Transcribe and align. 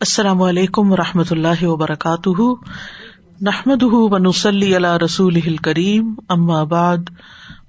السلام 0.00 0.42
علیکم 0.42 0.92
و 0.92 0.96
رحمۃ 0.96 1.30
اللہ 1.30 1.62
وبرکاتہ۔ 1.62 2.42
نحمد 3.40 3.82
ونسلی 3.82 4.76
علیہ 4.76 4.96
رسول 5.04 5.56
کریم 5.56 6.14
ام 6.28 6.50
آباد 6.50 6.98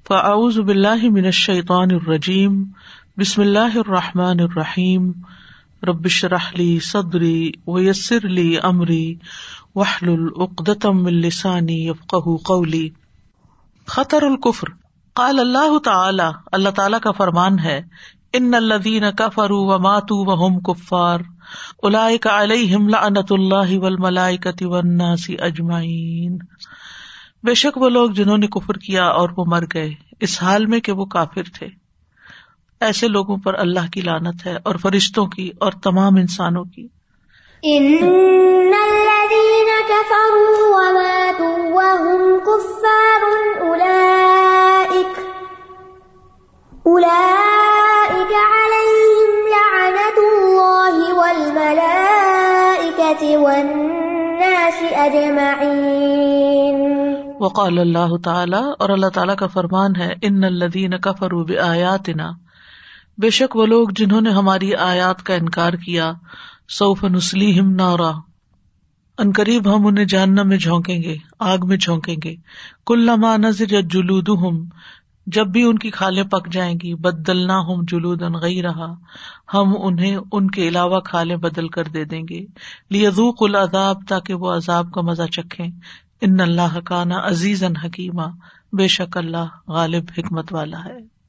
فاعوذ 0.07 0.59
باللہ 0.59 1.09
من 1.11 1.25
الشیطان 1.25 1.91
الرجیم، 1.91 2.63
بسم 3.17 3.41
اللہ 3.41 3.77
الرحمٰن 3.77 4.39
الرحیم۔ 4.39 5.11
ربش 5.87 6.25
رحلی 6.25 6.79
صدری 6.79 7.51
ویسر 7.67 8.25
علی 8.25 8.57
عمری 8.57 9.15
وحل 9.75 10.09
العقدم 10.09 11.05
السانی 11.05 11.87
یفق 11.87 12.15
قولی۔ 12.45 12.89
خطر 13.87 14.23
القفر 14.23 14.67
قال 15.13 15.39
اللہ 15.39 15.77
تعالی 15.79 16.29
اللہ 16.51 16.69
تعالی 16.69 16.97
کا 17.03 17.11
فرمان 17.11 17.59
ہے، 17.59 17.81
ان 18.33 18.53
الدین 18.53 19.03
کفروا 19.17 19.75
و 19.75 19.79
ماتو 19.79 20.23
و 20.25 20.47
ہم 20.47 20.59
کفار 20.59 21.19
لعنت 22.89 23.31
اللہ 23.31 23.79
والناس 24.65 25.31
اجمعین۔ 25.39 26.37
بے 27.43 27.53
شک 27.53 27.77
وہ 27.77 27.89
لوگ 27.89 28.09
جنہوں 28.09 28.37
نے 28.37 28.47
کفر 28.47 28.73
کیا 28.73 29.05
اور 29.05 29.29
وہ 29.37 29.45
مر 29.47 29.63
گئے، 29.73 29.93
اس 30.19 30.43
حال 30.43 30.65
میں 30.65 30.79
کہ 30.79 30.91
وہ 30.91 31.05
کافر 31.05 31.43
تھے۔ 31.43 31.67
ایسے 32.81 33.07
لوگوں 33.07 33.37
پر 33.37 33.53
اللہ 33.53 33.91
کی 33.93 34.01
لانت 34.01 34.45
ہے 34.45 34.57
اور 34.63 34.75
فرشتوں 34.75 35.27
کی 35.27 35.51
اور 35.59 35.71
تمام 35.71 36.15
انسانوں 36.15 36.63
کی۔ 36.63 36.87
وقال 57.39 57.79
اللہ 57.79 58.17
تعالیٰ 58.23 58.73
اور 58.79 58.89
اللہ 58.89 59.07
تعالیٰ 59.07 59.35
کا 59.35 59.47
فرمان 59.47 59.95
ہے 59.95 60.13
ان 60.21 60.43
الدین 60.43 60.91
کفروب 60.97 61.51
آیاتنا 61.63 62.31
بے 63.17 63.29
شک 63.29 63.55
وہ 63.55 63.65
لوگ 63.65 63.87
جنہوں 63.95 64.21
نے 64.21 64.29
ہماری 64.29 64.75
آیات 64.75 65.23
کا 65.23 65.33
انکار 65.33 65.73
کیا، 65.73 66.13
سوف 66.69 67.03
نسلیم 67.03 67.69
نارا۔ 67.69 68.11
ان 69.17 69.31
قریب 69.31 69.75
ہم 69.75 69.87
انہیں 69.87 70.05
جاننا 70.05 70.43
میں 70.43 70.57
جھونکیں 70.57 71.03
گے، 71.03 71.15
آگ 71.39 71.57
میں 71.63 71.77
جھونکیں 71.77 72.15
گے۔ 72.23 72.35
کل 72.87 72.99
لما 72.99 73.37
نظر 73.37 73.81
جلود 73.81 74.29
جب 75.31 75.47
بھی 75.47 75.63
ان 75.63 75.79
کی 75.79 75.89
کھالیں 75.89 76.23
پک 76.23 76.47
جائیں 76.51 76.75
گی 76.83 76.93
بدل 76.93 77.47
نہ 77.47 77.51
ہوں 77.51 77.83
جلود 77.87 78.23
ان 78.23 78.33
گئی 78.41 78.61
رہا 78.61 78.93
ہم 79.53 79.73
انہیں 79.81 80.17
ان 80.31 80.51
کے 80.51 80.67
علاوہ 80.67 80.99
کھالیں 80.99 81.35
بدل 81.35 81.67
کر 81.67 81.83
دے 81.83 82.03
دیں 82.03 82.23
گے۔ 82.29 82.45
لیزوق 82.89 83.43
العذاب 83.43 83.97
تاکہ 84.09 84.33
وہ 84.33 84.53
عذاب 84.53 84.87
کا 84.95 85.01
مزہ 85.01 85.23
چکھے 85.23 85.63
ان 86.21 86.39
اللہ 86.39 86.79
کا 86.85 87.03
نا 87.03 87.15
عزیز 87.27 87.63
ان 87.63 87.75
حکیمہ 87.75 88.27
بے 88.73 88.87
شک 88.87 89.17
اللہ 89.17 89.45
غالب 89.67 90.03
حکمت 90.17 90.53
والا 90.53 90.85
ہے۔ 90.85 91.19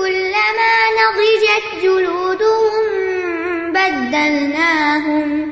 كلما 0.00 0.74
نضجت 0.98 1.82
جلودهم 1.82 2.84
بدلناهم 3.72 5.50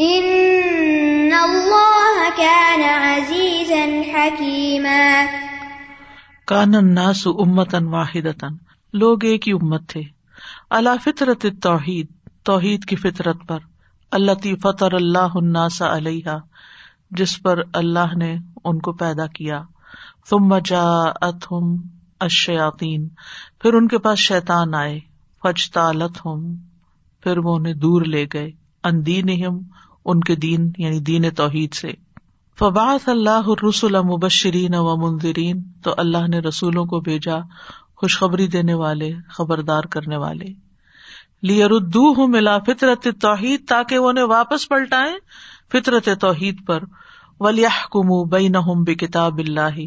إن 0.00 1.34
الله 1.34 2.30
كان 2.36 2.82
عزيزا 2.82 4.02
حكيما. 4.12 5.26
کان 6.46 6.74
الناس 6.74 7.26
امتا 7.26 7.78
واحدتا 7.78 8.48
لوگ 8.92 9.24
ایک 9.24 9.48
ہی 9.48 9.52
امت 9.52 9.88
تھے. 9.88 10.02
اللہ 10.70 11.02
فطرت 11.04 11.46
توحید 11.62 12.06
توحید 12.44 12.84
کی 12.84 12.96
فطرت 12.96 13.36
پر. 13.48 13.58
اللہ 14.10 14.54
فطر 14.62 14.92
اللہ 14.92 15.28
الناس 15.34 15.82
علیہ 15.82 16.28
جس 17.10 17.42
پر 17.42 17.60
اللہ 17.72 18.16
نے 18.16 18.36
ان 18.64 18.78
کو 18.78 18.92
پیدا 18.92 19.26
کیا۔ 19.26 19.62
تم 20.28 20.58
جاءتہم 20.64 21.76
الشیاطین، 22.20 23.08
پھر 23.58 23.74
ان 23.74 23.88
کے 23.88 23.98
پاس 23.98 24.18
شیطان 24.18 24.74
آئے۔ 24.74 25.00
فج 25.42 25.70
تالت 25.70 26.26
پھر 27.20 27.38
وہ 27.38 27.56
انہیں 27.56 27.74
دور 27.74 28.02
لے 28.02 28.26
گئے۔ 28.32 28.50
ان 28.84 29.06
دین 29.06 29.24
ان 30.04 30.20
کے 30.20 30.36
دین 30.36 30.72
یعنی 30.78 31.00
دین 31.00 31.30
توحید 31.30 31.72
سے۔ 31.72 31.92
فباث 32.58 33.08
اللہ 33.08 33.48
رسول 33.68 33.96
مبشرین 34.00 34.74
و 34.74 34.96
منظرین 34.96 35.62
تو 35.82 35.94
اللہ 35.96 36.28
نے 36.28 36.38
رسولوں 36.38 36.84
کو 36.84 37.00
بھیجا، 37.00 37.36
خوشخبری 37.96 38.46
دینے 38.46 38.74
والے، 38.74 39.12
خبردار 39.28 39.82
کرنے 39.82 40.16
والے۔ 40.16 40.65
لیردو 41.42 42.12
ہوں 42.12 42.28
ملا 42.28 42.58
فطرت 42.58 43.08
توحید 43.20 43.68
تاکہ 43.68 43.98
وہ 43.98 44.08
انہیں 44.08 44.24
واپس 44.24 44.68
پلٹائے 44.68 45.12
فطرت 45.72 46.08
توحید 46.20 46.66
پر۔ 46.66 46.82
ولیح 47.40 47.86
کم 47.90 48.28
بین 48.28 48.52
بے 48.84 48.94
کتاب 48.94 49.38
اللہ 49.38 49.80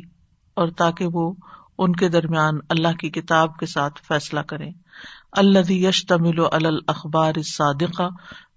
اور 0.53 0.67
تاکہ 0.67 1.07
وہ 1.13 1.33
ان 1.77 1.95
کے 1.95 2.09
درمیان 2.09 2.57
اللہ 2.69 2.97
کی 2.99 3.09
کتاب 3.09 3.57
کے 3.57 3.65
ساتھ 3.65 4.01
فیصلہ 4.07 4.39
کرے 4.39 4.69
اللہ 5.31 5.71
یش 5.71 6.05
تمل 6.05 6.39
و 6.39 6.47
اخبار 6.87 7.33
صادقہ 7.41 8.09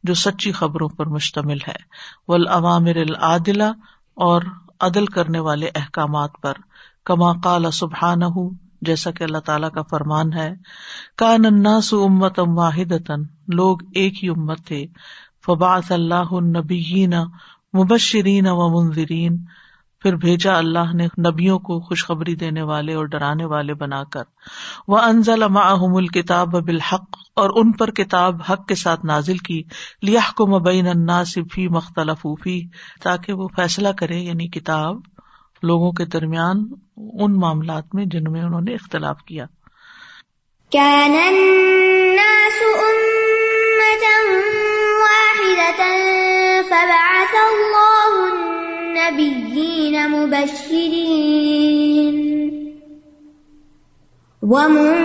جو 0.03 0.15
سچی 0.15 0.53
خبروں 0.53 0.89
پر 0.89 1.07
مشتمل 1.07 1.59
ہے۔ 1.69 1.77
ولامر 2.29 2.97
العادلہ 2.97 3.73
اور 4.15 4.43
عدل 4.81 5.07
کرنے 5.07 5.39
والے 5.39 5.71
احکامات 5.75 6.31
پر، 6.43 6.53
کما 7.05 7.33
کال 7.41 7.71
سبحان 7.71 8.23
جیسا 8.83 9.11
کہ 9.11 9.25
اللہ 9.25 9.39
تعالیٰ 9.39 9.71
کا 9.71 9.83
فرمان 9.83 10.33
ہے 10.33 10.51
کا 11.17 11.37
نناس 11.37 11.93
امت 11.95 12.39
ام 12.39 12.59
واحد 12.59 12.93
لوگ 13.49 13.79
ایک 13.95 14.25
ہی 14.25 14.29
امت 14.29 14.67
تھے۔ 14.67 14.87
فباس 15.47 15.91
اللہ 15.91 16.33
نبی 16.33 17.07
مبشرین 17.79 18.47
و 18.47 18.69
منظرین 18.69 19.45
پھر 20.03 20.17
بھیجا 20.17 20.57
اللہ 20.59 20.95
نے 20.95 21.07
نبیوں 21.29 21.59
کو 21.59 21.81
خوشخبری 21.81 22.35
دینے 22.35 22.63
والے 22.63 22.95
اور 22.95 23.05
ڈرانے 23.05 23.45
والے 23.45 23.75
بنا 23.75 24.03
کر۔ 24.05 24.23
وہ 24.89 24.99
انزل 24.99 25.47
معہم 25.49 25.95
الکتاب 25.97 26.61
بالحق، 26.61 27.17
اور 27.37 27.51
ان 27.55 27.73
پر 27.73 27.91
کتاب 27.91 28.41
حق 28.51 28.67
کے 28.67 28.75
ساتھ 28.75 29.07
نازل 29.07 29.39
کی۔ 29.39 29.63
لیا 30.03 30.21
کو 30.37 30.47
مبین 30.47 30.89
الناس 30.89 31.39
فی 31.53 31.69
مختلف 31.69 32.27
تاکہ 33.03 33.33
وہ 33.33 33.49
فیصلہ 33.57 33.89
کرے 33.89 34.19
یعنی 34.19 34.49
کتاب 34.49 34.97
لوگوں 35.63 35.93
کے 35.93 36.05
درمیان 36.05 36.69
ان 36.97 37.41
معاملات 37.41 37.95
میں 37.95 38.05
جن 38.05 38.33
میں 38.33 38.43
انہوں 38.43 38.61
نے 38.61 38.75
اختلاف 38.75 39.23
کیا۔ 39.23 39.47
كان 40.71 41.11
الناس 41.11 42.63
أمة 42.63 44.23
واحدة، 45.01 45.95
فبعث 46.69 47.35
الله 47.35 48.29
النبيين 48.85 49.95
مبشرين 50.11 51.03
ومنذرين 54.43 55.03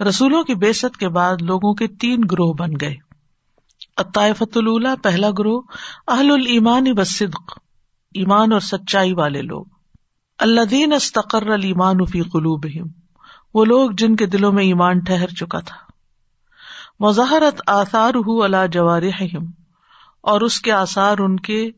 رسولوں 0.01 0.43
کی 0.43 0.55
بےست 0.55 0.97
کے 0.97 1.09
بعد 1.09 1.41
لوگوں 1.41 1.73
کے 1.73 1.87
تین 1.87 2.21
گروہ 2.31 2.53
بن 2.53 2.69
گئے۔ 2.81 2.95
عطائفت 3.97 4.57
اللہ 4.57 4.95
پہلا 5.03 5.29
گروہ 5.39 5.61
اہل 6.07 6.31
المان 6.31 6.85
و 6.97 7.03
صدق 7.03 7.57
ایمان 8.15 8.51
اور 8.51 8.59
سچائی 8.59 9.13
والے 9.13 9.41
لوگ۔ 9.41 9.65
اللہ 10.39 10.61
دین 10.61 10.93
استقر 10.93 11.47
المان 11.47 12.05
فی 12.05 12.21
قلوب 12.21 12.65
وہ 13.53 13.65
لوگ 13.65 13.91
جن 13.91 14.15
کے 14.15 14.25
دلوں 14.25 14.51
میں 14.51 14.63
ایمان 14.63 14.99
ٹھہر 14.99 15.27
چکا 15.27 15.59
تھا۔ 15.59 15.90
مظاہرت 17.01 17.61
آثار 17.67 18.13
ہُو 18.13 18.43
اللہ 18.43 18.67
جوار 18.71 19.01
اور 20.21 20.41
اس 20.41 20.61
کے 20.61 20.71
آثار 20.71 21.17
ان 21.17 21.39
کے 21.39 21.69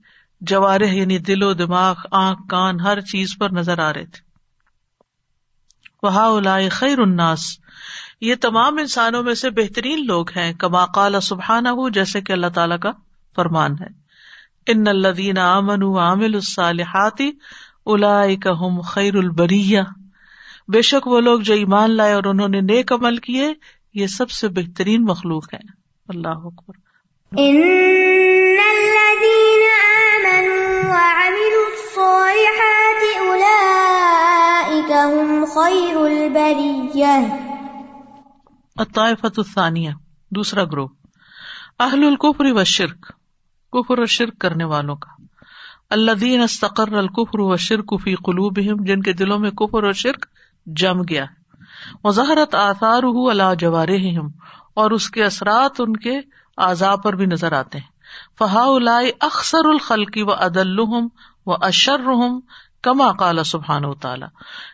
جوارح 0.41 0.85
یعنی 0.85 1.17
دل 1.17 1.43
و 1.43 1.53
دماغ، 1.53 1.95
آنکھ، 2.11 2.41
کان، 2.49 2.79
ہر 2.79 3.01
چیز 3.01 3.37
پر 3.39 3.49
نظر 3.49 3.79
آ 3.79 3.93
رہے 3.93 4.05
تھے۔ 4.05 4.21
وہ 6.03 6.39
خیر 6.71 6.99
الناس، 6.99 7.59
یہ 8.21 8.35
تمام 8.41 8.77
انسانوں 8.77 9.23
میں 9.23 9.33
سے 9.33 9.49
بہترین 9.49 10.05
لوگ 10.05 10.29
ہیں، 10.29 10.53
کما 10.53 10.85
قال 10.85 11.21
سبحان 11.21 11.67
ہو 11.67 11.89
جیسے 11.89 12.21
کہ 12.21 12.31
اللہ 12.31 12.47
تعالیٰ 12.47 12.79
کا 12.79 12.91
فرمان 13.35 13.71
ہے۔ 13.71 14.03
ان 14.67 14.87
الدین 14.87 15.37
امن 15.37 15.83
عامل 15.83 16.35
الصالحاتی 16.35 17.31
الاحم 17.85 18.81
خیر 18.81 19.15
البریہ 19.15 19.81
بے 20.67 20.81
شک 20.81 21.07
وہ 21.07 21.21
لوگ 21.21 21.39
جو 21.39 21.53
ایمان 21.53 21.91
لائے 21.91 22.13
اور 22.13 22.23
انہوں 22.23 22.47
نے 22.47 22.59
نیک 22.61 22.93
عمل 22.93 23.17
کیے 23.17 23.53
یہ 23.93 24.07
سب 24.07 24.29
سے 24.29 24.47
بہترین 24.47 25.05
مخلوق 25.05 25.53
ہے۔ 25.53 25.59
اللہ 26.07 26.27
اکبر۔ 26.27 26.73
الطائفة 38.75 39.29
الثانیہ 39.37 39.89
دوسرا 40.31 40.63
گروہ 40.63 40.87
اہل 41.79 42.03
القفر 42.03 42.45
و 42.45 42.63
شرک 42.63 43.01
کفر 43.71 43.99
و 43.99 44.05
شرک 44.05 44.39
کرنے 44.39 44.63
والوں 44.63 44.95
کا۔ 44.95 45.23
اللہ 45.89 46.11
دین 46.11 46.41
استقر 46.41 46.93
القفر 46.93 47.39
و 47.39 47.55
شرک 47.55 47.93
فی 48.03 48.15
قلوب 48.15 48.59
جن 48.87 49.01
کے 49.01 49.13
دلوں 49.13 49.39
میں 49.39 49.51
کفر 49.51 49.83
و 49.83 49.91
شرک 49.91 50.25
جم 50.65 51.01
گیا۔ 51.01 51.25
مظاہرت 52.03 52.55
آثار 52.55 53.03
اللہ 53.03 53.55
جوار 53.59 53.87
اور 54.73 54.91
اس 54.91 55.09
کے 55.09 55.23
اثرات 55.23 55.71
ان 55.79 55.97
کے 55.97 56.21
اعضاء 56.57 56.95
پر 56.95 57.13
بھی 57.13 57.25
نظر 57.25 57.51
آتے 57.51 57.77
ہیں۔ 57.77 57.87
فہا 58.39 58.65
اکثر 59.21 59.65
الخلقی 59.65 60.21
و 60.21 60.33
عدل 60.33 60.79
و 60.79 61.11
اشر 61.45 62.01
کما 62.81 63.11
کالا 63.11 63.43
سبحان 63.43 63.85
و 63.85 63.93
تعالیٰ۔ 63.93 64.27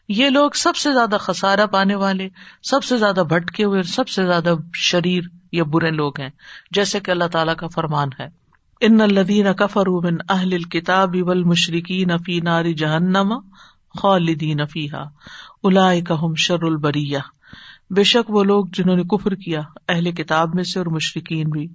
یہ 0.07 0.29
لوگ 0.29 0.50
سب 0.56 0.75
سے 0.75 0.94
زیادہ 0.94 1.17
خسارا 1.19 1.65
پانے 1.65 1.95
والے، 1.95 2.29
سب 2.63 2.83
سے 2.83 2.97
زیادہ 2.97 3.23
بھٹکے 3.29 3.63
ہوئے، 3.63 3.83
سب 3.83 4.07
سے 4.07 4.25
زیادہ 4.25 4.53
شریر 4.73 5.21
یا 5.51 5.63
برے 5.63 5.91
لوگ 5.91 6.19
ہیں، 6.19 6.29
جیسے 6.71 7.00
کہ 7.00 7.11
اللہ 7.11 7.27
تعالیٰ 7.31 7.56
کا 7.56 7.67
فرمان 7.67 8.09
ہے۔ 8.19 8.27
ان 8.81 9.01
الدین 9.01 9.53
کفر 9.53 9.89
من 9.89 10.17
اہل 10.29 10.53
الکتاب 10.53 11.15
ابل 11.21 11.44
مشرقی 11.44 12.06
نفی 12.06 12.39
ناری 12.39 12.73
جہنم 12.73 13.33
خالدین 14.00 14.65
فیحا 14.65 15.03
الا 15.63 15.91
ہم 16.09 16.35
شر 16.35 16.63
البریہ۔ 16.63 17.17
بے 17.89 18.03
شک 18.03 18.29
وہ 18.29 18.44
لوگ 18.44 18.65
جنہوں 18.73 18.95
نے 18.95 19.03
کفر 19.03 19.35
کیا، 19.35 19.61
اہل 19.89 20.11
کتاب 20.11 20.56
میں 20.56 20.63
سے 20.63 20.79
اور 20.79 20.88
مشرقین 20.88 21.50
بھی۔ 21.50 21.67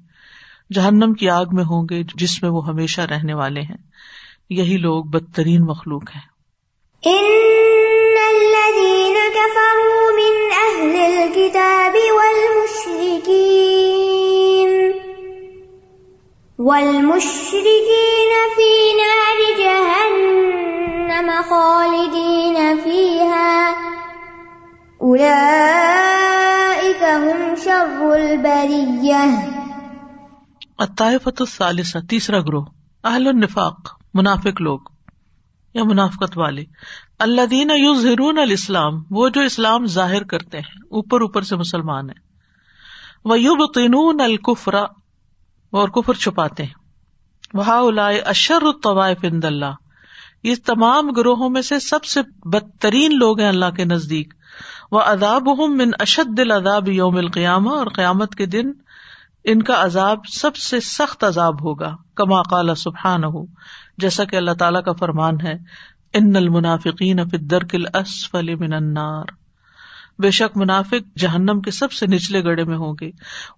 جہنم 0.72 1.14
کی 1.14 1.28
آگ 1.28 1.44
میں 1.52 1.64
ہوں 1.64 1.86
گے 1.90 2.02
جس 2.14 2.42
میں 2.42 2.50
وہ 2.50 2.68
ہمیشہ 2.68 3.00
رہنے 3.00 3.34
والے 3.34 3.60
ہیں۔ 3.60 3.76
یہی 4.50 4.76
لوگ 4.76 5.04
بدترین 5.04 5.62
مخلوق 5.62 6.02
ہیں۔ 6.16 6.34
والمشركين 16.58 18.32
في 18.56 18.92
نار 18.92 19.58
جهنم 19.58 20.83
خالدين 21.22 22.56
فيها. 22.84 23.72
أولئك 25.02 25.42
هم 27.02 27.54
شر 27.64 28.12
البرية. 28.12 29.50
الطائفة 30.78 31.32
الثالثة، 31.40 32.00
تیسرا 32.08 32.40
گروہ 32.40 32.64
اہل 33.04 33.26
النفاق، 33.26 34.00
منافق 34.14 34.60
لوگ، 34.60 34.78
یا 35.74 35.84
منافقت 35.84 36.38
والے. 36.38 36.64
اللہ 37.18 37.46
دین 37.46 37.70
یوزرون 37.76 38.38
الاسلام 38.38 38.92
وہ 39.10 39.28
جو 39.28 39.40
اسلام 39.40 39.86
ظاہر 39.86 40.24
کرتے 40.24 40.58
ہیں، 40.58 40.76
اوپر 40.90 41.20
اوپر 41.20 41.42
سے 41.42 41.56
مسلمان 41.56 42.10
ہے 42.10 42.14
وہ 43.24 43.40
یوب 43.40 43.74
تینون 43.74 44.20
اور 45.70 45.88
کفر 45.88 46.14
چھپاتے 46.14 46.62
ہیں. 46.62 46.74
وہ 47.54 47.90
اشر 48.24 48.62
الطوائف 48.62 49.18
اند 49.22 49.44
اللہ. 49.44 49.83
یہ 50.44 50.54
تمام 50.64 51.10
گروہوں 51.10 51.50
میں 51.50 51.62
سے 51.62 51.78
سب 51.78 52.04
سے 52.04 52.20
بدترین 52.44 53.18
لوگ 53.18 53.40
ہیں 53.40 53.48
اللہ 53.48 53.70
کے 53.76 53.84
نزدیک۔ 53.84 54.34
وہ 54.92 55.00
اداب 55.00 55.42
من 55.58 55.90
اشد 55.98 56.38
العذاب 56.38 56.88
یوم 56.88 57.16
القیامہ 57.16 57.70
اور 57.70 57.86
قیامت 57.86 58.34
کے 58.34 58.46
دن 58.46 58.72
ان 59.44 59.62
کا 59.62 59.84
عذاب 59.84 60.18
سب 60.26 60.56
سے 60.56 60.80
سخت 60.80 61.24
عذاب 61.24 61.64
ہوگا۔ 61.64 61.96
کما 62.14 62.42
قال 62.42 62.74
سبحان 62.74 63.24
ہو 63.24 63.44
جیسا 63.98 64.24
کہ 64.24 64.36
اللہ 64.36 64.50
تعالیٰ 64.50 64.82
کا 64.82 64.92
فرمان 64.92 65.40
ہے 65.40 65.54
ان 66.12 66.36
المنافقین 66.36 67.18
درکل 67.50 67.84
اسفل 67.94 68.54
من 68.54 68.72
النار۔ 68.72 69.24
بے 70.18 70.30
شک 70.30 70.56
منافق 70.56 71.18
جہنم 71.18 71.60
کے 71.60 71.70
سب 71.70 71.92
سے 71.92 72.06
نچلے 72.06 72.44
گڑے 72.44 72.64
میں 72.64 72.76
ہوں 72.76 72.94
گے۔ 73.00 73.10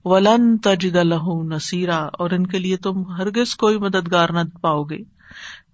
ولن 0.04 0.58
تجد 0.58 0.96
له 0.96 1.54
نصیرا 1.56 1.96
اور 1.96 2.30
ان 2.30 2.46
کے 2.46 2.58
لیے 2.58 2.76
تم 2.76 3.02
ہرگز 3.02 3.56
کوئی 3.56 3.78
مددگار 3.78 4.28
نہ 4.28 4.38
پاؤ 4.60 4.82
گے۔ 4.82 5.16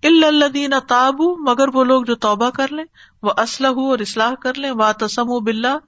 الدین 0.04 0.74
تابو 0.88 1.50
مگر 1.50 1.68
وہ 1.68 1.84
لوگ 1.84 2.02
جو 2.02 2.14
توبہ 2.14 2.50
کر 2.50 2.72
لیں 2.72 2.84
وہ 3.22 3.30
اسلح 3.36 3.68
اور 3.68 3.98
اصلاح 3.98 4.34
کر 4.34 4.54
لیں 4.54 4.70
وہ 4.70 4.92
تسم 4.98 5.24
و 5.26 5.40
بلّہ 5.40 5.78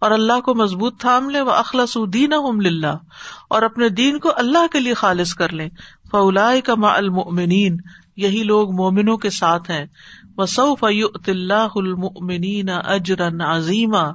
اور 0.00 0.10
اللہ 0.10 0.40
کو 0.40 0.54
مضبوط 0.54 1.00
تھام 1.00 1.30
لیں 1.30 1.40
وہ 1.40 1.50
اخلاص 1.50 1.96
دین 2.12 2.30
للہ 2.62 2.96
اور 3.50 3.62
اپنے 3.62 3.88
دین 3.88 4.18
کو 4.18 4.30
اللہ 4.36 4.66
کے 4.72 4.80
لیے 4.80 4.94
خالص 4.94 5.34
کر 5.34 5.52
لیں۔ 5.52 5.68
فلا 6.10 6.52
کا 6.64 6.74
ما 6.74 6.94
المؤمنین 6.94 7.76
یہی 8.16 8.42
لوگ 8.42 8.74
مومنوں 8.74 9.16
کے 9.16 9.30
ساتھ 9.30 9.70
ہیں۔ 9.70 9.86
وہ 10.36 10.46
سعف 10.46 10.84
اللہ 10.84 11.68
المؤمنین 11.74 12.68
اجرن 12.84 13.40
عظیمہ 13.40 14.12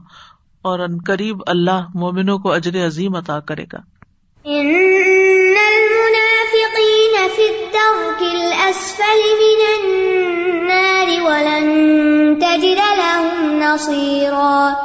اور 0.61 0.79
ان 0.79 0.97
قریب 1.07 1.37
اللہ 1.47 1.87
مومنوں 1.93 2.39
کو 2.39 2.51
اجر 2.51 2.87
عظیم 2.87 3.15
عطا 3.15 3.39
کرے 3.39 3.65
گا۔ 3.73 3.77
الدرك 7.49 8.21
الأسفل 8.21 9.21
من 9.43 9.59
النار 9.79 11.07
ولن 11.23 11.65
تجد 12.41 12.81
لهم 12.97 13.59
نصيرا 13.59 14.75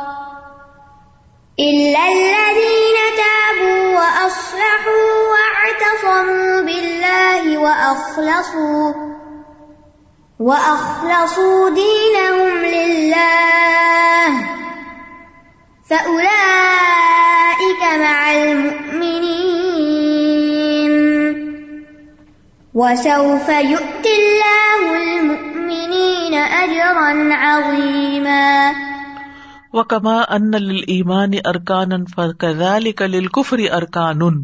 إلا 1.61 2.03
الذين 2.12 2.97
تابوا 3.23 3.99
وأصلحوا 3.99 5.09
واعتصموا 5.33 6.61
بالله 6.61 7.59
وأخلصوا 7.59 8.93
وأخلصوا 10.41 11.71
دينهم 11.71 12.65
لله 12.65 14.31
فأولئك 15.91 17.83
مع 17.83 18.33
المؤمنين 18.33 19.40
وسوف 22.75 23.50
يؤتي 23.69 24.12
الله 24.17 24.93
المؤمنين 24.96 26.34
أجرا 26.34 27.34
عظيما. 27.34 28.72
وكما 29.72 30.36
أن 30.36 30.55
للإيمان 30.55 31.32
أركانا 31.32 31.96
فكذلك 32.17 33.03
للكفر 33.03 33.58
أركان. 33.74 34.43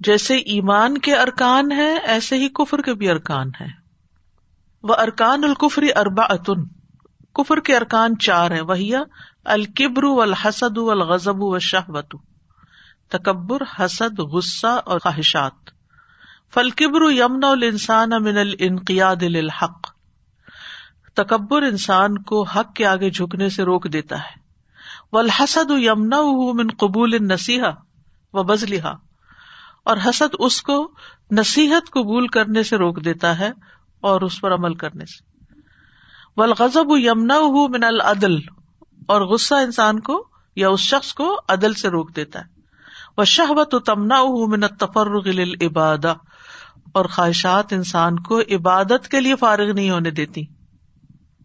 جیسے 0.00 0.36
ایمان 0.36 0.98
کے 0.98 1.14
ارکان 1.14 1.72
ہے 1.72 1.96
ایسے 1.96 2.36
ہی 2.36 2.48
کفر 2.48 2.80
کے 2.80 2.94
بھی 2.94 3.10
ارکان 3.10 3.50
ہے 3.60 3.66
وہ 4.82 4.94
ارکان 4.98 5.44
الکفری 5.44 5.88
اربا 5.96 6.24
اتن 6.24 6.64
کفر 7.34 7.60
کے 7.60 7.76
ارکان 7.76 8.18
چار 8.18 8.50
ہیں 8.50 8.60
وہیا 8.60 9.02
الکبر 9.44 10.22
الحسد 10.22 10.78
الغضب 10.78 11.42
و 11.42 11.58
شہبت 11.58 12.14
تکبر، 13.08 13.62
حسد، 13.78 14.18
غصہ 14.18 14.80
اور 14.84 14.98
خواہشات. 14.98 15.73
فلکبر 16.54 17.12
یمن 17.12 17.44
الانسان 17.44 18.10
من 18.20 18.36
الانقیاد 18.38 19.22
للحق۔ 19.22 19.90
تکبر 21.14 21.62
انسان 21.62 22.18
کو 22.18 22.42
حق 22.42 22.74
کے 22.74 22.86
آگے 22.86 23.10
جھکنے 23.10 23.48
سے 23.48 23.62
روک 23.62 23.92
دیتا 23.92 24.18
ہے۔ 24.18 24.40
والحسد 25.12 25.70
یمنا 25.70 26.20
من 26.54 26.68
قبول 26.78 27.14
النصیحہ 27.14 27.70
و 28.32 28.42
بزلحا 28.42 28.92
اور 29.84 29.96
حسد 30.08 30.34
اس 30.38 30.62
کو 30.62 30.90
نصیحت 31.30 31.90
قبول 31.90 32.26
کرنے 32.26 32.62
سے 32.62 32.76
روک 32.76 33.04
دیتا 33.04 33.38
ہے 33.38 33.52
اور 34.00 34.20
اس 34.20 34.40
پر 34.40 34.54
عمل 34.54 34.74
کرنے 34.74 35.04
سے۔ 35.06 35.24
والغضب 36.36 36.86
یمنا 36.88 37.68
من 37.68 37.84
العدل۔ 37.84 38.36
اور 39.08 39.20
غصہ 39.20 39.54
انسان 39.54 40.00
کو 40.00 40.28
یا 40.56 40.68
اس 40.68 40.80
شخص 40.80 41.14
کو 41.14 41.40
عدل 41.48 41.74
سے 41.74 41.88
روک 41.88 42.16
دیتا 42.16 42.40
ہے۔ 42.40 42.54
وہ 43.18 43.24
شہبت 43.24 43.74
و 43.74 43.78
تمنا 43.78 44.22
من 44.24 44.60
تفرغ 44.60 45.28
عبادہ 45.60 46.14
اور 46.94 47.04
خواہشات 47.04 47.72
انسان 47.72 48.18
کو 48.18 48.40
عبادت 48.40 49.08
کے 49.08 49.20
لیے 49.20 49.36
فارغ 49.36 49.72
نہیں 49.74 49.90
ہونے 49.90 50.10
دیتی۔ 50.10 50.42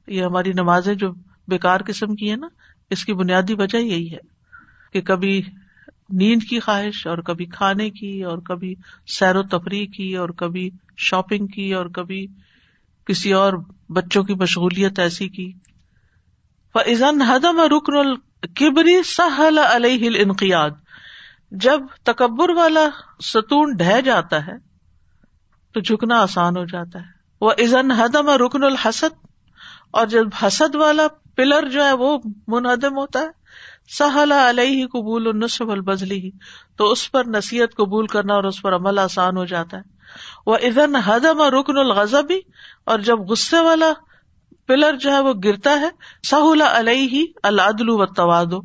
یہ 0.07 0.23
ہماری 0.23 0.53
نمازیں 0.53 0.95
جو 0.95 1.11
بےکار 1.47 1.79
قسم 1.87 2.15
کی 2.15 2.31
ہے 2.31 2.35
نا، 2.35 2.47
اس 2.89 3.05
کی 3.05 3.13
بنیادی 3.13 3.53
وجہ 3.53 3.77
یہی 3.77 4.13
ہے 4.13 4.17
کہ 4.93 5.01
کبھی 5.01 5.41
نیند 6.09 6.43
کی 6.43 6.59
خواہش 6.59 7.07
اور 7.07 7.17
کبھی 7.17 7.45
کھانے 7.45 7.89
کی 7.89 8.23
اور 8.23 8.37
کبھی 8.37 8.75
سیر 9.07 9.35
و 9.35 9.43
تفریح 9.43 9.87
کی 9.87 10.17
اور 10.17 10.29
کبھی 10.29 10.69
شاپنگ 10.97 11.47
کی 11.47 11.73
اور 11.73 11.85
کبھی 11.85 12.27
کسی 13.05 13.33
اور 13.33 13.53
بچوں 13.89 14.23
کی 14.23 14.33
مشغولیت 14.33 14.99
ایسی 14.99 15.29
کی۔ 15.29 15.53
فضن 16.73 17.21
حدم 17.21 17.59
رکن 17.59 17.97
الکبری 17.97 19.03
سہل 19.03 19.57
علیہ 19.57 20.09
انقیاد 20.19 20.69
جب 21.51 21.79
تکبر 22.03 22.49
والا 22.49 22.89
ستون 23.23 23.71
ڈہ 23.71 24.01
جاتا 24.01 24.47
ہے 24.47 24.68
تو 25.81 25.95
جھکنا 25.95 26.21
آسان 26.21 26.57
ہو 26.57 26.65
جاتا 26.65 26.99
ہے۔ 26.99 27.05
وہ 27.41 27.51
ازن 27.57 27.91
حدم 27.91 28.29
رکن 28.29 28.63
الحسد۔ 28.63 29.29
اور 29.91 30.07
جب 30.07 30.25
حسد 30.43 30.75
والا 30.75 31.07
پلر 31.35 31.67
جو 31.67 31.83
ہے 31.83 31.93
وہ 31.93 32.17
منہدم 32.47 32.97
ہوتا 32.97 33.19
ہے۔ 33.19 33.27
سہلا 33.97 34.49
علیہ 34.49 34.87
قبول 34.87 35.27
النصب 35.27 35.71
البزلی 35.71 36.31
تو 36.75 36.91
اس 36.91 37.11
پر 37.11 37.23
نصیحت 37.27 37.75
قبول 37.75 38.07
کرنا 38.07 38.33
اور 38.33 38.43
اس 38.43 38.61
پر 38.61 38.75
عمل 38.75 38.99
آسان 38.99 39.37
ہو 39.37 39.45
جاتا 39.45 39.77
ہے۔ 39.77 39.81
وہ 40.45 40.57
ادن 40.61 40.95
حدم 40.95 41.41
رکن 41.41 41.77
الغضبی 41.77 42.39
اور 42.85 42.99
جب 42.99 43.19
غصے 43.19 43.59
والا 43.59 43.93
پلر 44.67 44.97
جو 44.97 45.11
ہے 45.11 45.19
وہ 45.19 45.33
گرتا 45.43 45.79
ہے۔ 45.79 45.89
سہلا 46.29 46.79
علیہ 46.79 47.25
العدل 47.43 47.89
و 47.89 48.05
توادو 48.05 48.61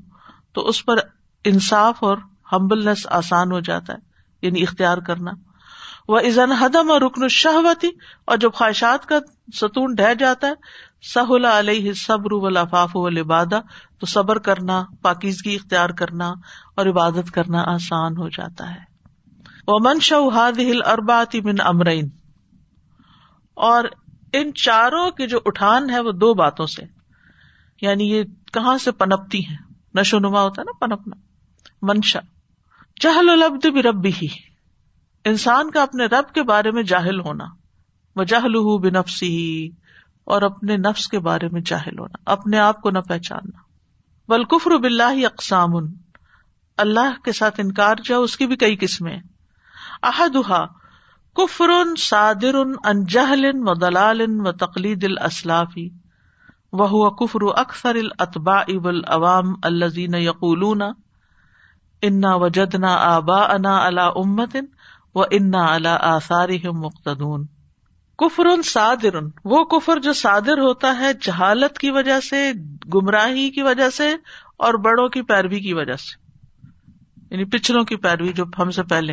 تو 0.53 0.69
اس 0.69 0.85
پر 0.85 0.97
انصاف 1.45 2.05
اور 2.05 2.17
ہمبلنس 2.53 3.07
آسان 3.11 3.53
ہو 3.53 3.61
جاتا 3.61 3.93
ہے۔ 3.93 3.99
یعنی 4.43 4.63
اختیار 4.63 4.99
کرنا۔ 4.99 5.31
وہ 6.09 6.19
ازن 6.19 6.53
حدم 6.53 6.91
اور 6.91 7.01
رکن 7.01 7.23
الشہوتی 7.23 7.89
اور 8.25 8.37
جب 8.37 8.53
خواہشات 8.53 9.07
کا 9.07 9.19
ستون 9.55 9.95
ڈہ 9.95 10.15
جاتا 10.15 10.47
ہے 10.47 10.53
سہلا 11.15 11.59
علیہ 11.59 11.93
صبر 11.93 12.33
و 12.33 12.49
لفاف 12.49 12.91
و 12.95 13.09
لبادہ 13.09 13.61
تو 13.99 14.07
صبر 14.07 14.39
کرنا، 14.39 14.85
پاکیزگی 15.03 15.55
اختیار 15.55 15.91
کرنا 15.91 16.29
اور 16.75 16.87
عبادت 16.87 17.31
کرنا 17.31 17.63
آسان 17.67 18.17
ہو 18.17 18.29
جاتا 18.29 18.75
ہے۔ 18.75 18.81
وہ 19.69 19.79
من 19.83 20.01
شہاد 20.01 20.53
ہل 20.53 20.81
ارباتی 20.87 21.41
من 21.41 21.55
امرین 21.61 22.09
اور 23.55 23.85
ان 24.33 24.55
چاروں 24.55 25.11
کی 25.11 25.27
جو 25.27 25.41
اٹھان 25.47 25.91
ہے، 25.91 26.01
وہ 26.01 26.13
دو 26.13 26.35
باتوں 26.35 26.67
سے۔ 26.67 26.83
یعنی 27.83 28.11
یہ 28.11 28.23
کہاں 28.53 28.79
سے 28.79 28.93
پنپتی 28.93 29.47
ہیں؟ 29.49 29.57
نشو 29.95 30.19
نما 30.19 30.43
ہوتا 30.43 30.63
ہے 30.63 30.65
نا 30.65 30.87
پنپنا۔ 30.87 31.17
منشا 31.83 32.21
جہل 33.01 33.31
البد 33.31 33.67
بھی 33.67 33.83
ربی 33.83 34.11
ہی 34.23 34.54
انسان 35.25 35.71
کا 35.71 35.83
اپنے 35.83 36.05
رب 36.05 36.35
کے 36.35 36.43
بارے 36.43 36.71
میں 36.71 36.83
جاہل 36.83 37.21
ہونا 37.21 37.45
وہ 38.17 38.25
جہل 38.25 38.79
بنفسی 38.79 39.29
ہی 39.29 39.71
اور 40.25 40.43
اپنے 40.43 40.77
نفس 40.77 41.09
کے 41.09 41.19
بارے 41.19 41.49
میں 41.49 41.61
جاہل 41.61 41.99
ہونا، 41.99 42.33
اپنے 42.33 42.59
آپ 42.59 42.81
کو 42.81 42.91
نہ 42.91 42.99
پہچاننا۔ 42.99 43.63
بلکفر 44.29 44.71
بلّہ 44.71 45.27
اقسام 45.27 45.71
اللہ 46.77 47.23
کے 47.25 47.33
ساتھ 47.33 47.61
انکار 47.61 47.97
جو 48.05 48.23
اس 48.23 48.37
کی 48.37 48.47
بھی 48.47 48.57
کئی 48.57 48.77
قسمیں 48.77 49.19
احدہ 50.03 50.65
کفر 51.37 51.71
صادر 51.99 52.55
ان 52.55 53.05
جہل 53.05 53.45
و 53.55 53.75
دلال 53.75 54.21
و 54.29 54.53
تقلید 54.53 55.05
الاسلافی 55.05 55.89
وہ 56.73 57.11
کفر 57.11 57.41
اکثر 57.57 57.95
الطبا 57.95 58.59
اب 58.59 58.89
العوام 58.89 59.55
الزین 59.63 60.15
یقولون، 60.15 60.83
انا 62.03 62.35
وجدنا 62.35 62.95
آبا 62.95 63.41
انا 63.43 63.77
اللہ 63.85 64.11
امت 64.17 64.57
و 65.15 65.23
انا 65.23 65.75
اللہ 65.75 65.97
آثار 66.01 66.49
مقتدون۔ 66.65 67.47
کفر 68.19 68.63
صادر۔ 68.65 69.15
وہ 69.45 69.65
کفر 69.65 70.01
جو 70.01 70.13
صادر 70.13 70.59
ہوتا 70.59 70.97
ہے 70.99 71.13
جہالت 71.13 71.79
کی 71.79 71.91
وجہ 71.91 72.21
سے، 72.21 72.53
گمراہی 72.95 73.51
کی 73.51 73.63
وجہ 73.63 73.91
سے 73.91 74.13
اور 74.57 74.75
بڑوں 74.75 75.09
کی 75.09 75.23
پیروی 75.23 75.61
کی 75.61 75.75
وجہ 75.75 75.97
سے۔ 75.97 76.25
یعنی 77.31 77.45
پچھلوں 77.45 77.85
کی 77.85 77.97
پیروی 77.97 78.33
جو 78.33 78.45
ہم 78.59 78.71
سے 78.71 78.83
پہلے۔ 78.83 79.13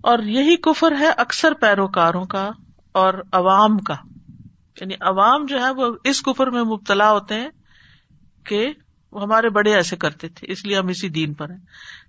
اور 0.00 0.18
یہی 0.18 0.56
کفر 0.56 0.92
ہے 0.98 1.08
اکثر 1.08 1.54
پیروکاروں 1.54 2.24
کا 2.24 2.50
اور 2.92 3.14
عوام 3.32 3.78
کا۔ 3.78 3.94
یعنی 4.80 4.94
عوام 5.00 5.46
جو 5.46 5.60
ہے 5.60 5.70
وہ 5.70 5.96
اس 6.04 6.22
کفر 6.22 6.46
میں 6.46 6.62
مبتلا 6.62 7.10
ہوتے 7.10 7.34
ہیں 7.34 7.48
کہ 8.44 8.72
ہمارے 9.12 9.48
بڑے 9.48 9.74
ایسے 9.74 9.96
کرتے 9.96 10.28
تھے، 10.28 10.52
اس 10.52 10.66
لیے 10.66 10.78
ہم 10.78 10.86
اسی 10.86 11.08
دین 11.08 11.34
پر 11.34 11.50
ہیں۔ 11.50 11.60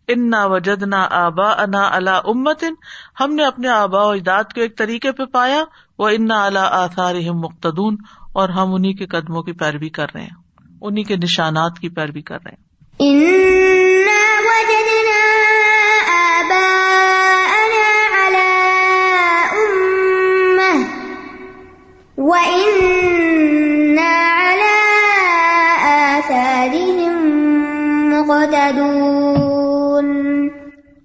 انا 0.07 0.45
وجد 0.45 0.83
نہ 0.83 1.07
آبا 1.11 1.49
انا 1.49 1.89
اللہ 1.91 2.09
امتن 2.09 2.73
ہم 3.19 3.33
نے 3.33 3.45
اپنے 3.45 3.67
آبا 3.67 4.03
و 4.03 4.09
اجداد 4.09 4.43
کو 4.43 4.61
ایک 4.61 4.77
طریقے 4.77 5.11
پہ 5.11 5.25
پایا۔ 5.25 5.63
وہ 5.99 6.09
انا 6.09 6.45
اللہ 6.45 6.59
آثار 6.59 7.15
مقتدون۔ 7.33 7.97
اور 8.33 8.49
ہم 8.49 8.73
انہیں 8.73 8.93
کے 8.93 9.05
قدموں 9.05 9.43
کی 9.43 9.51
پیروی 9.51 9.89
کر 9.89 10.05
رہے 10.13 10.21
ہیں۔ 10.21 10.67
انہیں 10.81 11.03
کے 11.03 11.15
نشانات 11.15 11.79
کی 11.79 11.89
پیروی 11.89 12.21
کر 12.21 12.37
رہے 12.45 12.51
ہیں۔ 12.51 12.67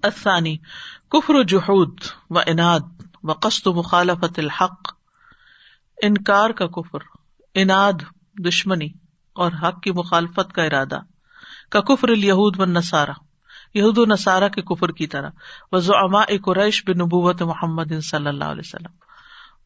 افسانی 0.02 0.56
کفر 1.12 1.34
و 1.34 1.42
جہود 1.42 2.00
و 2.30 2.38
اناد 2.38 2.88
و 3.22 3.32
قسط 3.32 3.66
مخالفت 3.68 4.38
الحق، 4.38 4.92
انکار 5.98 6.50
کا 6.50 6.66
کفر، 6.72 6.98
اناد 7.54 8.04
دشمنی 8.38 8.88
اور 9.36 9.52
حق 9.62 9.80
کی 9.82 9.92
مخالفت 9.92 10.52
کا 10.52 10.62
ارادہ، 10.62 11.00
کا 11.70 11.80
کفر 11.80 12.08
الہود 12.08 12.60
و 12.60 12.64
نصارہ 12.64 13.12
یہود 13.74 13.98
و 13.98 14.04
نصارہ 14.04 14.48
کے 14.48 14.62
کفر 14.62 14.92
کی 14.92 15.06
طرح 15.06 15.30
وہ 15.72 15.78
زعما 15.78 16.22
قریش 16.44 16.82
بن 16.86 16.98
نبوت 16.98 17.42
محمد 17.42 17.92
صلی 18.02 18.28
اللہ 18.28 18.44
علیہ 18.44 18.66
وسلم، 18.66 18.94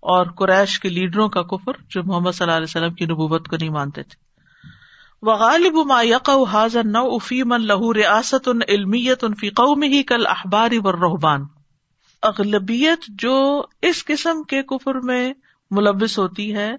اور 0.03 0.27
قریش 0.39 0.79
کے 0.81 0.89
لیڈروں 0.89 1.29
کا 1.29 1.43
کفر 1.43 1.81
جو 1.89 2.03
محمد 2.05 2.33
صلی 2.33 2.45
اللہ 2.45 2.57
علیہ 2.57 2.71
وسلم 2.71 2.95
کی 2.95 3.05
نبوت 3.05 3.49
کو 3.49 3.57
نہیں 3.57 3.71
مانتے 3.71 4.03
تھے۔ 4.03 4.26
غالب 5.23 5.77
ما 5.87 6.03
یق 6.03 6.31
حاضر 6.53 6.85
نو 6.85 7.15
افی 7.15 7.43
من 7.43 7.67
لہو 7.67 7.95
ریاست 7.95 8.49
ان 8.49 8.61
علمیت 8.69 9.25
ان 9.25 9.35
فی 9.35 9.51
قوم 9.51 9.83
ہی 9.83 10.03
کل 10.03 10.27
اخباری 10.27 10.79
و 10.79 10.93
رحبان 10.93 11.45
اغلبیت 12.23 13.05
جو 13.09 13.65
اس 13.83 14.05
قسم 14.05 14.43
کے 14.43 14.63
کفر 14.63 14.95
میں 14.95 15.33
ملوث 15.71 16.19
ہوتی 16.19 16.55
ہے، 16.55 16.73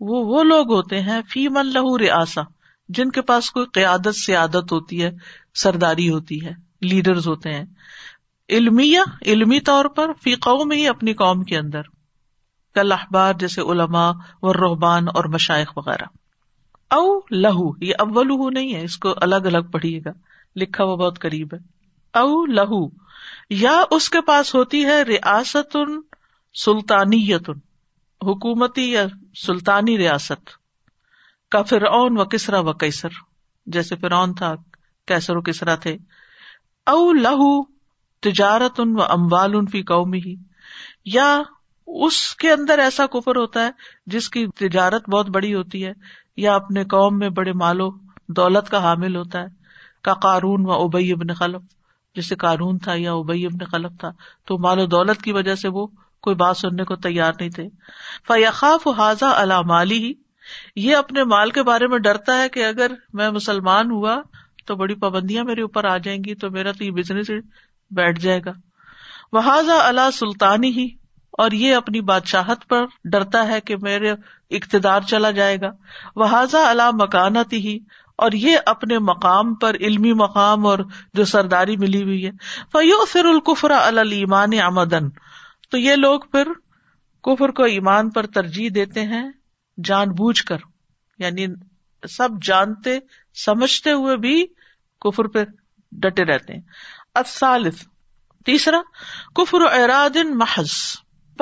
وہ 0.00 0.24
وہ 0.26 0.42
لوگ 0.42 0.72
ہوتے 0.72 1.00
ہیں 1.00 1.22
فی 1.30 1.48
من 1.48 1.66
لہو 1.66 1.98
ریاسا 1.98 2.40
جن 2.88 3.10
کے 3.10 3.22
پاس 3.22 3.50
کوئی 3.50 3.66
قیادت، 3.66 4.16
سیادت 4.16 4.72
ہوتی 4.72 5.04
ہے، 5.04 5.10
سرداری 5.54 6.10
ہوتی 6.10 6.46
ہے، 6.46 6.52
لیڈرز 6.80 7.28
ہوتے 7.28 7.52
ہیں۔ 7.52 7.64
علمیہ، 8.48 9.00
علمی 9.26 9.60
طور 9.60 9.84
پر 9.84 10.12
فی 10.22 10.34
قوم 10.34 10.70
ہی 10.70 10.88
اپنی 10.88 11.14
قوم 11.14 11.42
کے 11.42 11.58
اندر 11.58 11.82
کل 12.74 12.92
اخبار 12.92 13.34
جیسے 13.34 13.60
علماء 13.60 14.12
و 14.42 14.52
رحبان 14.52 15.08
اور 15.08 15.24
مشائق 15.24 15.78
وغیرہ۔ 15.78 16.21
او 16.92 17.20
لہو، 17.30 17.84
یہ 17.84 17.94
اول 17.98 18.54
نہیں 18.54 18.74
ہے، 18.74 18.84
اس 18.84 18.96
کو 18.98 19.14
الگ 19.16 19.36
الگ 19.36 19.70
پڑھیے 19.72 20.00
گا۔ 20.04 20.10
لکھا 20.56 20.84
وہ 20.84 20.96
بہت 20.96 21.18
قریب 21.18 21.54
ہے۔ 21.54 21.58
او 22.18 22.46
لہو، 22.46 22.88
یا 23.50 23.82
اس 23.90 24.10
کے 24.10 24.20
پاس 24.20 24.54
ہوتی 24.54 24.84
ہے 24.84 25.02
ریاست 25.02 25.76
سلطانیت 26.54 27.50
حکومتی 28.22 28.90
یا 28.92 29.06
سلطانی 29.46 29.98
ریاست، 29.98 30.50
کا 31.50 31.62
فرعون 31.62 32.18
و 32.18 32.24
کسرا 32.24 32.60
و 32.60 32.72
کیسر 32.72 33.08
جیسے 33.66 33.96
فرعون 33.96 34.34
تھا 34.34 34.54
کیسر 35.06 35.36
و 35.36 35.40
کسرا 35.40 35.74
تھے۔ 35.74 35.96
او 36.86 37.12
لہو 37.12 37.64
تجارت 38.20 38.80
ان 38.80 39.00
و 39.00 39.02
اموال 39.02 39.54
ان 39.54 39.66
فی 39.66 39.82
قومی 39.82 40.18
ہی 40.18 40.34
یا 41.04 41.42
اس 41.86 42.34
کے 42.34 42.52
اندر 42.52 42.78
ایسا 42.78 43.06
کفر 43.06 43.36
ہوتا 43.36 43.66
ہے 43.66 43.70
جس 44.06 44.28
کی 44.28 44.46
تجارت 44.46 45.08
بہت 45.08 45.28
بڑی 45.28 45.54
ہوتی 45.54 45.86
ہے۔ 45.86 45.92
یا 46.36 46.54
اپنے 46.54 46.84
قوم 46.84 47.18
میں 47.18 47.28
بڑے 47.28 47.52
مالو 47.52 47.90
دولت 48.28 48.70
کا 48.70 48.78
حامل 48.78 49.16
ہوتا 49.16 49.40
ہے، 49.40 49.46
کا 50.02 50.14
قارون 50.14 50.66
و 50.66 50.72
ابئی 50.72 51.12
ابن 51.12 51.34
خلف۔ 51.34 51.62
جیسے 52.14 52.34
قارون 52.34 52.78
تھا 52.78 52.92
یا 52.96 53.12
ابئی 53.12 53.46
ابن 53.46 53.64
خلف 53.64 53.98
تھا، 54.00 54.10
تو 54.44 54.58
مال 54.58 54.78
و 54.78 54.86
دولت 54.86 55.22
کی 55.22 55.32
وجہ 55.32 55.54
سے 55.54 55.68
وہ 55.68 55.86
کوئی 56.22 56.36
بات 56.36 56.56
سننے 56.56 56.84
کو 56.84 56.96
تیار 56.96 57.32
نہیں 57.40 57.50
تھے۔ 57.50 57.68
فیاخاف 58.26 58.88
حاضہ 58.98 59.60
مالی 59.66 59.98
ہی 59.98 60.12
یہ 60.76 60.96
اپنے 60.96 61.24
مال 61.24 61.50
کے 61.50 61.62
بارے 61.62 61.86
میں 61.86 61.98
ڈرتا 61.98 62.42
ہے 62.42 62.48
کہ 62.48 62.66
اگر 62.66 62.92
میں 63.12 63.30
مسلمان 63.30 63.90
ہوا 63.90 64.16
تو 64.66 64.76
بڑی 64.76 64.94
پابندیاں 64.94 65.44
میرے 65.44 65.62
اوپر 65.62 65.84
آ 65.84 65.96
جائیں 65.96 66.24
گی، 66.24 66.34
تو 66.34 66.50
میرا 66.50 66.72
تو 66.72 66.84
یہ 66.84 66.90
بزنس 66.90 67.30
بیٹھ 67.90 68.20
جائے 68.20 68.40
گا۔ 68.44 68.52
وہ 69.32 69.40
اللہ 69.84 70.10
سلطانی 70.12 70.68
ہی 70.68 70.88
اور 71.32 71.50
یہ 71.50 71.74
اپنی 71.74 72.00
بادشاہت 72.00 72.68
پر 72.68 72.84
ڈرتا 73.04 73.46
ہے 73.46 73.60
کہ 73.60 73.76
میرے 73.76 74.10
اقتدار 74.50 75.00
چلا 75.00 75.30
جائے 75.30 75.56
گا۔ 75.60 75.70
وہ 76.16 76.26
اللہ 76.52 76.90
مکانت 76.92 77.52
ہی 77.52 77.78
اور 78.16 78.32
یہ 78.32 78.58
اپنے 78.66 78.98
مقام 78.98 79.54
پر 79.54 79.74
علمی 79.74 80.12
مقام 80.12 80.66
اور 80.66 80.78
جو 81.14 81.24
سرداری 81.24 81.76
ملی 81.76 82.02
ہوئی 82.02 82.26
ہے۔ 82.26 82.30
فیو 82.72 83.04
فر 83.04 83.24
القفر 83.24 83.70
المان 83.70 84.60
آمدن 84.60 85.10
تو 85.70 85.78
یہ 85.78 85.96
لوگ 85.96 86.20
پھر 86.20 86.48
کفر 87.22 87.48
کو 87.48 87.62
ایمان 87.64 88.10
پر 88.10 88.26
ترجیح 88.26 88.70
دیتے 88.74 89.02
ہیں 89.02 89.30
جان 89.84 90.08
بوجھ 90.10 90.44
کر۔ 90.44 90.56
یعنی 91.18 91.46
سب 92.08 92.28
جانتے، 92.42 92.98
سمجھتے 93.44 93.92
ہوئے 93.92 94.16
بھی 94.16 94.46
کفر 95.00 95.24
پہ 95.24 95.44
ڈٹے 95.92 96.24
رہتے 96.24 96.54
ہیں۔ 96.54 96.60
تیسرا، 98.44 98.80
کفر 99.34 99.60
ارادن 99.60 100.38
محض۔ 100.38 100.70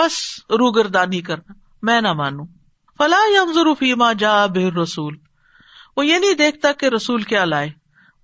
بس 0.01 0.13
روگردانی 0.51 1.21
کرنا، 1.21 1.53
میں 1.83 2.01
نہ 2.01 2.13
مانوں۔ 2.13 2.47
فلاح 2.99 3.75
فیما 3.79 4.13
جا 4.13 4.47
بے 4.47 4.71
رسول 4.71 5.17
وہ 5.97 6.07
یہ 6.07 6.19
نہیں 6.19 6.35
دیکھتا 6.35 6.73
کہ 6.73 6.87
رسول 6.87 7.23
کیا 7.23 7.45
لائے۔ 7.45 7.71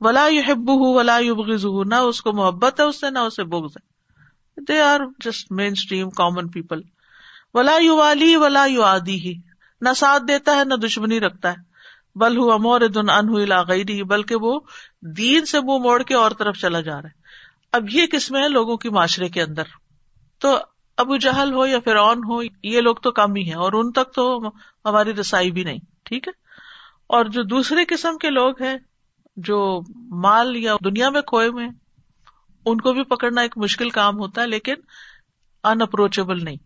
ولا 0.01 0.27
یو 0.27 0.43
ہُو 0.51 0.95
ولا 0.95 1.19
ہُو 1.19 1.85
نہ 1.85 1.95
اس 1.95 2.23
کو 2.23 2.33
محبت 2.33 2.81
ہے، 2.81 2.85
اس 2.85 3.01
سے 3.01 3.11
نہ 3.11 3.19
اسے 3.19 3.45
بغض 3.45 3.77
ہے۔ 3.77 3.97
They 4.69 4.81
are 4.81 5.01
just 5.25 5.53
mainstream 5.73 6.11
common 6.11 6.49
people 6.49 6.81
value 7.77 7.97
والی 7.97 8.37
ولا 8.37 8.65
یو 8.65 8.83
آدی 8.83 9.21
ہی 9.21 9.35
نہ 9.81 9.89
ساتھ 9.97 10.23
دیتا 10.29 10.57
ہے، 10.57 10.65
نہ 10.65 10.75
دشمنی 10.75 11.21
رکھتا 11.21 11.51
ہے۔ 11.51 11.57
بل 12.15 12.37
ہوا 12.37 12.57
مور 12.57 12.81
دن 12.81 13.11
ان 13.11 13.29
ہوئی 13.29 14.03
بلکہ 14.03 14.37
وہ 14.37 14.61
دین 15.03 15.45
سے 15.45 15.61
منہ 15.61 15.79
موڑ 15.79 16.03
کے 16.03 16.15
اور 16.15 16.31
طرف 16.31 16.57
چلا 16.57 16.81
جا 16.81 17.03
رہا 17.03 17.09
ہے۔ 17.09 17.21
اب 17.73 17.85
یہ 17.91 18.07
قسم 18.13 18.37
ہے 18.37 18.49
لوگوں 18.49 18.77
کی 18.77 18.89
معاشرے 18.89 19.29
کے 19.29 19.43
اندر۔ 19.43 19.63
تو 20.39 20.59
ابو 20.97 21.17
جہل 21.17 21.53
ہو 21.53 21.67
یا 21.67 21.81
پھر 21.81 21.97
آن 21.97 22.19
ہو، 22.29 22.43
یہ 22.63 22.81
لوگ 22.81 22.97
تو 22.97 23.13
کم 23.13 23.35
ہی 23.35 23.43
ہیں 23.43 23.55
اور 23.55 23.73
ان 23.73 23.93
تک 23.93 24.15
تو 24.15 24.39
ہماری 24.85 25.15
رسائی 25.15 25.51
بھی 25.51 25.65
نہیں، 25.65 25.79
ٹھیک 26.05 26.29
ہے؟ 26.29 26.33
اور 27.07 27.25
جو 27.25 27.43
دوسرے 27.43 27.85
قسم 27.89 28.19
کے 28.19 28.31
لوگ 28.31 28.63
ہیں 28.63 28.77
جو 29.37 29.81
مال 29.97 30.57
یا 30.57 30.77
دنیا 30.85 31.11
میں 31.11 31.23
کھوئے 31.23 31.47
ہوئے 31.47 31.67
ان 32.67 32.81
کو 32.81 32.93
بھی 32.93 33.03
پکڑنا 33.03 33.41
ایک 33.41 33.59
مشکل 33.59 33.91
کام 33.91 34.19
ہوتا 34.19 34.43
ہے، 34.43 34.47
لیکن 34.47 34.75
ان 35.65 35.83
اپروچیبل 35.83 36.45
نہیں۔ 36.45 36.57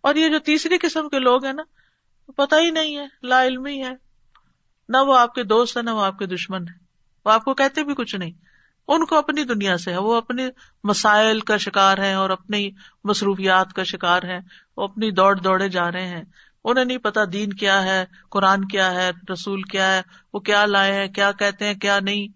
اور 0.00 0.14
یہ 0.14 0.28
جو 0.28 0.38
تیسری 0.38 0.78
قسم 0.78 1.08
کے 1.08 1.18
لوگ 1.18 1.44
ہیں 1.44 1.52
نا 1.52 1.62
پتا 2.36 2.58
ہی 2.58 2.70
نہیں 2.70 2.96
ہے، 2.96 3.06
لا 3.22 3.44
علمی 3.44 3.84
ہے۔ 3.84 3.92
نہ 4.88 4.96
وہ 4.96 5.18
آپ 5.18 5.34
کے 5.34 5.42
دوست 5.42 5.76
ہے 5.76 5.82
نہ 5.82 5.90
وہ 5.90 6.02
آپ 6.02 6.18
کے 6.18 6.26
دشمن 6.26 6.62
ہے 6.62 6.78
وہ 7.24 7.30
آپ 7.30 7.44
کو 7.44 7.54
کہتے 7.54 7.84
بھی 7.84 7.94
کچھ 7.94 8.16
نہیں۔ 8.16 8.30
ان 8.88 9.04
کو 9.04 9.16
اپنی 9.16 9.44
دنیا 9.44 9.76
سے 9.76 9.92
ہے، 9.92 9.98
وہ 9.98 10.14
اپنے 10.14 10.48
مسائل 10.84 11.40
کا 11.40 11.56
شکار 11.56 11.98
ہے 11.98 12.12
اور 12.14 12.30
اپنی 12.30 12.68
مصروفیات 13.04 13.72
کا 13.72 13.82
شکار 13.82 14.22
ہے 14.22 14.38
وہ 14.76 14.82
اپنی 14.82 15.10
دوڑ 15.10 15.34
دوڑے 15.38 15.68
جا 15.68 15.90
رہے 15.92 16.06
ہیں۔ 16.06 16.22
انہیں 16.64 16.84
نہیں 16.84 16.98
پتا 16.98 17.20
دین 17.32 17.52
کیا 17.52 17.82
ہے، 17.84 18.04
قرآن 18.30 18.64
کیا 18.64 18.92
ہے، 18.94 19.10
رسول 19.32 19.62
کیا 19.62 19.94
ہے، 19.94 20.00
وہ 20.34 20.40
کیا 20.40 20.64
لائے 20.66 20.92
ہیں، 20.92 21.08
کیا 21.08 21.30
کہتے 21.32 21.66
ہیں، 21.66 21.74
کیا 21.74 21.98
نہیں۔ 22.00 22.26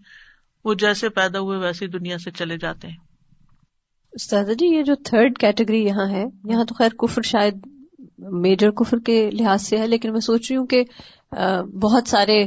وہ 0.65 0.75
جیسے 0.75 1.09
پیدا 1.09 1.39
ہوئے 1.39 1.59
ویسی 1.59 1.87
دنیا 1.87 2.19
سے 2.19 2.31
چلے 2.31 2.57
جاتے 2.59 2.89
ہیں۔ 2.89 2.97
استاد 4.13 4.45
جی 4.59 4.67
یہ 4.67 4.83
جو 4.83 4.95
تھرڈ 5.05 5.39
کیٹیگری 5.39 5.85
یہاں 5.85 6.09
ہے، 6.11 6.25
یہاں 6.45 6.65
تو 6.65 6.75
خیر 6.75 6.95
کفر 6.99 7.23
شاید 7.23 7.67
میجر 8.19 8.71
کفر 8.71 8.99
کے 8.99 9.31
لحاظ 9.31 9.63
سے 9.63 9.79
ہے، 9.79 9.87
لیکن 9.87 10.13
میں 10.13 10.21
سوچ 10.21 10.51
رہی 10.51 10.57
ہوں 10.57 10.67
کہ 10.67 10.83
بہت 11.81 12.09
سارے 12.09 12.45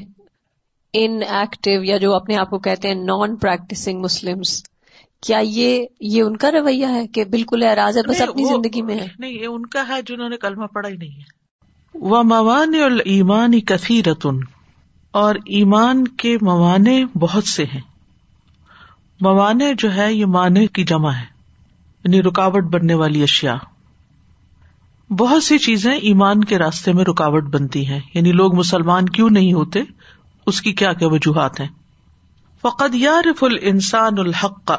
ان 0.93 1.19
ایکٹیو 1.29 1.83
یا 1.83 1.97
جو 1.97 2.15
اپنے 2.15 2.35
آپ 2.35 2.49
کو 2.49 2.59
کہتے 2.59 2.87
ہیں 2.87 2.95
نان 2.95 3.35
پریکٹسنگ 3.35 4.01
مسلم 4.01 4.41
کیا 5.21 5.39
یہ 5.43 5.85
یہ 5.99 6.21
ان 6.21 6.37
کا 6.37 6.51
رویہ 6.51 6.85
ہے 6.85 7.07
کہ 7.07 7.25
بالکل 7.25 7.63
اعراض 7.63 7.97
ہے 7.97 8.01
بس 8.09 8.21
اپنی 8.21 8.43
زندگی 8.43 8.81
میں 8.81 8.99
ہے؟ 8.99 9.07
نہیں 9.19 9.31
یہ 9.31 9.47
ان 9.47 9.65
کا 9.65 9.83
ہے 9.87 10.01
جنہوں 10.01 10.29
نے 10.29 10.37
کلمہ 10.37 10.65
پڑھا 10.65 10.89
ہی 10.89 10.97
نہیں 10.97 11.09
ہے۔ 11.09 11.43
وہ 11.93 12.23
موان 12.23 12.75
اور 12.75 12.91
ایمان 13.05 13.59
کثی 13.59 14.03
رتن 14.03 14.35
اور 15.11 15.35
ایمان 15.35 16.07
کے 16.07 16.37
موانے 16.41 17.05
بہت 17.05 17.43
سے 17.43 17.63
ہیں۔ 17.63 17.81
موانے 19.21 19.73
جو 19.77 19.95
ہے 19.95 20.13
یہ 20.13 20.25
معنی 20.25 20.67
کی 20.67 20.83
جمع 20.83 21.11
ہے 21.11 21.25
یعنی 22.03 22.21
رکاوٹ 22.21 22.63
بننے 22.63 22.93
والی 22.93 23.23
اشیاء۔ 23.23 23.55
بہت 25.09 25.43
سی 25.43 25.57
چیزیں 25.57 25.93
ایمان 25.93 26.43
کے 26.43 26.57
راستے 26.57 26.93
میں 26.93 27.05
رکاوٹ 27.05 27.43
بنتی 27.43 27.87
ہیں 27.87 27.99
یعنی 28.13 28.31
لوگ 28.31 28.55
مسلمان 28.55 29.09
کیوں 29.09 29.29
نہیں 29.29 29.53
ہوتے؟ 29.53 29.81
اس 30.45 30.61
کی 30.61 30.71
کیا 30.73 30.93
کیا 30.93 31.07
وجوہات 31.07 31.59
ہیں؟ 31.59 31.67
فقد 32.61 32.95
یارف 32.95 33.43
ال 33.43 33.57
الحق۔ 33.93 34.65
کا 34.65 34.77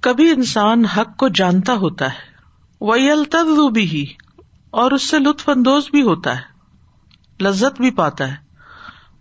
کبھی 0.00 0.30
انسان 0.30 0.84
حق 0.84 1.16
کو 1.16 1.28
جانتا 1.28 1.72
ہوتا 1.72 2.06
ہے 2.06 2.32
وہ 2.80 2.94
التو 2.94 3.68
بھی 3.68 4.06
اور 4.70 4.90
اس 4.90 5.02
سے 5.02 5.18
لطف 5.18 5.48
اندوز 5.48 5.88
بھی 5.90 6.02
ہوتا 6.02 6.36
ہے، 6.36 7.44
لذت 7.44 7.80
بھی 7.80 7.90
پاتا 7.90 8.28
ہے 8.28 8.36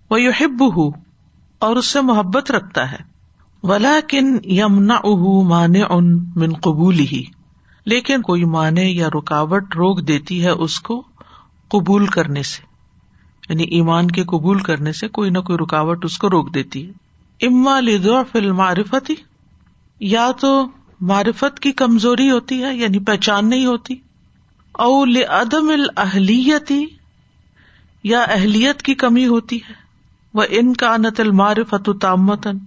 وہ 0.10 0.22
یو 0.22 0.32
ہب 0.42 0.64
اور 1.60 1.76
اس 1.76 1.86
سے 1.86 2.02
محبت 2.02 2.52
رکھتا 2.52 2.92
ہے۔ 2.92 2.98
ولا 3.64 4.00
کن 4.08 4.38
یمنا 4.44 4.96
اہ 5.04 5.44
مانے 5.44 5.84
ان 5.84 6.24
من 6.36 6.54
قبول 6.54 7.00
ہی 7.00 7.24
لیکن 7.86 8.22
کوئی 8.22 8.46
مانے 8.46 8.86
یا 8.86 9.08
رکاوٹ 9.08 9.76
روک 9.76 10.08
دیتی 10.08 10.44
ہے 10.44 10.50
اس 10.50 10.80
کو 10.80 11.04
قبول 11.68 12.06
کرنے 12.06 12.44
سے۔ 12.44 12.73
یعنی 13.50 13.64
ایمان 13.64 14.12
کے 14.12 14.24
قبول 14.24 14.60
کرنے 14.60 14.94
سے 14.94 15.08
کوئی 15.08 15.30
نہ 15.30 15.40
کوئی 15.40 15.58
رکاوٹ 15.58 16.06
اس 16.06 16.18
کو 16.18 16.30
روک 16.30 16.54
دیتی 16.54 16.90
ہے۔ 16.90 16.92
اما 17.48 17.80
فل 18.32 18.52
معرفتی 18.52 19.16
یا 20.00 20.32
تو 20.40 20.68
معرفت 21.02 21.60
کی 21.60 21.72
کمزوری 21.72 22.32
ہوتی 22.32 22.64
ہے 22.64 22.76
یعنی 22.76 23.00
پہچان 23.00 23.50
نہیں 23.50 23.66
ہوتی، 23.66 23.96
او 24.72 25.06
لدم 25.06 25.70
الحلیتی 25.70 26.86
یا 28.04 28.22
اہلیت 28.22 28.82
کی 28.82 28.94
کمی 28.96 29.28
ہوتی 29.28 29.58
ہے۔ 29.58 29.74
وہ 30.34 30.44
ان 30.50 30.74
کا 30.74 30.94
انت 30.94 31.20
المعرفت 31.20 31.90
تامتن 32.02 32.58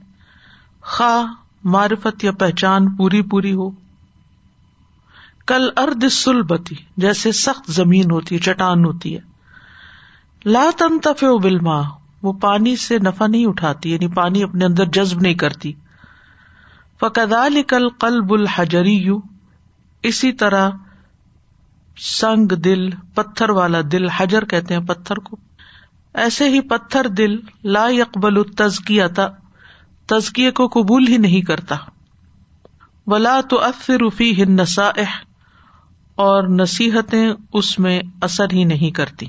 خا 0.81 1.25
معرفت 1.65 2.25
یا 2.25 2.33
پہچان 2.33 2.97
پوری 2.97 3.23
پوری 3.23 3.53
ہو۔ 3.53 3.71
کل 5.47 5.69
ارد 5.77 6.05
سلبتی 6.11 6.75
جیسے 6.97 7.33
سخت 7.33 7.71
زمین 7.71 8.11
ہوتی 8.11 8.35
ہے، 8.35 8.41
چٹان 8.41 8.85
ہوتی 8.85 9.15
ہے۔ 9.15 9.36
لا 10.47 10.71
تنتف 10.79 11.25
بلما 11.43 11.83
وہ 12.23 12.33
پانی 12.33 12.77
سے 12.77 12.99
نفع 12.99 13.27
نہیں 13.27 13.47
اٹھاتی 13.47 13.93
یعنی 13.93 14.09
پانی 14.09 14.43
اپنے 14.43 14.65
اندر 14.65 14.85
جذب 14.85 15.21
نہیں 15.21 15.35
کرتی۔ 15.35 15.73
فقدا 17.01 17.49
کل 17.69 17.89
قلب 17.89 18.33
الحجری 18.33 18.95
یو 18.95 19.19
اسی 20.03 20.33
طرح 20.33 20.71
سنگ 21.99 22.47
دل، 22.47 22.91
پتھر 22.91 23.51
والا 23.51 23.79
دل، 23.93 24.09
حجر 24.09 24.45
کہتے 24.45 24.75
ہیں 24.75 24.81
پتھر 24.81 25.17
کو۔ 25.17 25.37
ایسے 26.15 26.49
ہی 26.49 26.61
پتھر 26.61 27.09
دل، 27.09 27.37
لا 27.65 27.89
یقبل 27.89 28.43
تزکیا 28.43 29.07
تزکیے 30.07 30.51
کو 30.51 30.69
قبول 30.69 31.07
ہی 31.09 31.17
نہیں 31.17 31.41
کرتا۔ 31.41 31.77
ولا 33.07 33.41
تو 33.51 33.65
افرفی 33.65 34.43
ہنسا 34.43 34.91
اور 36.15 36.49
نصیحتیں 36.49 37.33
اس 37.53 37.79
میں 37.79 38.01
اثر 38.23 38.47
ہی 38.53 38.65
نہیں 38.65 38.91
کرتی۔ 38.91 39.27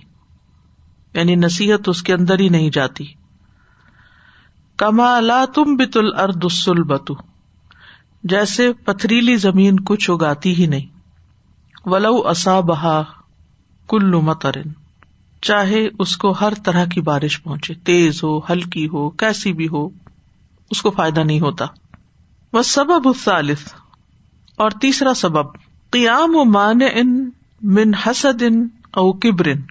یعنی 1.17 1.35
نصیحت 1.35 1.89
اس 1.89 2.03
کے 2.03 2.13
اندر 2.13 2.39
ہی 2.39 2.49
نہیں 2.49 2.69
جاتی۔ 2.69 3.05
کما 4.77 5.19
لا 5.19 5.45
تم 5.55 5.75
بت 5.75 5.97
الرد 5.97 6.45
بتو 6.87 7.13
جیسے 8.23 8.73
پتھریلی 8.73 9.35
زمین 9.35 9.79
کچھ 9.79 10.11
اگاتی 10.11 10.55
ہی 10.55 10.65
نہیں۔ 10.67 10.85
ولو 11.85 12.27
اصا 12.27 12.59
بہا 12.59 13.03
کلو 13.89 14.21
مترن 14.21 14.69
چاہے 15.41 15.87
اس 15.99 16.17
کو 16.17 16.31
ہر 16.31 16.53
طرح 16.65 16.85
کی 16.85 17.01
بارش 17.01 17.43
پہنچے، 17.43 17.73
تیز 17.73 18.23
ہو، 18.23 18.39
ہلکی 18.39 18.87
ہو، 18.87 19.09
کیسی 19.09 19.53
بھی 19.53 19.67
ہو، 19.67 19.89
اس 20.71 20.81
کو 20.81 20.91
فائدہ 20.91 21.19
نہیں 21.19 21.39
ہوتا۔ 21.39 21.65
وہ 22.53 22.61
سبب 22.61 23.07
الثالث۔ 23.07 23.73
اور 24.55 24.71
تیسرا 24.71 25.13
سبب، 25.13 25.45
قیام 25.91 26.35
و 26.35 26.43
مان 26.43 26.79
ان 26.93 27.29
من 27.61 27.93
حسد 27.93 28.41
ان 28.41 28.67
او 28.93 29.13
کبرن 29.13 29.61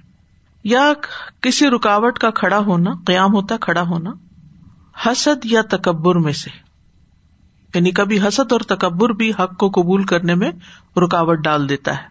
یا 0.66 0.92
کسی 1.40 1.70
رکاوٹ 1.70 2.18
کا 2.18 2.30
کھڑا 2.30 2.58
ہونا، 2.58 2.90
قیام 3.06 3.34
ہوتا 3.34 3.56
کھڑا 3.56 3.82
ہونا، 3.82 4.12
حسد 5.06 5.44
یا 5.44 5.62
تکبر 5.70 6.14
میں 6.16 6.32
سے۔ 6.32 6.50
یعنی 7.74 7.90
کبھی 7.90 8.28
حسد 8.28 8.52
اور 8.52 8.60
تکبر 8.60 9.10
بھی 9.10 9.30
حق 9.30 9.56
کو 9.56 9.68
قبول 9.68 10.04
کرنے 10.04 10.34
میں 10.34 10.52
رکاوٹ 10.98 11.38
ڈال 11.38 11.68
دیتا 11.68 11.96
ہے۔ 11.96 12.02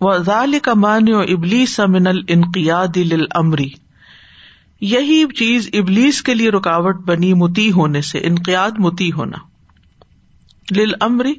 وہ 0.00 0.16
ضال 0.16 0.58
کا 0.58 0.74
مان 0.74 1.12
و 1.12 1.18
ابلیس 1.18 1.80
من 1.80 2.06
القیاد 2.06 2.98
امری 3.30 3.68
یہی 4.80 5.24
چیز 5.36 5.70
ابلیس 5.72 6.22
کے 6.22 6.34
لیے 6.34 6.50
رکاوٹ 6.50 6.96
بنی 6.96 7.34
متی 7.34 7.72
ہونے 7.72 8.02
سے، 8.02 8.18
انقیاد 8.18 8.70
متی 8.78 9.12
ہونا۔ 9.12 9.36
لل 10.76 10.92
امری 11.00 11.34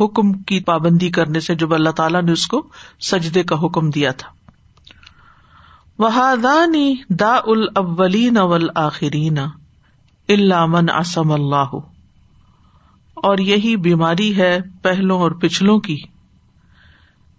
حکم 0.00 0.32
کی 0.32 0.60
پابندی 0.60 1.10
کرنے 1.10 1.40
سے، 1.40 1.54
جب 1.54 1.74
اللہ 1.74 1.90
تعالیٰ 1.90 2.22
نے 2.22 2.32
اس 2.32 2.46
کو 2.46 2.68
سجدے 3.00 3.42
کا 3.42 3.56
حکم 3.62 3.90
دیا 3.90 4.12
تھا۔ 4.12 4.35
وحادانی 5.98 6.94
دا 7.10 7.38
الاولین 7.46 8.38
والآخرین 8.38 9.38
الا 10.28 10.66
من 10.66 10.90
عصم 10.90 11.32
اللہ 11.32 11.74
اور 13.14 13.38
یہی 13.38 13.76
بیماری 13.76 14.36
ہے 14.36 14.58
پہلوں 14.82 15.20
اور 15.20 15.30
پچھلوں 15.30 15.78
کی، 15.80 15.96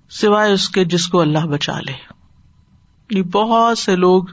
سوائے 0.10 0.54
اس 0.54 0.70
کے 0.70 0.86
جس 0.86 1.08
کو 1.08 1.22
اللہ 1.22 1.46
بچا 1.46 1.80
لے۔ 1.80 1.92
یعنی 1.92 3.24
بہت 3.24 3.78
سے 3.78 3.96
لوگ 3.96 4.24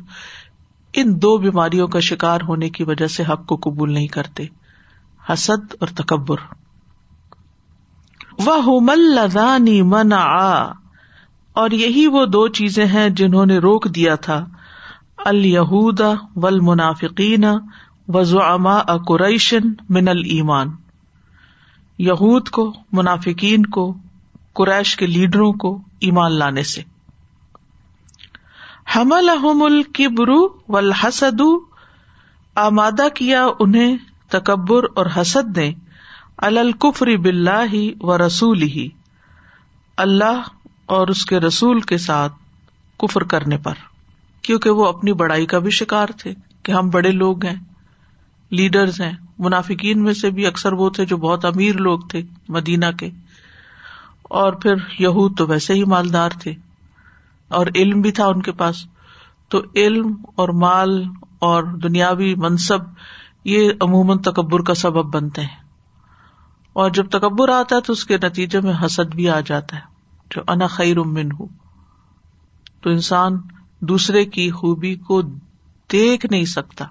ان 0.93 1.23
دو 1.23 1.39
بیماریوں 1.39 1.89
کا 1.89 2.01
شکار 2.01 2.41
ہونے 2.49 2.71
کی 2.71 2.85
وجہ 2.85 3.07
سے 3.07 3.23
حق 3.23 3.47
کو 3.47 3.57
قبول 3.57 3.93
نہیں 3.93 4.07
کرتے، 4.07 4.47
حسد 5.33 5.75
اور 5.81 5.89
تکبر۔ 5.89 6.37
وہ 8.39 8.81
مل 8.81 9.19
من 9.83 10.13
آ 10.13 10.84
اور 11.55 11.71
یہی 11.71 12.07
وہ 12.07 12.27
دو 12.27 12.49
چیزیں 12.49 12.87
ہیں 12.87 13.09
جنہوں 13.09 13.47
نے 13.47 13.59
روک 13.59 13.95
دیا 13.95 14.15
تھا۔ 14.15 14.47
الہود 15.19 16.01
ول 16.37 16.61
منافقین 16.61 17.45
وزما 18.09 18.81
قریشن 18.81 19.69
من 19.89 20.09
المان 20.09 20.69
یہود 21.99 22.49
کو، 22.49 22.73
منافقین 22.93 23.67
کو، 23.67 23.95
قریش 24.53 24.97
کے 24.97 25.07
لیڈروں 25.07 25.53
کو 25.53 25.83
ایمان 26.01 26.33
لانے 26.33 26.63
سے۔ 26.63 26.83
حمل 28.97 29.29
احم 29.29 29.63
الکبرو 29.63 30.49
و 30.69 30.91
حسد 30.91 31.41
آمادہ 32.55 33.09
کیا 33.15 33.47
انہیں 33.61 33.97
تکبر 34.29 34.83
اور 34.95 35.07
حسد 35.17 35.59
نے 35.59 35.73
الکفری 36.37 37.17
بلّہ 37.17 37.63
ہی 37.73 37.93
و 38.01 38.19
رسول 38.19 38.63
ہی 38.63 38.89
اللہ 39.97 40.43
اور 40.87 41.09
اس 41.09 41.27
کے 41.27 41.41
رسول 41.41 41.81
کے 41.81 41.99
ساتھ 41.99 42.33
کفر 42.99 43.23
کرنے 43.23 43.59
پر، 43.59 43.75
کیونکہ 44.43 44.71
وہ 44.71 44.87
اپنی 44.87 45.13
بڑائی 45.13 45.47
کا 45.47 45.59
بھی 45.59 45.71
شکار 45.71 46.07
تھے 46.19 46.35
کہ 46.63 46.73
ہم 46.73 46.91
بڑے 46.91 47.11
لوگ 47.11 47.47
ہیں، 47.47 47.57
لیڈرز 48.51 49.01
ہیں۔ 49.01 49.13
منافقین 49.39 50.03
میں 50.03 50.15
سے 50.15 50.31
بھی 50.31 50.47
اکثر 50.47 50.73
وہ 50.73 50.91
تھے 50.91 51.07
جو 51.07 51.17
بہت 51.17 51.45
امیر 51.45 51.77
لوگ 51.77 52.01
تھے 52.01 52.23
مدینہ 52.49 52.85
کے۔ 52.99 53.11
اور 54.23 54.53
پھر 54.53 54.75
یہود 54.99 55.39
تو 55.39 55.47
ویسے 55.47 55.75
ہی 55.75 55.85
مالدار 55.85 56.31
تھے۔ 56.31 56.55
اور 57.49 57.67
علم 57.75 58.01
بھی 58.01 58.13
تھا 58.13 58.27
ان 58.27 58.43
کے 58.43 58.53
پاس۔ 58.53 58.77
تو 59.49 59.63
علم 59.77 60.15
اور 60.35 60.49
مال 60.49 61.05
اور 61.39 61.65
دنیاوی 61.65 62.35
منصب، 62.35 62.79
یہ 63.45 63.71
عموماً 63.81 64.19
تکبر 64.19 64.61
کا 64.61 64.75
سبب 64.75 65.15
بنتے 65.15 65.41
ہیں۔ 65.41 65.65
اور 66.73 66.91
جب 66.91 67.09
تکبر 67.09 67.49
آتا 67.49 67.77
ہے 67.77 67.81
تو 67.81 67.93
اس 67.93 68.05
کے 68.05 68.17
نتیجے 68.17 68.61
میں 68.61 68.73
حسد 68.87 69.15
بھی 69.15 69.31
آ 69.31 69.41
جاتا 69.41 69.77
ہے۔ 69.77 69.94
جو 70.31 70.43
انا 70.49 70.67
خیر 70.67 70.99
امن 70.99 71.33
ہوں۔ 71.33 71.47
تو 72.81 72.91
انسان 72.91 73.37
دوسرے 73.81 74.25
کی 74.25 74.51
خوبی 74.51 74.95
کو 74.95 75.23
دیکھ 75.93 76.27
نہیں 76.31 76.45
سکتا، 76.45 76.85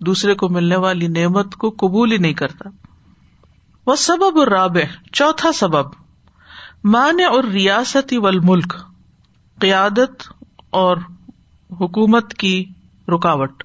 دوسرے 0.00 0.34
کو 0.34 0.48
ملنے 0.48 0.76
والی 0.76 1.06
نعمت 1.06 1.54
کو 1.54 1.70
قبول 1.70 2.12
ہی 2.12 2.16
نہیں 2.16 2.32
کرتا۔ 2.32 2.70
وہ 3.86 3.96
سبب 3.96 4.38
اور 4.38 4.46
راب 4.46 4.76
چوتھا 5.12 5.52
سبب 5.52 5.86
مان 6.84 7.16
اور 7.30 7.44
ریاستی 7.44 8.18
ول 8.18 8.38
ملک 8.38 8.74
قیادت 9.60 10.32
اور 10.70 10.96
حکومت 11.80 12.34
کی 12.34 12.64
رکاوٹ۔ 13.08 13.64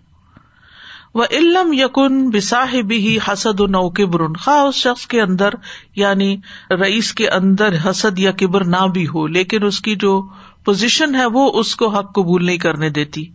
وہ 1.14 1.26
علم 1.32 1.74
یقن 1.74 2.30
بساحب 2.30 2.92
ہی 2.92 3.18
حسد 3.28 3.60
و 3.60 3.66
نو 3.68 3.90
کبر 3.90 4.22
خا 4.34 4.62
اس 4.62 4.76
شخص 4.76 5.06
کے 5.08 5.22
اندر 5.22 5.50
یعنی 5.96 6.36
رئیس 6.72 7.14
کے 7.14 7.30
اندر 7.30 7.76
حسد 7.86 8.20
یا 8.20 8.32
کبر 8.32 8.66
نہ 8.66 8.88
بھی 8.94 9.08
ہو، 9.08 9.28
لیکن 9.28 9.64
اس 9.64 9.80
کی 9.82 9.96
جو 9.96 10.22
پوزیشن 10.66 11.16
ہے 11.16 11.26
وہ 11.26 11.50
اس 11.54 11.76
کو 11.76 11.88
حق 11.88 12.14
قبول 12.16 12.46
نہیں 12.46 12.58
کرنے 12.58 12.90
دیتی۔ 12.90 13.26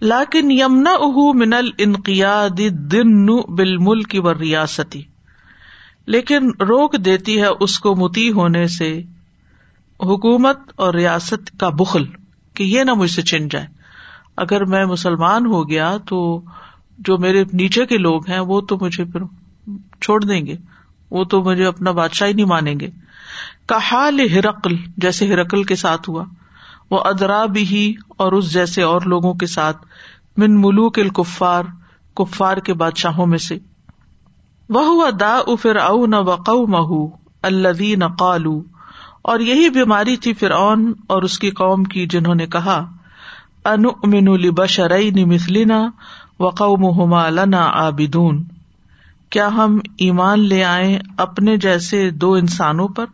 لاکن 0.00 0.50
یمنا 0.50 0.90
اہ 0.90 1.18
منل 1.34 1.70
انقیاد 1.78 2.60
دن 2.92 3.26
بال 3.26 3.76
ملک 3.78 4.14
و 4.14 4.34
ریاستی 4.34 5.02
لیکن 6.06 6.50
روک 6.60 6.96
دیتی 6.96 7.40
ہے 7.40 7.48
اس 7.60 7.78
کو 7.78 7.94
متی 7.94 8.30
ہونے 8.30 8.66
سے 8.68 9.02
حکومت 10.00 10.58
اور 10.76 10.94
ریاست 10.94 11.58
کا 11.60 11.68
بخل، 11.68 12.04
کہ 12.54 12.64
یہ 12.64 12.84
نہ 12.84 12.94
مجھ 12.94 13.10
سے 13.10 13.22
چن 13.22 13.48
جائے۔ 13.48 13.66
اگر 14.36 14.64
میں 14.64 14.84
مسلمان 14.84 15.46
ہو 15.46 15.68
گیا 15.68 15.96
تو 16.08 16.40
جو 16.98 17.18
میرے 17.18 17.44
نیچے 17.52 17.86
کے 17.86 17.98
لوگ 17.98 18.28
ہیں 18.28 18.40
وہ 18.40 18.60
تو 18.60 18.78
مجھے 18.80 19.04
پھر 19.04 19.20
چھوڑ 20.00 20.24
دیں 20.24 20.46
گے۔ 20.46 20.56
وہ 21.10 21.24
تو 21.24 21.42
مجھے 21.42 21.66
اپنا 21.66 21.90
بادشاہ 21.90 22.28
ہی 22.28 22.32
نہیں 22.32 22.46
مانیں 22.46 22.80
گے۔ 22.80 22.90
کہال 23.66 24.20
ہرقل، 24.20 24.76
جیسے 24.96 25.32
ہرقل 25.32 25.62
کے 25.62 25.76
ساتھ 25.76 26.10
ہوا۔ 26.10 26.24
وہ 26.90 27.00
ادرا 27.04 27.46
بھی 27.46 27.94
اور 28.08 28.32
اس 28.32 28.52
جیسے 28.52 28.82
اور 28.82 29.00
لوگوں 29.00 29.34
کے 29.34 29.46
ساتھ۔ 29.46 29.76
من 30.36 30.60
ملوک 30.60 30.98
الکفار، 30.98 31.62
کفار 32.14 32.56
کے 32.56 32.74
بادشاہوں 32.74 33.26
میں 33.26 33.38
سے۔ 33.38 33.58
وہ 34.68 35.10
دا 35.10 35.40
افر 35.46 35.76
او 35.76 36.06
نہ 36.06 36.16
وقو 36.16 36.66
مہ 36.66 37.14
الدی 37.42 37.94
قالو 38.18 38.62
اور 39.22 39.40
یہی 39.40 39.70
بیماری 39.70 40.16
تھی 40.16 40.32
فرعون 40.32 40.92
اور 41.06 41.22
اس 41.22 41.38
کی 41.38 41.50
قوم 41.50 41.84
کی 41.84 42.06
جنہوں 42.06 42.34
نے 42.34 42.46
کہا۔ 42.46 42.95
ان 43.66 43.84
امن 44.02 44.28
البشرئی 44.28 45.24
مثلینا 45.24 45.90
وقوم 46.40 47.14
لنا 47.28 47.62
آبدون 47.74 48.44
کیا 49.30 49.46
ہم 49.48 49.78
ایمان 49.98 50.40
لے 50.40 50.64
آئے 50.64 50.98
اپنے 51.18 51.56
جیسے 51.56 52.10
دو 52.10 52.32
انسانوں 52.32 52.88
پر 52.88 53.04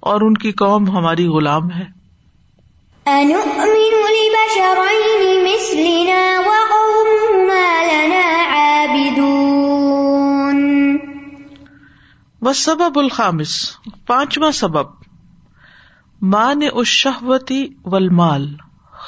اور 0.00 0.20
ان 0.20 0.34
کی 0.34 0.52
قوم 0.52 0.90
ہماری 0.90 1.26
غلام 1.26 1.70
ہے؟ 1.70 1.98
وہ 12.42 12.52
سبب 12.52 12.98
الخامس 12.98 13.56
پانچواں 14.06 14.50
سبب 14.50 14.86
مان 16.22 16.60
اس 16.72 16.86
شہوتی 16.86 17.66
ولمال 17.84 18.54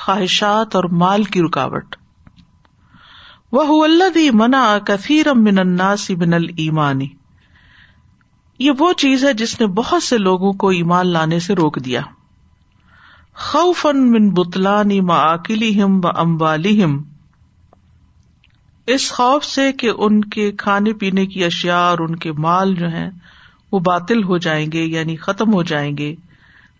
خواہشات 0.04 0.76
اور 0.76 0.84
مال 0.84 1.24
کی 1.24 1.42
رکاوٹ۔ 1.42 1.96
وہ 3.52 3.84
اللہ 3.84 4.30
منا 4.32 4.78
کثیر 4.78 5.34
من 5.34 5.58
الناس 5.58 6.10
من 6.10 6.34
المانی 6.34 7.08
یہ 8.58 8.70
وہ 8.78 8.92
چیز 8.92 9.24
ہے 9.24 9.32
جس 9.32 9.60
نے 9.60 9.66
بہت 9.66 10.02
سے 10.02 10.18
لوگوں 10.18 10.52
کو 10.52 10.68
ایمان 10.68 11.06
لانے 11.06 11.38
سے 11.38 11.54
روک 11.54 11.84
دیا۔ 11.84 12.00
خوفن 13.34 14.10
من 14.10 14.30
بتلانی 14.30 15.00
معلی 15.00 15.82
ہم 15.82 16.00
و 16.04 16.08
اموالی 16.16 16.84
ہم 16.84 17.02
اس 18.86 19.12
خوف 19.12 19.44
سے 19.44 19.72
کہ 19.72 19.90
ان 19.98 20.24
کے 20.24 20.52
کھانے 20.52 20.92
پینے 20.92 21.26
کی 21.26 21.44
اشیاء 21.44 21.80
اور 21.80 21.98
ان 21.98 22.16
کے 22.16 22.32
مال 22.32 22.74
جو 22.74 22.88
ہیں 22.88 23.10
وہ 23.72 23.78
باطل 23.78 24.24
ہو 24.24 24.38
جائیں 24.38 24.72
گے 24.72 24.84
یعنی 24.84 25.16
ختم 25.16 25.54
ہو 25.54 25.62
جائیں 25.62 25.98
گے۔ 25.98 26.14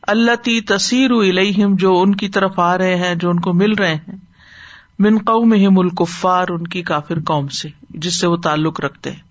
اللہ 0.03 0.35
تی 0.35 0.61
تصیر 0.61 1.11
الہم 1.11 1.77
جو 1.77 2.01
ان 2.01 2.15
کی 2.15 2.29
طرف 2.29 2.59
آ 2.59 2.79
رہے 2.79 2.97
ہیں، 2.97 3.15
جو 3.15 3.31
ان 3.31 3.41
کو 3.41 3.53
مل 3.53 3.73
رہے 3.73 3.95
ہیں۔ 3.95 4.17
من 4.99 5.19
قوم 5.19 5.79
الکفار 5.79 6.49
ان 6.49 6.67
کی 6.67 6.83
کافر 6.83 7.19
قوم 7.27 7.49
سے، 7.49 7.69
جس 7.91 8.21
سے 8.21 8.27
وہ 8.27 8.37
تعلق 8.37 8.81
رکھتے 8.81 9.11
ہیں۔ 9.11 9.31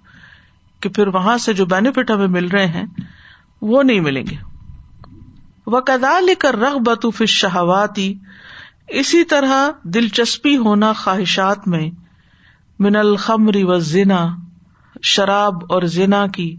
کہ 0.80 0.90
پھر 0.90 1.08
وہاں 1.08 1.38
سے 1.38 1.54
جو 1.54 1.66
بینیفٹ 1.66 2.12
ہمیں 2.12 2.28
مل 2.28 2.48
رہے 2.48 2.66
ہیں، 2.66 2.84
وہ 3.62 3.84
نہیں 3.84 4.00
ملیں 4.00 4.24
گے۔ 4.32 4.36
وہ 5.68 5.80
کدال 5.80 6.30
کر 6.40 6.56
رغ 6.56 6.78
بطوف 6.78 7.22
شہواتی 7.28 8.14
اسی 8.88 9.24
طرح 9.24 9.70
دلچسپی 9.84 10.58
ہونا 10.58 10.94
خواہشات 10.94 11.68
میں، 11.68 11.90
من 12.80 12.96
الخمری 12.96 13.64
و 13.64 13.80
زنا 13.80 14.36
شراب 15.02 15.56
اور 15.70 15.82
زنا 15.82 16.28
کی۔ 16.28 16.56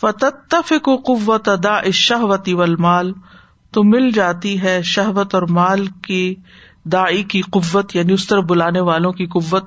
فتح 0.00 0.74
کو 0.82 0.96
قوت 0.96 1.48
ادا 1.48 1.90
شہوتی 1.90 2.54
ولمال 2.54 3.12
تو 3.70 3.84
مل 3.84 4.10
جاتی 4.10 4.62
ہے 4.62 4.82
شہوت 4.82 5.34
اور 5.34 5.42
مال 5.42 5.86
کی 5.86 6.34
دائی 6.84 7.22
کی 7.22 7.40
قوت 7.40 7.96
یعنی 7.96 8.12
اس 8.12 8.26
طرح 8.26 8.40
بلانے 8.40 8.80
والوں 8.80 9.12
کی 9.12 9.26
قوت۔ 9.26 9.64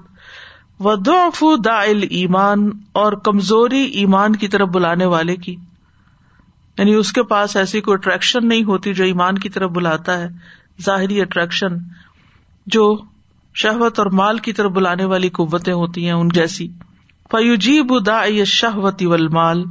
و 0.79 0.95
دف 0.95 1.43
دا 1.65 1.79
ایمان 2.09 2.69
اور 2.91 3.13
کمزوری 3.13 3.81
ایمان 3.81 4.35
کی 4.35 4.47
طرف 4.47 4.67
بلانے 4.67 5.05
والے 5.05 5.35
کی۔ 5.35 5.55
یعنی 6.77 6.93
اس 6.93 7.11
کے 7.11 7.23
پاس 7.23 7.55
ایسی 7.55 7.81
کوئی 7.81 7.93
اٹریکشن 7.93 8.47
نہیں 8.47 8.63
ہوتی 8.63 8.93
جو 8.93 9.03
ایمان 9.03 9.37
کی 9.37 9.49
طرف 9.49 9.71
بلاتا 9.71 10.19
ہے، 10.19 10.27
ظاہری 10.81 11.21
اٹریکشن 11.21 11.69
جو 12.67 12.97
شہوت 13.55 13.99
اور 13.99 14.07
مال 14.07 14.37
کی 14.37 14.53
طرف 14.53 14.71
بلانے 14.71 15.05
والی 15.05 15.29
قوتیں 15.29 15.73
ہوتی 15.73 16.05
ہیں 16.05 16.13
ان 16.13 16.29
جیسی۔ 16.29 16.67
فیوجیب 17.31 18.05
دا 18.05 18.21
شہوتی 18.45 19.05
ولمال 19.05 19.63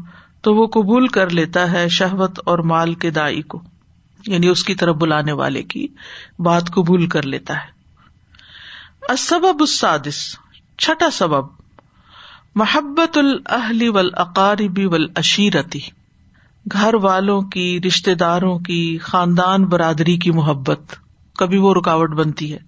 تو 0.43 0.55
وہ 0.55 0.67
قبول 0.67 1.09
کر 1.09 1.31
لیتا 1.31 1.73
ہے 1.73 1.89
شہوت 1.89 2.41
اور 2.45 2.59
مال 2.59 2.95
کے 2.95 3.11
دائی 3.11 3.43
کو۔ 3.43 3.63
یعنی 4.27 4.49
اس 4.49 4.65
کی 4.65 4.75
طرف 4.75 4.97
بلانے 4.97 5.33
والے 5.33 5.63
کی 5.63 5.87
بات 6.39 6.71
قبول 6.71 7.07
کر 7.07 7.23
لیتا 7.23 7.55
ہے۔ 7.55 7.83
اسبب 9.13 9.57
السادس، 9.61 10.37
چھٹا 10.79 11.11
سبب، 11.11 11.45
محبت 12.55 13.19
الحلی 13.19 13.89
ول 13.89 14.11
اقاربی 14.13 14.87
ول 14.87 15.07
اشیرتی 15.17 15.81
گھر 16.73 16.95
والوں 16.95 17.43
کی 17.43 17.81
رشتے 17.87 18.15
داروں 18.15 18.59
کی، 18.59 18.99
خاندان 18.99 19.65
برادری 19.65 20.17
کی 20.17 20.31
محبت۔ 20.31 20.81
کبھی 21.39 21.59
وہ 21.59 21.75
رکاوٹ 21.75 22.11
بنتی 22.11 22.53
ہے۔ 22.53 22.59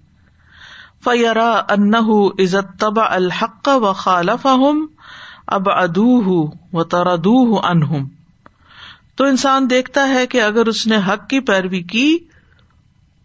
فیرا 1.04 1.50
ان 1.68 1.94
عزت 2.40 2.80
تبا 2.80 3.14
الحق 3.14 3.68
و 3.68 3.92
خالف 3.92 4.46
اب 5.46 5.70
ادو 5.70 6.46
و 6.72 6.84
تردو 6.84 7.60
انہم۔ 7.64 8.08
تو 9.16 9.24
انسان 9.24 9.70
دیکھتا 9.70 10.08
ہے 10.08 10.26
کہ 10.26 10.42
اگر 10.42 10.66
اس 10.66 10.86
نے 10.86 10.96
حق 10.96 11.28
کی 11.28 11.40
پیروی 11.40 11.82
کی 11.82 12.18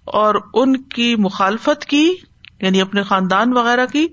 اور 0.06 0.36
ان 0.54 0.82
کی 0.82 1.16
مخالفت 1.16 1.86
کی 1.86 2.14
یعنی 2.62 2.82
اپنے 2.82 3.04
خاندان 3.04 3.58
وغیرہ 3.58 3.86
کی، 3.86 4.08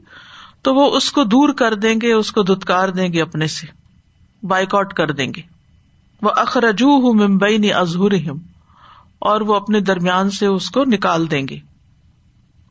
تو 0.62 0.74
وہ 0.74 0.96
اس 0.96 1.12
کو 1.12 1.24
دور 1.24 1.48
کر 1.48 1.74
دیں 1.74 1.94
گے، 2.02 2.12
اس 2.12 2.32
کو 2.32 2.42
دتکار 2.42 2.88
دیں 2.88 3.12
گے 3.12 3.22
اپنے 3.22 3.46
سے۔ 3.46 3.66
بائک 4.46 4.74
آؤٹ 4.74 4.94
کر 4.94 5.10
دیں 5.10 5.34
گے۔ 5.36 5.42
وہ 6.22 6.30
اخرجو 6.36 6.88
ہوں 6.88 7.28
ممبئی 7.28 7.58
نے 7.58 7.70
ازہر 7.70 8.30
اور 9.18 9.40
وہ 9.40 9.54
اپنے 9.54 9.80
درمیان 9.80 10.30
سے 10.30 10.46
اس 10.46 10.70
کو 10.70 10.84
نکال 10.84 11.30
دیں 11.30 11.48
گے۔ 11.50 11.58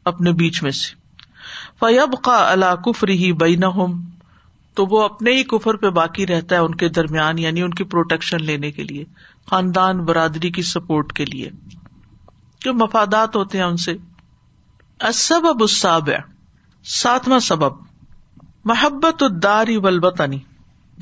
اپنے 0.06 0.32
بیچ 0.32 0.64
میں 0.64 0.72
سے۔ 0.72 0.96
فیب 1.80 2.24
کا 2.24 2.52
اللہ 2.52 2.76
کفری 2.76 3.18
ہی 3.18 3.34
بئی 3.34 3.56
تو 4.76 4.86
وہ 4.86 5.04
اپنے 5.04 5.32
ہی 5.32 5.44
کفر 5.44 5.74
پہ 5.74 5.90
باقی 5.90 6.28
رہتا 6.28 6.56
ہے 6.56 6.60
ان 6.60 6.76
کے 6.76 6.90
درمیان 6.90 7.40
یعنی 7.40 7.62
ان 7.62 7.74
کی 7.74 7.84
پروٹیکشن 7.84 8.44
لینے 8.44 8.72
کے 8.72 8.84
لیے، 8.84 9.06
خاندان 9.50 10.06
برادری 10.06 10.52
کی 10.52 10.62
سپورٹ 10.62 11.14
کے 11.14 11.26
لیے۔ 11.26 11.50
جو 12.60 12.74
مفادات 12.74 13.36
ہوتے 13.36 13.58
ہیں 13.58 13.66
ان 13.66 13.78
سے۔ 13.78 13.98
سبب 15.14 15.64
اساب 15.64 16.10
ساتواں 16.86 17.40
سبب۔ 17.40 17.72
محبت 18.66 19.24
الداری 19.24 19.78
ولبتنی 19.78 20.40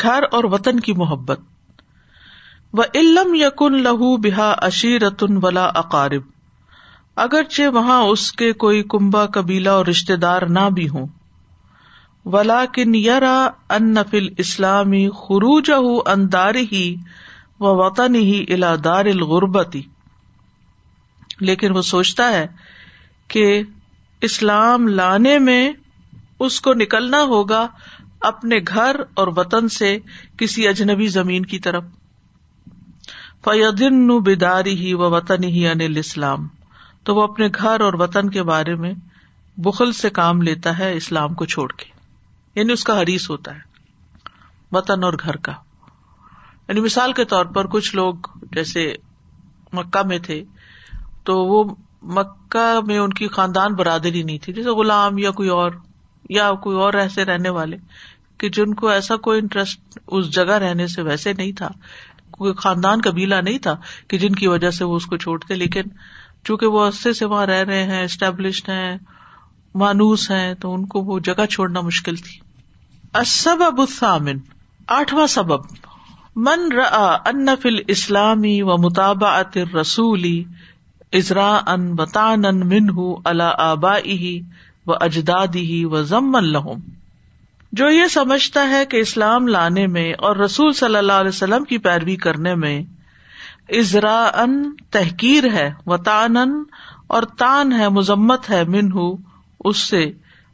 گھر 0.01 0.23
اور 0.31 0.43
وطن 0.43 0.79
کی 0.79 0.93
محبت۔ 0.93 1.39
و 2.73 2.81
علم 2.95 3.33
یقن 3.33 3.81
لہو 3.83 4.17
بحا 4.17 4.51
اشیرتن 4.51 5.39
ولا 5.41 5.65
اقارب۔ 5.65 6.21
اگرچہ 7.15 7.67
وہاں 7.67 8.01
اس 8.01 8.31
کے 8.31 8.53
کوئی 8.53 8.83
کنبا 8.83 9.25
قبیلہ 9.25 9.69
اور 9.69 9.85
رشتے 9.85 10.15
دار 10.15 10.41
نہ 10.41 10.69
بھی 10.73 10.89
ہوں 10.89 11.07
ولا 12.25 12.65
کن 12.65 12.95
یرا 12.95 13.47
ان 13.69 13.93
نفل 13.93 14.27
اسلامی 14.37 15.09
خروج 15.09 15.71
اندار 16.05 16.55
ہی 16.55 16.95
و 17.59 17.85
وطن 17.85 18.15
ہی 18.15 18.45
الا 18.49 18.75
دار 18.83 19.05
الغربتی۔ 19.05 19.81
لیکن 21.39 21.77
وہ 21.77 21.81
سوچتا 21.81 22.29
ہے 22.29 22.47
کہ 23.27 23.63
اسلام 24.21 24.87
لانے 24.87 25.39
میں 25.39 25.71
اس 26.39 26.61
کو 26.61 26.73
نکلنا 26.73 27.23
ہوگا 27.23 27.67
اپنے 28.21 28.55
گھر 28.67 28.95
اور 29.13 29.27
وطن 29.27 29.69
سے 29.69 29.97
کسی 30.37 30.67
اجنبی 30.67 31.07
زمین 31.07 31.45
کی 31.45 31.59
طرف۔ 31.59 31.83
فیدن 33.43 34.07
بداری 34.07 34.75
ہی 34.75 34.93
و 34.93 34.99
وطن 34.99 35.43
ہی 35.43 35.67
انل 35.67 35.97
اسلام 35.97 36.47
تو 37.03 37.15
وہ 37.15 37.23
اپنے 37.23 37.47
گھر 37.55 37.79
اور 37.79 37.93
وطن 37.93 38.29
کے 38.29 38.43
بارے 38.43 38.75
میں 38.75 38.93
بخل 39.57 39.91
سے 39.91 40.09
کام 40.09 40.41
لیتا 40.41 40.79
ہے 40.79 40.93
اسلام 40.97 41.33
کو 41.33 41.45
چھوڑ 41.45 41.71
کے۔ 41.71 41.92
یعنی 42.55 42.73
اس 42.73 42.83
کا 42.83 43.01
حریث 43.01 43.29
ہوتا 43.29 43.55
ہے، 43.55 43.59
وطن 44.71 45.03
اور 45.03 45.13
گھر 45.23 45.35
کا۔ 45.35 45.51
یعنی 46.67 46.81
مثال 46.81 47.13
کے 47.13 47.25
طور 47.25 47.45
پر 47.45 47.67
کچھ 47.67 47.95
لوگ 47.95 48.15
جیسے 48.51 48.95
مکہ 49.73 50.07
میں 50.07 50.19
تھے، 50.19 50.43
تو 51.23 51.37
وہ 51.45 51.75
مکہ 52.01 52.79
میں 52.87 52.97
ان 52.97 53.13
کی 53.13 53.27
خاندان 53.27 53.73
برادری 53.73 54.23
نہیں 54.23 54.37
تھی، 54.37 54.53
جیسے 54.53 54.69
غلام 54.69 55.17
یا 55.17 55.31
کوئی 55.31 55.49
اور، 55.49 55.71
یا 56.29 56.53
کوئی 56.53 56.77
اور 56.77 56.93
ایسے 56.93 57.25
رہنے 57.25 57.49
والے، 57.49 57.77
کہ 58.37 58.49
جن 58.49 58.73
کو 58.73 58.87
ایسا 58.87 59.15
کوئی 59.15 59.39
انٹرسٹ 59.39 59.99
اس 60.07 60.29
جگہ 60.29 60.57
رہنے 60.57 60.87
سے 60.87 61.01
ویسے 61.01 61.33
نہیں 61.33 61.51
تھا۔ 61.51 61.69
کوئی 62.31 62.53
خاندان 62.53 62.99
قبیلہ 63.03 63.35
نہیں 63.35 63.57
تھا 63.57 63.75
کہ 64.07 64.17
جن 64.17 64.35
کی 64.35 64.47
وجہ 64.47 64.69
سے 64.69 64.83
وہ 64.83 64.95
اس 64.95 65.05
کو 65.05 65.17
چھوڑتے، 65.17 65.55
لیکن 65.55 65.81
چونکہ 66.43 66.65
وہ 66.65 66.87
عرصے 66.87 67.13
سے 67.13 67.25
وہاں 67.25 67.45
رہ 67.45 67.63
رہے 67.63 67.83
ہیں 67.83 68.03
اسٹیبلشڈ 68.03 68.69
ہیں، 68.69 68.97
مانوس 69.75 70.31
ہیں، 70.31 70.53
تو 70.53 70.73
ان 70.73 70.85
کو 70.85 70.99
وہ 70.99 71.19
جگہ 71.19 71.45
چھوڑنا 71.45 71.81
مشکل 71.81 72.15
تھی۔ 72.15 72.42
اسبب 73.13 73.79
الثامن، 73.79 74.37
آٹھواں 74.87 75.27
سبب، 75.27 75.61
من 76.35 76.71
را 76.71 77.17
ان 77.25 77.49
فل 77.61 77.79
اسلامی 77.87 78.61
و 78.61 78.77
مطابعت 78.77 79.57
رسولی 79.75 80.43
ازرا 81.13 81.59
ان 81.67 81.93
بتان 81.95 82.45
ان 82.45 82.89
اللہ 83.25 83.51
آبا 83.57 83.95
و 84.87 84.93
اجدادی 84.93 85.85
و 85.85 86.01
ضم 86.03 86.35
الحم 86.35 86.79
جو 87.71 87.89
یہ 87.89 88.07
سمجھتا 88.07 88.67
ہے 88.69 88.85
کہ 88.85 88.97
اسلام 88.97 89.47
لانے 89.47 89.87
میں 89.87 90.13
اور 90.13 90.35
رسول 90.35 90.73
صلی 90.73 90.95
اللہ 90.95 91.13
علیہ 91.13 91.29
وسلم 91.29 91.63
کی 91.63 91.77
پیروی 91.77 92.15
کرنے 92.15 92.55
میں 92.55 92.81
ازرا 93.69 94.29
ان 94.33 94.75
تحقیر 94.91 95.43
ہے 95.53 95.71
و 95.85 95.97
تان 95.97 96.37
اور 97.07 97.23
تان 97.23 97.71
ہے، 97.73 97.89
مذمت 97.89 98.49
ہے، 98.49 98.63
منہ، 98.63 98.99
اس 99.65 99.77
سے 99.77 100.11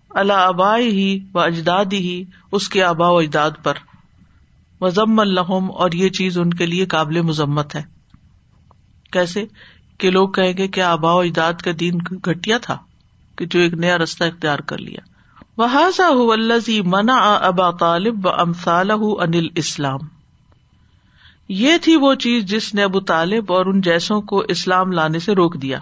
اللہ 0.09 0.33
ابائی 0.33 0.87
ہی 0.87 1.19
و 1.33 1.39
اجدادی 1.39 1.97
ہی 1.97 2.23
اس 2.51 2.69
کے 2.69 2.83
آبا 2.83 3.09
و 3.09 3.17
اجداد 3.17 3.51
پر۔ 3.63 3.73
وزم 4.81 5.19
الحم 5.19 5.71
اور 5.71 5.91
یہ 5.91 6.09
چیز 6.09 6.37
ان 6.37 6.53
کے 6.53 6.65
لیے 6.65 6.85
قابل 6.85 7.21
مذمت 7.21 7.75
ہے۔ 7.75 7.81
کیسے؟ 9.11 9.45
کہ 9.97 10.11
لوگ 10.11 10.29
کہیں 10.29 10.53
گے 10.57 10.67
کہ 10.67 10.81
آبا 10.81 11.13
و 11.13 11.19
اجداد 11.19 11.53
کا 11.53 11.71
دین 11.79 11.97
گٹیا 12.27 12.57
تھا، 12.57 12.77
کہ 13.37 13.45
جو 13.45 13.59
ایک 13.59 13.73
نیا 13.73 13.97
رستہ 13.97 14.23
اختیار 14.23 14.59
کر 14.59 14.77
لیا۔ 14.77 14.99
وہ 15.57 16.35
منا 16.85 17.33
ابا 17.33 17.71
طالب 17.71 18.25
و 18.25 18.29
امثال 18.29 18.91
انل 18.91 19.47
اسلام 19.55 19.99
یہ 21.49 21.77
تھی 21.81 21.95
وہ 21.95 22.13
چیز 22.13 22.45
جس 22.45 22.73
نے 22.73 22.83
ابو 22.83 22.99
طالب 22.99 23.53
اور 23.53 23.65
ان 23.65 23.81
جیسوں 23.81 24.21
کو 24.21 24.39
اسلام 24.39 24.91
لانے 24.91 25.19
سے 25.19 25.35
روک 25.35 25.61
دیا۔ 25.61 25.79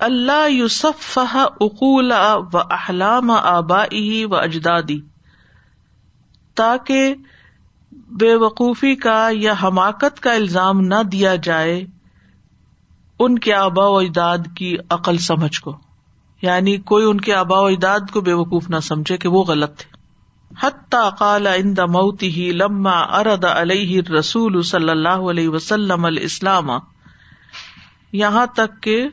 اللہ 0.00 0.50
یوسف 0.50 1.18
اقول 1.60 2.12
و 2.52 2.58
احلام 2.58 3.30
آبا 3.30 3.84
و 4.30 4.36
اجدادی، 4.36 5.00
تاکہ 6.54 7.14
بے 7.92 8.34
وقوفی 8.34 8.94
کا 8.94 9.28
یا 9.32 9.54
حماقت 9.62 10.20
کا 10.20 10.32
الزام 10.32 10.80
نہ 10.80 11.02
دیا 11.12 11.36
جائے 11.36 11.84
ان 13.18 13.38
کے 13.38 13.54
آبا 13.54 13.86
و 13.86 13.98
اجداد 13.98 14.38
کی 14.56 14.76
عقل 14.90 15.18
سمجھ 15.18 15.60
کو۔ 15.60 15.78
یعنی 16.42 16.76
کوئی 16.76 17.04
ان 17.04 17.20
کے 17.20 17.34
آبا 17.34 17.60
و 17.60 17.64
اجداد 17.64 18.00
کو 18.12 18.20
بے 18.20 18.32
وقوف 18.32 18.70
نہ 18.70 18.80
سمجھے 18.80 19.16
کہ 19.16 19.28
وہ 19.28 19.44
غلط 19.44 19.76
تھے۔ 19.76 19.96
حتیٰ 20.60 21.10
قال 21.18 21.46
عند 21.46 21.78
موتی 21.78 22.52
لما 22.52 23.00
ارد 23.00 23.44
علیہ 23.44 24.02
رسول 24.18 24.62
صلی 24.62 24.90
اللہ 24.90 25.08
علیہ 25.08 25.48
وسلم 25.48 26.04
الاسلام، 26.04 26.70
یہاں 28.12 28.46
تک 28.46 28.82
کہ 28.82 29.08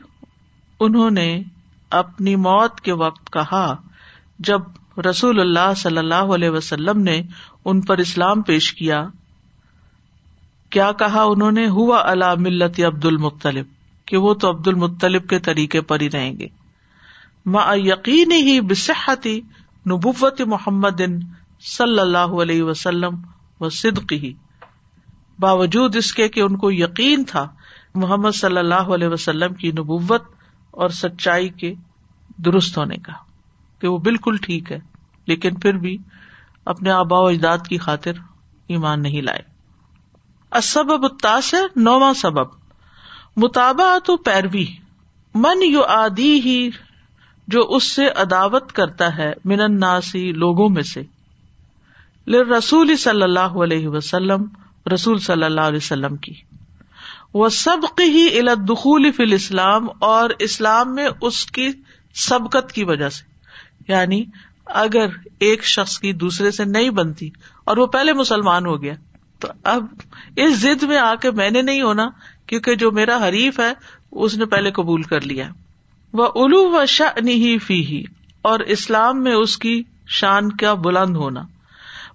انہوں 0.80 1.10
نے 1.10 1.42
اپنی 1.90 2.34
موت 2.36 2.80
کے 2.80 2.92
وقت 2.92 3.32
کہا، 3.32 3.76
جب 4.38 4.60
رسول 5.00 5.40
اللہ 5.40 5.72
صلی 5.76 5.98
اللہ 5.98 6.34
علیہ 6.34 6.50
وسلم 6.50 7.00
نے 7.02 7.20
ان 7.64 7.80
پر 7.80 7.98
اسلام 7.98 8.42
پیش 8.42 8.72
کیا 8.74 9.04
کیا 10.70 10.90
کہا 10.92 11.22
انہوں 11.22 11.52
نے، 11.52 11.66
ہوا 11.68 12.00
اللہ 12.04 12.34
ملت 12.38 12.80
عبد 12.80 13.04
المختلف 13.04 13.66
کہ 14.04 14.16
وہ 14.16 14.34
تو 14.34 14.50
عبد 14.50 14.68
المطلب 14.68 15.28
کے 15.28 15.38
طریقے 15.38 15.80
پر 15.80 16.00
ہی 16.00 16.10
رہیں 16.10 16.32
گے۔ 16.38 16.48
ما 17.46 17.62
یقین 17.74 18.32
ہی 18.32 18.60
بصحتی 18.60 19.40
نبوت 19.86 20.40
محمد 20.40 21.00
صلی 21.76 22.00
اللہ 22.00 22.40
علیہ 22.42 22.62
وسلم 22.62 23.14
و 23.60 23.68
صدق 23.68 24.12
ہی 24.12 24.32
باوجود 25.38 25.96
اس 25.96 26.12
کے 26.12 26.28
کہ 26.28 26.40
ان 26.40 26.56
کو 26.56 26.70
یقین 26.72 27.24
تھا، 27.24 27.48
محمد 27.94 28.34
صلی 28.34 28.58
اللہ 28.58 28.94
علیہ 28.94 29.08
وسلم 29.08 29.54
کی 29.54 29.70
نبوت 29.70 30.22
اور 30.76 30.88
سچائی 30.88 31.48
کے 31.48 31.74
درست 32.36 32.78
ہونے 32.78 32.96
کا، 32.96 33.12
کہ 33.80 33.88
وہ 33.88 33.98
بالکل 33.98 34.36
ٹھیک 34.36 34.72
ہے، 34.72 34.78
لیکن 35.26 35.54
پھر 35.54 35.74
بھی 35.74 35.98
اپنے 36.64 36.90
آبا 36.90 37.18
و 37.18 37.26
اجداد 37.26 37.58
کی 37.68 37.78
خاطر 37.78 38.12
ایمان 38.66 39.02
نہیں 39.02 39.22
لائے۔ 39.22 39.38
اسبب 40.52 41.02
التاثر 41.02 41.66
نواں 41.76 42.12
سبب۔ 42.12 42.46
مطابع 43.36 43.98
تو 44.04 44.16
پیروی۔ 44.16 44.66
من 45.34 45.62
یو 45.62 45.82
آدی 45.82 46.40
ہی 46.40 46.70
جو 47.48 47.60
اس 47.60 47.84
سے 47.84 48.08
عداوت 48.08 48.72
کرتا 48.72 49.16
ہے 49.18 49.32
من 49.44 49.80
ناسی 49.80 50.32
لوگوں 50.32 50.68
میں 50.68 50.82
سے۔ 50.82 51.02
رسول 52.58 52.96
صلی 52.96 53.22
اللہ 53.22 53.40
علیہ 53.40 53.88
وسلم، 53.88 54.44
رسول 54.94 55.18
صلی 55.18 55.44
اللہ 55.44 55.60
علیہ 55.60 55.76
وسلم 55.76 56.16
کی۔ 56.16 56.34
وہ 57.36 57.48
سبق 57.48 58.00
ہی 58.00 58.38
الدخول 58.38 59.12
فی 59.12 59.22
الاسلام 59.22 59.86
اور 59.98 60.30
اسلام 60.38 60.94
میں 60.94 61.08
اس 61.20 61.46
کی 61.46 61.68
سبقت 62.14 62.72
کی 62.72 62.84
وجہ 62.84 63.08
سے۔ 63.08 63.24
یعنی 63.92 64.24
اگر 64.64 65.06
ایک 65.38 65.64
شخص 65.64 65.98
کی 65.98 66.12
دوسرے 66.12 66.50
سے 66.50 66.64
نہیں 66.64 66.90
بنتی 66.90 67.30
اور 67.64 67.76
وہ 67.76 67.86
پہلے 67.86 68.12
مسلمان 68.12 68.66
ہو 68.66 68.82
گیا، 68.82 68.92
تو 69.38 69.48
اب 69.64 69.84
اس 70.36 70.58
ضد 70.58 70.82
میں 70.82 70.98
آ 70.98 71.14
کے 71.14 71.30
میں 71.30 71.50
نے 71.50 71.62
نہیں 71.62 71.82
ہونا، 71.82 72.06
کیونکہ 72.46 72.74
جو 72.74 72.90
میرا 72.90 73.28
حریف 73.28 73.60
ہے، 73.60 73.72
اس 74.12 74.36
نے 74.36 74.44
پہلے 74.44 74.70
قبول 74.70 75.02
کر 75.02 75.20
لیا۔ 75.20 75.48
وہ 76.12 76.26
الو 76.34 76.70
و 76.70 76.86
شا 76.86 77.10
ہی 77.26 77.58
فی 77.58 77.86
ہی 77.86 78.04
اور 78.42 78.60
اسلام 78.60 79.22
میں 79.22 79.34
اس 79.34 79.58
کی 79.58 79.82
شان 80.08 80.52
کا 80.52 80.74
بلند 80.74 81.16
ہونا۔ 81.16 81.42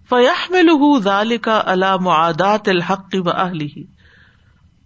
فیاح 0.09 0.45
میں 0.49 0.63
لہو 0.63 0.99
ذال 0.99 1.37
کا 1.37 1.63
اللہ 1.65 1.97
معدات 1.97 2.69
الحق 2.69 3.15
و 3.25 3.29
اہلی 3.29 4.00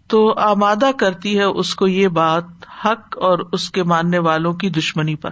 تو 0.08 0.34
آمادہ 0.34 0.90
کرتی 1.00 1.38
ہے 1.38 1.44
اس 1.44 1.76
کو 1.76 1.88
یہ 1.88 2.08
بات 2.08 2.44
حق 2.86 3.18
اور 3.18 3.40
اس 3.52 3.72
کے 3.72 3.84
ماننے 3.84 4.20
والوں 4.20 4.54
کی 4.54 4.70
دشمنی 4.70 5.16
پر۔ 5.16 5.30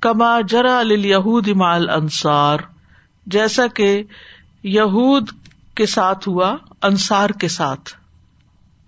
کما 0.00 0.40
جرا 0.40 0.82
یہود 0.86 1.48
مال 1.48 1.90
انصار 1.90 2.58
جیسا 3.26 3.66
کہ 3.66 4.02
یہود 4.62 5.30
کے 5.74 5.86
ساتھ 5.86 6.28
ہوا، 6.28 6.56
انصار 6.82 7.30
کے 7.30 7.48
ساتھ۔ 7.48 7.90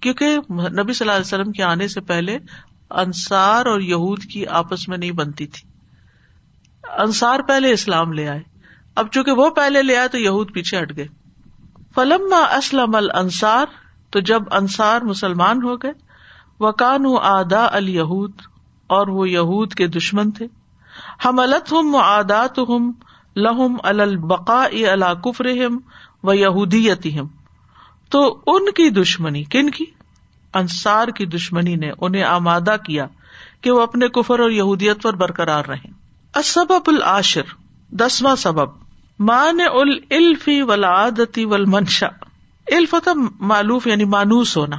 کیونکہ 0.00 0.36
نبی 0.50 0.92
صلی 0.92 1.08
اللہ 1.08 1.12
علیہ 1.12 1.34
وسلم 1.34 1.52
کے 1.52 1.62
آنے 1.62 1.88
سے 1.88 2.00
پہلے 2.00 2.38
انصار 2.90 3.66
اور 3.66 3.80
یہود 3.80 4.24
کی 4.24 4.46
آپس 4.46 4.88
میں 4.88 4.98
نہیں 4.98 5.10
بنتی 5.10 5.46
تھی۔ 5.46 5.68
انصار 6.98 7.40
پہلے 7.40 7.72
اسلام 7.72 8.12
لے 8.12 8.28
آئے۔ 8.28 8.40
اب 8.94 9.06
چونکہ 9.10 9.32
وہ 9.32 9.50
پہلے 9.50 9.82
لے 9.82 9.96
آئے 9.96 10.08
تو 10.08 10.18
یہود 10.18 10.52
پیچھے 10.52 10.82
ہٹ 10.82 10.96
گئے۔ 10.96 11.06
فلم 11.94 12.34
اسلم 12.56 12.94
الصار 12.94 13.66
تو 14.12 14.20
جب 14.20 14.42
انصار 14.50 15.00
مسلمان 15.00 15.62
ہو 15.62 15.76
گئے 15.76 15.92
وکان 16.60 17.04
آدا 17.22 17.66
الہود 17.72 18.32
اور 18.86 19.06
وہ 19.06 19.28
یہود 19.28 19.74
کے 19.74 19.86
دشمن 19.86 20.30
تھے۔ 20.30 20.46
ہم 21.24 21.38
الت 21.38 21.72
ہم 21.72 21.96
آدات 21.96 22.58
ہم 22.58 22.92
لہم 23.36 23.76
البقا 23.82 24.64
اللہ 24.64 25.14
کفر 25.14 25.46
و 26.22 26.32
یہودیتی 26.32 27.16
تو 28.10 28.40
ان 28.46 28.70
کی 28.70 28.90
دشمنی، 28.90 29.44
کن 29.44 29.70
کی؟ 29.70 29.84
انصار 30.54 31.08
کی 31.08 31.26
دشمنی 31.26 31.74
نے 31.76 31.90
انہیں 32.00 32.24
آمادہ 32.24 32.76
کیا 32.86 33.06
کہ 33.60 33.70
وہ 33.70 33.80
اپنے 33.80 34.08
کفر 34.08 34.38
اور 34.38 34.50
یہودیت 34.50 35.02
پر 35.02 35.12
برقرار 35.12 35.64
رہے 35.64 35.90
اسبب 36.34 36.82
العاشر، 36.86 37.42
دسواں 37.92 38.36
سبب 38.36 38.68
مان 39.18 39.60
الفی 40.10 40.62
ولادتی 40.62 41.44
ول 41.44 41.64
منشا 42.66 43.08
معلوف 43.40 43.86
یعنی 43.86 44.04
مانوس 44.04 44.56
ہونا۔ 44.56 44.76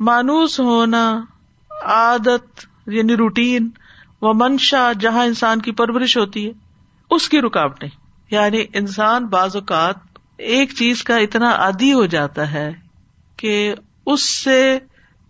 مانوس 0.00 0.60
ہونا 0.60 1.20
عادت 1.84 2.66
یعنی 2.86 3.16
روٹین 3.16 3.70
و 4.22 4.34
منشا 4.34 4.92
جہاں 5.00 5.24
انسان 5.24 5.60
کی 5.60 5.72
پرورش 5.72 6.16
ہوتی 6.16 6.46
ہے، 6.46 6.52
اس 7.10 7.28
کی 7.28 7.40
رکاوٹیں۔ 7.40 7.88
یعنی 8.30 8.64
انسان 8.72 9.26
بعض 9.26 9.56
اوقات 9.56 9.96
ایک 10.36 10.74
چیز 10.74 11.04
کا 11.04 11.16
اتنا 11.16 11.50
عادی 11.50 11.92
ہو 11.92 12.06
جاتا 12.06 12.52
ہے 12.52 12.72
کہ 13.36 13.74
اس 14.06 14.22
سے 14.22 14.78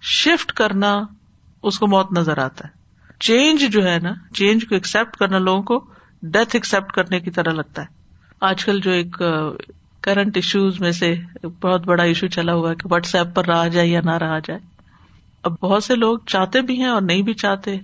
شفٹ 0.03 0.53
کرنا 0.53 1.01
اس 1.63 1.79
کو 1.79 1.87
موت 1.87 2.13
نظر 2.13 2.39
آتا 2.39 2.69
ہے۔ 2.69 2.73
چینج 3.21 3.65
جو 3.73 3.87
ہے 3.87 3.99
نا 3.99 4.13
چینج 4.35 4.69
کو 4.69 4.75
ایکسپٹ 4.75 5.17
کرنا 5.17 5.39
لوگوں 5.39 5.63
کو 5.63 5.91
ڈیتھ 6.23 6.51
ایکسپٹ 6.53 6.93
کرنے 6.93 7.21
کی 7.21 7.31
طرح 7.31 7.51
لگتا 7.51 7.83
ہے۔ 7.83 7.87
آج 8.41 8.65
کل 8.65 8.81
جو 8.81 8.91
ایک 8.91 9.23
کرنٹ 10.01 10.37
ایشوز 10.37 10.81
میں 10.81 10.93
سے 10.93 11.15
بہت 11.43 11.87
بڑا 11.87 12.03
ایشو 12.03 12.27
چلا 12.27 12.55
ہوا 12.55 12.71
ہے 12.71 12.75
کہ 12.75 12.93
واٹس 12.93 13.15
ایپ 13.15 13.27
پر 13.35 13.47
رہا 13.47 13.69
جائے 13.69 13.87
یا 13.87 14.01
نہ 14.05 14.11
رہا 14.11 14.39
جائے۔ 14.39 14.61
اب 15.43 15.53
بہت 15.63 15.85
سے 15.85 15.95
لوگ 15.95 16.19
چاہتے 16.27 16.61
بھی 16.61 16.77
ہیں 16.77 16.89
اور 16.89 17.03
نہیں 17.03 17.23
بھی 17.23 17.35
چاہتے۔ 17.35 17.77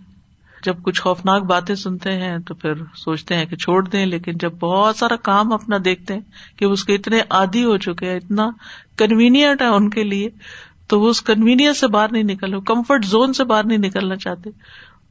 جب 0.63 0.83
کچھ 0.83 1.03
خوفناک 1.03 1.43
باتیں 1.43 1.75
سنتے 1.75 2.13
ہیں 2.13 2.39
تو 2.39 2.55
پھر 2.55 2.73
سوچتے 2.95 3.37
ہیں 3.37 3.47
کہ 3.47 3.57
چھوڑ 3.57 3.89
دیں، 3.89 4.07
لیکن 4.07 4.33
جب 4.41 4.53
بہت 4.53 4.97
سارا 4.97 5.17
کام 5.17 5.53
اپنا 5.53 5.77
دیکھتے 5.85 6.15
ہیں 6.15 6.21
کہ 6.57 6.65
اس 6.65 6.85
کے 6.85 6.95
اتنے 6.95 7.21
عادی 7.31 7.65
ہو 7.65 7.77
چکے 7.77 8.11
ہیں، 8.11 8.17
اتنا 8.17 8.51
کنوینئنٹ 8.97 9.63
ہے 9.63 9.67
ان 9.67 9.91
کے 9.91 10.05
لیے، 10.05 10.29
تو 10.87 11.01
وہ 11.01 11.09
اس 11.09 11.23
کنوینئنس 11.23 11.81
سے 11.81 11.87
باہر 11.87 12.13
نہیں 12.13 12.23
نکل 12.23 12.61
کمفرٹ 12.61 13.05
زون 13.05 13.33
سے 13.33 13.45
باہر 13.45 13.65
نہیں 13.65 13.79
نکلنا 13.79 14.17
چاہتے 14.17 14.51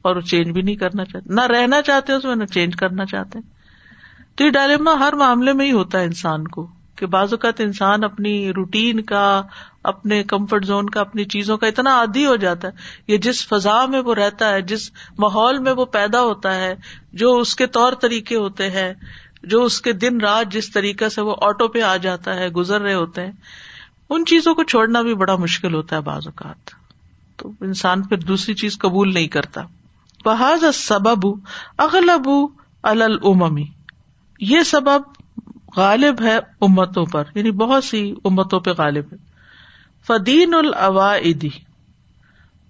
اور 0.02 0.16
وہ 0.16 0.20
چینج 0.20 0.50
بھی 0.50 0.62
نہیں 0.62 0.76
کرنا 0.76 1.04
چاہتے۔ 1.04 1.34
نہ 1.34 1.40
رہنا 1.40 1.82
چاہتے 1.82 2.12
اس 2.12 2.24
میں، 2.24 2.36
نہ 2.36 2.44
چینج 2.44 2.76
کرنا 2.76 3.04
چاہتے۔ 3.04 3.38
تو 4.34 4.44
یہ 4.44 4.50
ڈائلما 4.50 4.92
ہر 5.00 5.12
معاملے 5.12 5.52
میں 5.52 5.66
ہی 5.66 5.72
ہوتا 5.72 6.00
ہے 6.00 6.04
انسان 6.04 6.48
کو۔ 6.48 6.66
کہ 6.96 7.06
بعض 7.06 7.32
اوقات 7.32 7.60
انسان 7.60 8.04
اپنی 8.04 8.52
روٹین 8.52 9.00
کا، 9.00 9.42
اپنے 9.84 10.22
کمفرٹ 10.22 10.64
زون 10.64 10.90
کا، 10.90 11.00
اپنی 11.00 11.24
چیزوں 11.24 11.56
کا 11.56 11.66
اتنا 11.66 11.90
عادی 11.90 12.26
ہو 12.26 12.36
جاتا 12.36 12.68
ہے 12.68 12.72
یہ 13.08 13.16
جس 13.16 13.48
فضا 13.48 13.86
میں 13.86 14.00
وہ 14.00 14.14
رہتا 14.14 14.48
ہے، 14.48 14.62
جس 14.62 14.90
ماحول 15.18 15.58
میں 15.58 15.72
وہ 15.72 15.84
پیدا 15.84 16.20
ہوتا 16.20 16.54
ہے، 16.54 16.74
جو 17.12 17.36
اس 17.36 17.56
کے 17.56 17.66
طور 17.66 17.92
طریقے 17.92 18.36
ہوتے 18.36 18.70
ہیں، 18.70 18.94
جو 19.42 19.62
اس 19.62 19.80
کے 19.80 19.92
دن 19.92 20.20
رات 20.20 20.52
جس 20.52 20.70
طریقے 20.70 21.08
سے 21.08 21.20
وہ 21.20 21.36
آٹو 21.40 21.68
پہ 21.68 21.82
آ 21.82 21.96
جاتا 21.96 22.34
ہے، 22.34 22.48
گزر 22.48 22.80
رہے 22.80 22.94
ہوتے 22.94 23.24
ہیں، 23.24 23.32
ان 24.10 24.24
چیزوں 24.24 24.54
کو 24.54 24.62
چھوڑنا 24.62 25.02
بھی 25.02 25.14
بڑا 25.14 25.36
مشکل 25.36 25.74
ہوتا 25.74 25.96
ہے 25.96 26.00
بعض 26.00 26.26
اوقات۔ 26.26 26.70
تو 27.36 27.50
انسان 27.60 28.02
پھر 28.02 28.16
دوسری 28.16 28.54
چیز 28.54 28.78
قبول 28.78 29.14
نہیں 29.14 29.28
کرتا۔ 29.28 29.62
بحاظ 30.24 30.64
سبب 30.74 31.26
اغلب 31.78 32.28
المی 32.82 33.64
یہ 34.40 34.60
سبب 34.60 35.15
غالب 35.76 36.22
ہے 36.22 36.38
امتوں 36.60 37.06
پر 37.06 37.24
یعنی 37.34 37.50
بہت 37.50 37.84
سی 37.84 38.14
امتوں 38.24 38.60
پہ 38.60 38.70
غالب 38.78 39.04
ہے۔ 39.12 39.16
فدین 40.06 40.54
العدی 40.54 41.48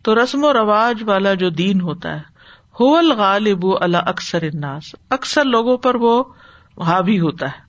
تو 0.02 0.22
رسم 0.22 0.44
و 0.44 0.52
رواج 0.52 1.02
والا 1.02 1.34
جو 1.34 1.50
دین 1.50 1.80
ہوتا 1.80 2.14
ہے 2.14 2.36
ہو 2.80 3.16
غالب 3.16 3.66
اللہ 3.80 3.96
اکثر 3.96 4.42
اناس 4.42 4.94
اکثر 5.10 5.44
لوگوں 5.44 5.76
پر 5.76 5.94
وہ 5.94 6.24
حاوی 6.86 7.20
ہوتا 7.20 7.46
ہے۔ 7.46 7.66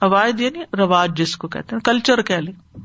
عوائد 0.00 0.40
یعنی 0.40 0.76
رواج 0.76 1.16
جس 1.16 1.36
کو 1.36 1.48
کہتے 1.48 1.76
ہیں 1.76 1.80
کلچر 1.80 2.22
کہہ 2.22 2.36
لیں۔ 2.36 2.78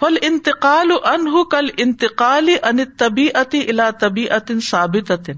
فل 0.00 0.16
انتقال 0.22 0.90
ان 1.04 1.44
کل 1.50 1.68
انتقال 1.76 2.48
ان 2.62 2.84
طبی 2.98 3.28
اتی 3.34 3.60
الا 3.68 3.90
طبی 3.90 4.30
اتن 4.30 4.60
ثابت 4.60 5.30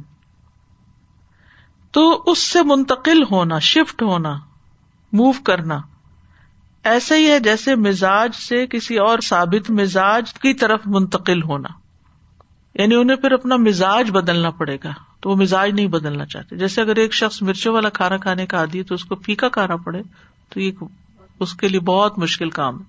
تو 1.92 2.22
اس 2.26 2.38
سے 2.38 2.62
منتقل 2.62 3.22
ہونا 3.30 3.58
شفٹ 3.58 4.02
ہونا۔ 4.02 4.38
موو 5.12 5.32
کرنا۔ 5.32 5.80
ایسا 6.84 7.16
ہی 7.16 7.30
ہے 7.30 7.40
جیسے 7.40 7.74
مزاج 7.74 8.34
سے 8.34 8.66
کسی 8.66 8.96
اور 8.96 9.18
ثابت 9.18 9.70
مزاج 9.70 10.32
کی 10.34 10.54
طرف 10.54 10.80
منتقل 10.86 11.42
ہونا۔ 11.42 11.68
یعنی 12.74 12.94
انہیں 12.94 13.16
پھر 13.16 13.32
اپنا 13.32 13.56
مزاج 13.56 14.10
بدلنا 14.10 14.50
پڑے 14.50 14.76
گا، 14.84 14.92
تو 15.20 15.30
وہ 15.30 15.36
مزاج 15.36 15.70
نہیں 15.70 15.86
بدلنا 15.86 16.26
چاہتے۔ 16.26 16.56
جیسے 16.56 16.80
اگر 16.80 16.96
ایک 16.96 17.14
شخص 17.14 17.42
مرچوں 17.42 17.74
والا 17.74 17.88
کھانا 17.88 18.16
کھانے 18.16 18.46
کا 18.46 18.60
آدھی 18.60 18.82
تو 18.82 18.94
اس 18.94 19.04
کو 19.04 19.14
پھیکا 19.14 19.48
کھانا 19.48 19.76
پڑے، 19.76 20.02
تو 20.48 20.60
یہ 20.60 20.72
اس 21.40 21.54
کے 21.54 21.68
لیے 21.68 21.80
بہت 21.80 22.18
مشکل 22.18 22.50
کام 22.50 22.78
ہے۔ 22.78 22.84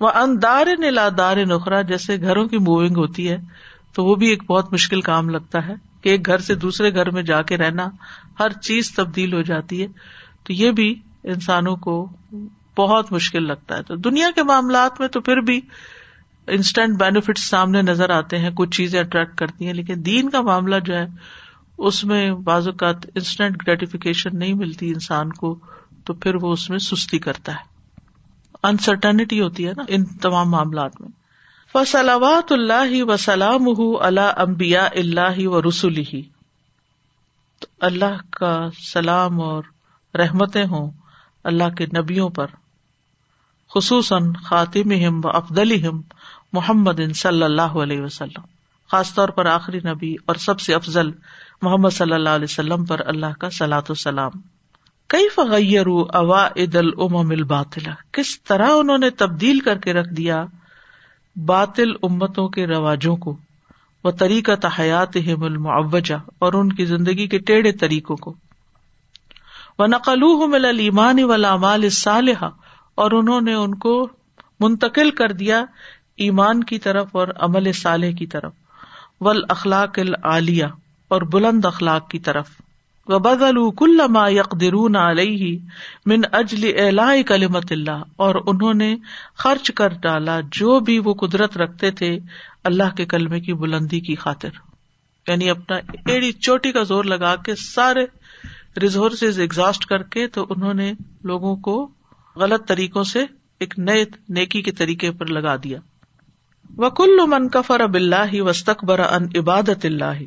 وہ 0.00 0.10
اندار 0.14 0.66
نلادار 0.78 1.36
نخرا 1.36 1.82
جیسے 1.82 2.20
گھروں 2.20 2.48
کی 2.48 2.58
موونگ 2.58 2.96
ہوتی 2.96 3.30
ہے، 3.30 3.38
تو 3.94 4.04
وہ 4.04 4.14
بھی 4.14 4.28
ایک 4.28 4.44
بہت 4.44 4.72
مشکل 4.72 5.00
کام 5.00 5.28
لگتا 5.28 5.66
ہے 5.66 5.74
کہ 6.02 6.08
ایک 6.08 6.26
گھر 6.26 6.38
سے 6.38 6.54
دوسرے 6.54 6.94
گھر 6.94 7.10
میں 7.10 7.22
جا 7.22 7.42
کے 7.42 7.56
رہنا 7.56 7.88
ہر 8.40 8.52
چیز 8.52 8.94
تبدیل 8.94 9.34
ہو 9.34 9.42
جاتی 9.42 9.82
ہے۔ 9.82 9.86
تو 10.44 10.52
یہ 10.52 10.70
بھی 10.70 10.94
انسانوں 11.24 11.76
کو 11.76 12.08
بہت 12.78 13.12
مشکل 13.12 13.46
لگتا 13.46 13.76
ہے۔ 13.76 13.82
تو 13.82 13.96
دنیا 13.96 14.30
کے 14.34 14.42
معاملات 14.42 15.00
میں 15.00 15.08
تو 15.08 15.20
پھر 15.20 15.36
بھی 15.36 15.60
انسٹنٹ 16.46 16.98
بینیفٹ 16.98 17.38
سامنے 17.38 17.82
نظر 17.82 18.10
آتے 18.10 18.38
ہیں، 18.38 18.50
کچھ 18.54 18.70
چیزیں 18.70 19.00
اٹریکٹ 19.00 19.38
کرتی 19.38 19.66
ہیں، 19.66 19.74
لیکن 19.74 19.94
دین 19.96 20.30
کا 20.30 20.40
معاملہ 20.40 20.76
جو 20.84 20.94
ہے، 20.94 21.06
اس 21.78 22.04
میں 22.04 22.30
بعض 22.30 22.68
اوقات 22.68 22.96
انسٹنٹ 23.06 23.62
گریٹیفیکیشن 23.66 24.38
نہیں 24.38 24.54
ملتی 24.54 24.88
انسان 24.88 25.32
کو، 25.32 25.58
تو 26.04 26.14
پھر 26.14 26.34
وہ 26.34 26.52
اس 26.52 26.70
میں 26.70 26.78
سستی 26.78 27.18
کرتا 27.18 27.52
ہے۔ 27.52 27.70
انسرٹنٹی 28.62 29.40
ہوتی 29.40 29.66
ہے 29.66 29.72
نا 29.76 29.82
ان 29.88 30.04
تمام 30.04 30.50
معاملات 30.50 31.00
میں۔ 31.00 31.08
فصلوات 31.72 32.52
اللہ 32.52 33.02
وسلام 33.02 33.62
اللہ 34.00 34.32
امبیا 34.36 34.88
اللہ 34.96 35.48
و 35.48 35.62
رسول 35.62 35.96
ہی 35.96 36.22
تو 37.60 37.66
اللہ 37.80 38.30
کا 38.30 38.68
سلام 38.92 39.40
اور 39.40 39.62
رحمتیں 40.14 40.64
ہوں 40.64 40.90
اللہ 41.44 41.74
کے 41.76 41.86
نبیوں 41.86 42.28
پر، 42.28 42.46
خصوصاً 43.70 44.32
خاطم 44.32 44.92
و 45.24 45.28
افدل 45.28 45.88
محمد 46.52 47.00
صلی 47.14 47.42
اللہ 47.42 47.76
علیہ 47.82 48.00
وسلم، 48.00 48.42
خاص 48.90 49.14
طور 49.14 49.28
پر 49.28 49.46
آخری 49.46 49.78
نبی 49.78 50.14
اور 50.26 50.34
سب 50.34 50.60
سے 50.60 50.74
افضل 50.74 51.10
محمد 51.62 51.90
صلی 51.90 52.12
اللہ 52.12 52.28
علیہ 52.28 52.50
وسلم 52.50 52.84
پر 52.84 53.00
اللہ 53.06 53.38
کا 53.38 53.50
سلاۃ 53.50 53.88
السلام 53.88 54.30
کئی 55.06 55.28
فغیر 55.28 55.86
اوا 56.12 56.46
عید 56.46 56.76
العم 56.76 57.16
الباطلا 57.16 57.94
کس 58.12 58.42
طرح 58.42 58.70
انہوں 58.74 58.98
نے 58.98 59.10
تبدیل 59.10 59.60
کر 59.60 59.78
کے 59.78 59.92
رکھ 59.92 60.14
دیا 60.14 60.44
باطل 61.36 61.92
امتوں 62.02 62.48
کے 62.48 62.66
رواجوں 62.66 63.16
کو 63.16 63.36
وہ 64.04 64.10
طریقہ 64.10 64.52
حیات 64.78 65.16
المعوجہ 65.16 66.16
اور 66.38 66.52
ان 66.52 66.72
کی 66.72 66.84
زندگی 66.84 67.26
کے 67.28 67.38
ٹیڑھے 67.38 67.72
طریقوں 67.72 68.16
کو۔ 68.16 68.34
وہ 69.80 69.86
نقلو 69.86 70.46
مل 70.46 70.64
المان 70.64 71.22
ولامال 71.24 71.88
صالحہ 71.88 72.48
اور 72.94 73.10
انہوں 73.10 73.40
نے 73.40 73.54
ان 73.54 73.74
کو 73.74 73.92
منتقل 74.60 75.10
کر 75.10 75.32
دیا 75.32 75.64
ایمان 76.16 76.64
کی 76.64 76.78
طرف 76.78 77.16
اور 77.16 77.28
عمل 77.36 77.72
صالح 77.72 78.10
کی 78.18 78.26
طرف 78.26 78.52
ول 79.20 79.42
اخلاق 79.48 79.98
العالیہ 79.98 80.66
اور 81.08 81.22
بلند 81.22 81.64
اخلاق 81.64 82.10
کی 82.10 82.18
طرف۔ 82.18 82.50
و 83.08 83.18
بدل 83.18 83.58
کل 83.78 84.00
ما 84.10 84.28
یقدرون 84.28 84.96
علیہ 84.96 85.58
من 86.06 86.20
اجل 86.32 86.70
اعلاء 86.76 87.14
کلمت 87.28 87.72
اللہ، 87.72 88.02
اور 88.16 88.34
انہوں 88.46 88.74
نے 88.74 88.94
خرچ 89.34 89.70
کر 89.70 89.88
ڈالا 90.02 90.40
جو 90.52 90.78
بھی 90.80 90.98
وہ 90.98 91.14
قدرت 91.14 91.56
رکھتے 91.56 91.90
تھے 91.90 92.18
اللہ 92.64 92.94
کے 92.96 93.04
کلمے 93.06 93.40
کی 93.40 93.54
بلندی 93.54 94.00
کی 94.00 94.14
خاطر۔ 94.14 94.48
یعنی 95.26 95.50
اپنا 95.50 95.76
ایڑی 96.06 96.32
چوٹی 96.32 96.72
کا 96.72 96.82
زور 96.82 97.04
لگا 97.04 97.36
کے 97.36 97.54
سارے 97.54 98.04
ریزورسز 98.76 99.38
ایگزاسٹ 99.38 99.86
کر 99.86 100.02
کے 100.02 100.26
تو 100.26 100.46
انہوں 100.50 100.74
نے 100.74 100.92
لوگوں 101.22 101.56
کو 101.56 101.88
غلط 102.36 102.68
طریقوں 102.68 103.04
سے 103.04 103.24
ایک 103.60 103.78
نئے 103.78 104.04
نیکی 104.28 104.62
کے 104.62 104.72
طریقے 104.72 105.10
پر 105.10 105.26
لگا 105.26 105.56
دیا۔ 105.56 105.78
وکل 106.78 107.18
من 107.26 107.48
کفر 107.48 107.80
اب 107.80 107.94
اللہ 107.94 108.42
وسطبر 108.42 108.98
ان 108.98 109.26
عبادت 109.38 109.84
اللہ 109.84 110.22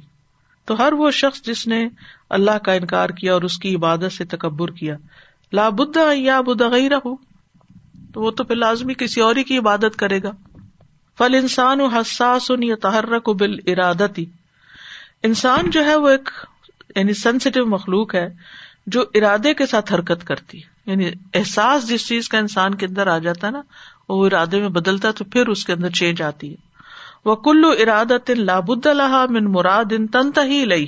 تو 0.66 0.78
ہر 0.78 0.94
وہ 0.94 1.12
شخص 1.12 1.42
جس 1.42 1.68
نے 1.68 1.88
اللہ 2.30 2.58
کا 2.58 2.74
انکار 2.74 3.10
کیا 3.10 3.34
اور 3.34 3.42
اس 3.42 3.58
کی 3.58 3.76
عبادت 3.76 4.12
سے 4.12 4.26
تکبر 4.26 4.72
کیا۔ 4.72 4.98
لا 5.54 5.70
بدھ 5.70 5.98
یا 6.16 6.42
بدھ 6.42 6.94
ہو 7.06 7.16
تو 8.14 8.22
وہ 8.22 8.32
تو 8.32 8.44
پھر 8.44 8.56
لازمی 8.56 8.94
کسی 8.94 9.22
اور 9.22 9.36
ہی 9.36 9.44
کی 9.44 9.58
عبادت 9.58 9.96
کرے 9.96 10.24
گا۔ 10.24 10.32
فل 11.18 11.36
انسان 11.36 11.82
و 11.82 11.86
حساس 11.86 12.52
ان 12.52 12.64
یا 12.64 12.76
تحرک 12.82 13.30
بال 13.30 13.60
ارادتی 13.68 14.26
انسان 15.24 15.70
جو 15.70 15.86
ہے 15.86 15.96
وہ 15.96 16.10
ایک 16.10 16.30
یعنی 16.96 17.14
سینسیٹیو 17.14 17.66
مخلوق 17.66 18.16
ہے، 18.16 18.30
جو 18.88 19.04
ارادے 19.14 19.54
کے 19.54 19.66
ساتھ 19.66 19.94
حرکت 19.94 20.28
کرتی 20.28 20.58
ہے۔ 20.58 20.92
یعنی 20.92 21.12
احساس 21.34 21.90
جس 21.90 22.08
چیز 22.08 22.30
کا 22.30 22.38
انسان 22.38 22.76
کے 22.76 22.86
اندر 22.86 23.08
آ 23.08 23.18
جاتا 23.18 23.48
ہے 23.48 23.52
نا، 23.52 23.62
وہ 24.10 24.26
ارادے 24.26 24.60
میں 24.60 24.70
بدلتا 24.70 25.12
تو 25.12 25.24
پھر 25.24 25.48
اس 25.48 25.66
کے 25.66 25.74
اندر 25.74 25.90
چینج 25.90 26.22
آتی 26.22 26.52
ہے۔ 26.52 26.56
وہ 27.26 27.36
کلو 27.36 27.70
ارادت 27.70 28.30
لابد 28.30 28.86
اللہ 28.86 29.26
من 29.30 29.52
مراد 29.52 29.86
ان 29.92 30.08
تنت 30.08 30.40
ہی 30.46 30.66
لئی 30.66 30.86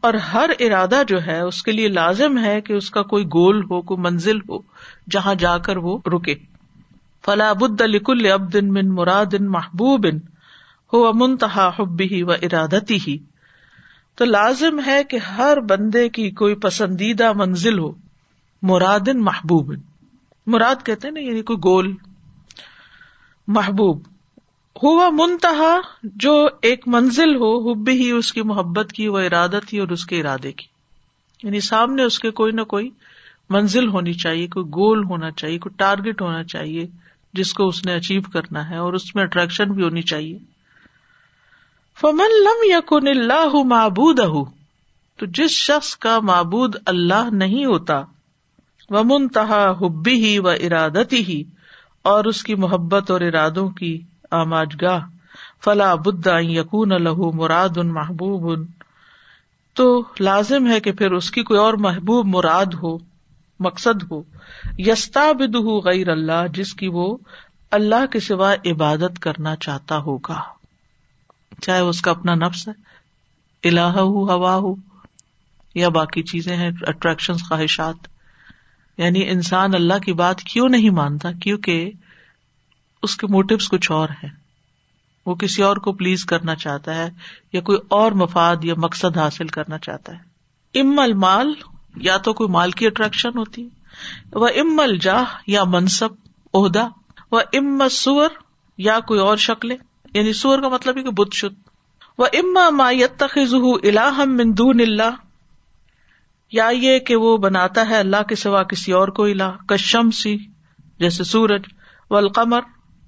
اور 0.00 0.14
ہر 0.14 0.50
ارادہ 0.60 1.02
جو 1.06 1.26
ہے، 1.26 1.40
اس 1.40 1.62
کے 1.62 1.72
لیے 1.72 1.88
لازم 1.88 2.38
ہے 2.38 2.60
کہ 2.60 2.72
اس 2.72 2.90
کا 2.90 3.02
کوئی 3.02 3.24
گول 3.24 3.62
ہو، 3.62 3.82
کوئی 3.82 4.00
منزل 4.00 4.38
ہو، 4.38 4.58
جہاں 5.10 5.34
جا 5.34 5.58
کر 5.58 5.76
وہ 5.76 5.98
رکے۔ 6.06 6.34
فلا 7.24 7.52
بد 7.52 7.80
لکل 7.80 8.32
ابد 8.32 8.54
من 8.54 8.88
مراد 8.88 9.34
محبوب 9.40 10.06
ہو 10.92 11.12
منتہا 11.12 11.70
حبی 11.78 12.22
و 12.22 12.30
ارادتی 12.30 12.98
ہی 13.06 13.18
تو 14.16 14.24
لازم 14.24 14.80
ہے 14.86 15.04
کہ 15.04 15.16
ہر 15.16 15.60
بندے 15.60 16.08
کی 16.08 16.30
کوئی 16.30 16.54
پسندیدہ 16.54 17.32
منزل 17.32 17.78
ہو۔ 17.78 17.92
مراد 18.62 19.08
محبوب۔ 19.14 19.74
مراد 20.46 20.86
کہتے 20.86 21.10
نا 21.10 21.20
یعنی 21.20 21.42
کوئی 21.42 21.58
گول۔ 21.64 21.94
محبوب۔ 23.48 24.02
ہوا 24.82 25.10
منتہا 25.10 25.80
جو 26.02 26.46
ایک 26.62 26.88
منزل 26.88 27.36
ہو، 27.36 27.72
حب 27.72 27.88
ہی 27.88 28.10
اس 28.10 28.32
کی 28.32 28.42
محبت 28.42 28.92
کی، 28.92 29.08
وہ 29.08 29.18
ارادت 29.18 29.72
ہی 29.72 29.78
اور 29.78 29.88
اس 29.88 30.06
کے 30.06 30.20
ارادے 30.20 30.52
کی۔ 30.52 30.66
یعنی 31.42 31.60
سامنے 31.60 32.02
اس 32.02 32.18
کے 32.18 32.30
کوئی 32.30 32.52
نہ 32.52 32.60
کوئی 32.60 32.90
منزل 33.50 33.88
ہونی 33.88 34.12
چاہیے، 34.12 34.46
کوئی 34.46 34.66
گول 34.66 35.04
ہونا 35.04 35.30
چاہیے، 35.30 35.58
کوئی 35.58 35.74
ٹارگیٹ 35.76 36.22
ہونا 36.22 36.44
چاہیے، 36.44 36.86
جس 37.32 37.54
کو 37.54 37.68
اس 37.68 37.86
نے 37.86 37.94
اچیو 37.94 38.22
کرنا 38.32 38.70
ہے 38.70 38.76
اور 38.76 38.92
اس 38.92 39.14
میں 39.14 39.22
اٹریکشن 39.22 39.72
بھی 39.72 39.82
ہونی 39.82 40.02
چاہیے۔ 40.02 40.38
فمن 42.00 42.44
لم 42.44 42.64
یقن 42.64 43.08
اللہ 43.08 43.62
معبود 43.62 44.20
تو 45.16 45.26
جس 45.26 45.50
شخص 45.50 45.96
کا 45.96 46.20
معبود 46.20 46.76
اللہ 46.86 47.28
نہیں 47.32 47.64
ہوتا 47.64 48.02
وہ 48.90 49.02
منتہا 49.04 49.74
حبی 49.80 50.14
ہی 50.14 50.38
و 50.38 50.48
ارادتی 50.48 51.24
ہی 51.24 51.42
اور 52.02 52.24
اس 52.24 52.42
کی 52.42 52.54
محبت 52.54 53.10
اور 53.10 53.20
ارادوں 53.20 53.68
کی 53.68 54.00
آماج 54.30 54.76
گاہ 54.82 55.00
فلا 55.64 55.94
بدا 55.94 56.38
یقون 56.38 56.92
الح 56.92 57.20
مراد 57.34 57.76
ان 57.76 57.88
محبوب 57.88 58.50
ان 58.50 58.66
تو 59.74 60.02
لازم 60.20 60.66
ہے 60.66 60.80
کہ 60.80 60.92
پھر 60.92 61.12
اس 61.12 61.30
کی 61.30 61.42
کوئی 61.42 61.60
اور 61.60 61.74
محبوب 61.74 62.26
مراد 62.26 62.74
ہو، 62.82 62.98
مقصد 63.60 64.02
ہو 64.10 64.22
یستا 64.78 65.32
بد 65.32 65.54
غیر 65.84 66.08
اللہ، 66.08 66.46
جس 66.54 66.74
کی 66.74 66.88
وہ 66.88 67.16
اللہ 67.70 68.06
کے 68.06 68.20
سوا 68.20 68.54
عبادت 68.66 69.18
کرنا 69.18 69.56
چاہتا 69.56 69.98
ہوگا۔ 69.98 70.55
چاہے 71.62 71.80
اس 71.80 72.02
کا 72.02 72.10
اپنا 72.10 72.34
نفس 72.34 72.68
ہے 72.68 72.72
الہ 73.68 73.80
ہو، 73.80 74.32
ہوا 74.32 74.54
ہو، 74.54 74.74
یا 75.74 75.88
باقی 75.88 76.22
چیزیں 76.22 76.56
ہیں 76.56 76.70
اٹریکشن 76.82 77.32
خواہشات۔ 77.32 77.96
یعنی 78.98 79.28
انسان 79.28 79.74
اللہ 79.74 79.98
کی 79.98 80.12
بات 80.12 80.40
کیوں 80.40 80.68
نہیں 80.68 80.90
مانتا؟ 80.90 81.32
کیونکہ 81.32 81.90
اس 83.02 83.16
کے 83.16 83.26
موٹوس 83.26 83.68
کچھ 83.68 83.92
اور 83.92 84.08
ہیں۔ 84.08 84.30
وہ 85.26 85.34
کسی 85.34 85.62
اور 85.62 85.76
کو 85.76 85.92
پلیز 85.92 86.24
کرنا 86.24 86.54
چاہتا 86.54 86.94
ہے، 86.94 87.10
یا 87.52 87.60
کوئی 87.60 87.78
اور 87.88 88.12
مفاد 88.12 88.56
یا 88.62 88.74
مقصد 88.76 89.18
حاصل 89.18 89.46
کرنا 89.46 89.78
چاہتا 89.78 90.12
ہے۔ 90.12 90.36
ام 90.80 90.98
المال، 90.98 91.54
یا 91.96 92.16
تو 92.16 92.32
کوئی 92.32 92.48
مال 92.48 92.70
کی 92.70 92.86
اٹریکشن 92.86 93.38
ہوتی 93.38 93.68
وہ 94.32 94.48
ام 94.48 94.80
الجاہ، 94.80 95.24
یا 95.46 95.64
منصب، 95.64 96.08
عہدہ۔ 96.54 96.88
وہ 97.32 97.40
ام 97.52 97.88
سور 97.90 98.28
یا 98.78 99.00
کوئی 99.00 99.20
اور 99.20 99.36
شکلیں۔ 99.36 99.76
یعنی 100.16 100.32
سور 100.32 100.58
کا 100.58 100.68
مطلب 100.68 100.98
ہے 100.98 101.02
کہ 101.02 101.10
بت 101.10 101.34
شد۔ 101.34 101.68
وہ 102.18 102.26
اما 102.32 102.70
ما 102.70 102.90
یتخذ 102.90 103.54
الہم 103.82 104.36
من 104.36 104.58
دون 104.58 104.80
اللہ۔ 104.80 105.10
یا 106.52 106.68
یہ 106.68 106.98
کہ 106.98 107.16
وہ 107.16 107.36
بناتا 107.36 107.88
ہے 107.88 107.96
اللہ 107.96 108.22
کے 108.28 108.34
سوا 108.34 108.62
کسی 108.62 108.92
اور 108.92 109.08
کو 109.08 109.24
الہ۔ 109.24 109.64
کشم 109.68 110.10
سی 110.10 110.36
جیسے 110.98 111.24
سورج، 111.24 111.62
والقمر، 112.10 112.60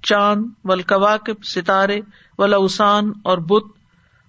چاند، 0.03 0.45
والکواکب، 0.63 1.43
ستارے 1.43 2.01
ولاسان 2.37 3.11
اور 3.23 3.37
بت، 3.37 3.63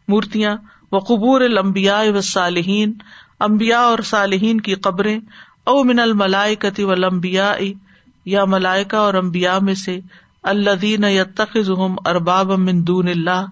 مورتیاں 0.09 0.57
و 0.93 0.99
قبور 0.99 1.41
الانبیاء 1.41 2.03
و 2.11 2.20
صالحین 2.20 2.93
امبیا 3.41 3.81
اور 3.81 3.99
صالحین 3.99 4.61
کی 4.61 4.74
قبریں۔ 4.74 5.20
او 5.64 5.85
من 5.85 5.99
الملائکتی 5.99 6.85
والانبیاء۔ 6.85 7.59
یا 8.24 8.45
ملائکہ 8.45 8.97
اور 8.97 9.14
امبیا 9.14 9.59
میں 9.59 9.74
سے 9.74 10.01
اللہ 10.43 10.70
دین 10.70 11.05
یتخذہم 11.05 11.97
ارباب 12.05 12.53
من 12.53 12.86
دون 12.86 13.09
اللہ، 13.09 13.47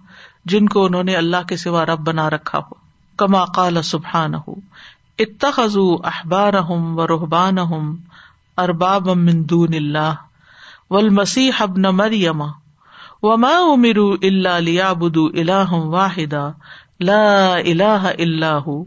جن 0.45 0.69
کو 0.69 0.85
انہوں 0.85 1.03
نے 1.03 1.17
اللہ 1.17 1.37
کے 1.49 1.57
سوا 1.57 1.87
رب 1.87 1.99
بنا 1.99 2.31
رکھا 2.31 2.59
ہو، 2.59 2.75
کما 3.17 3.45
قال 3.45 3.83
سبحانہ 3.83 4.37
اتخذوا 5.19 5.97
احبارہم 6.05 6.99
و 6.99 7.07
رہبانہم 7.07 7.97
ارباب 8.57 9.09
من 9.09 9.49
دون 9.51 9.75
اللہ، 9.75 10.15
والمسیح 10.91 11.53
ابن 11.61 11.83
مریم، 11.83 12.43
وما 13.23 13.57
امروا 13.73 14.17
الا 14.23 14.59
ليعبدوا 14.59 15.31
الها 15.35 15.77
واحدا، 15.77 16.51
لا 17.01 17.55
الہ 17.55 18.13
الا 18.19 18.59
هو 18.59 18.85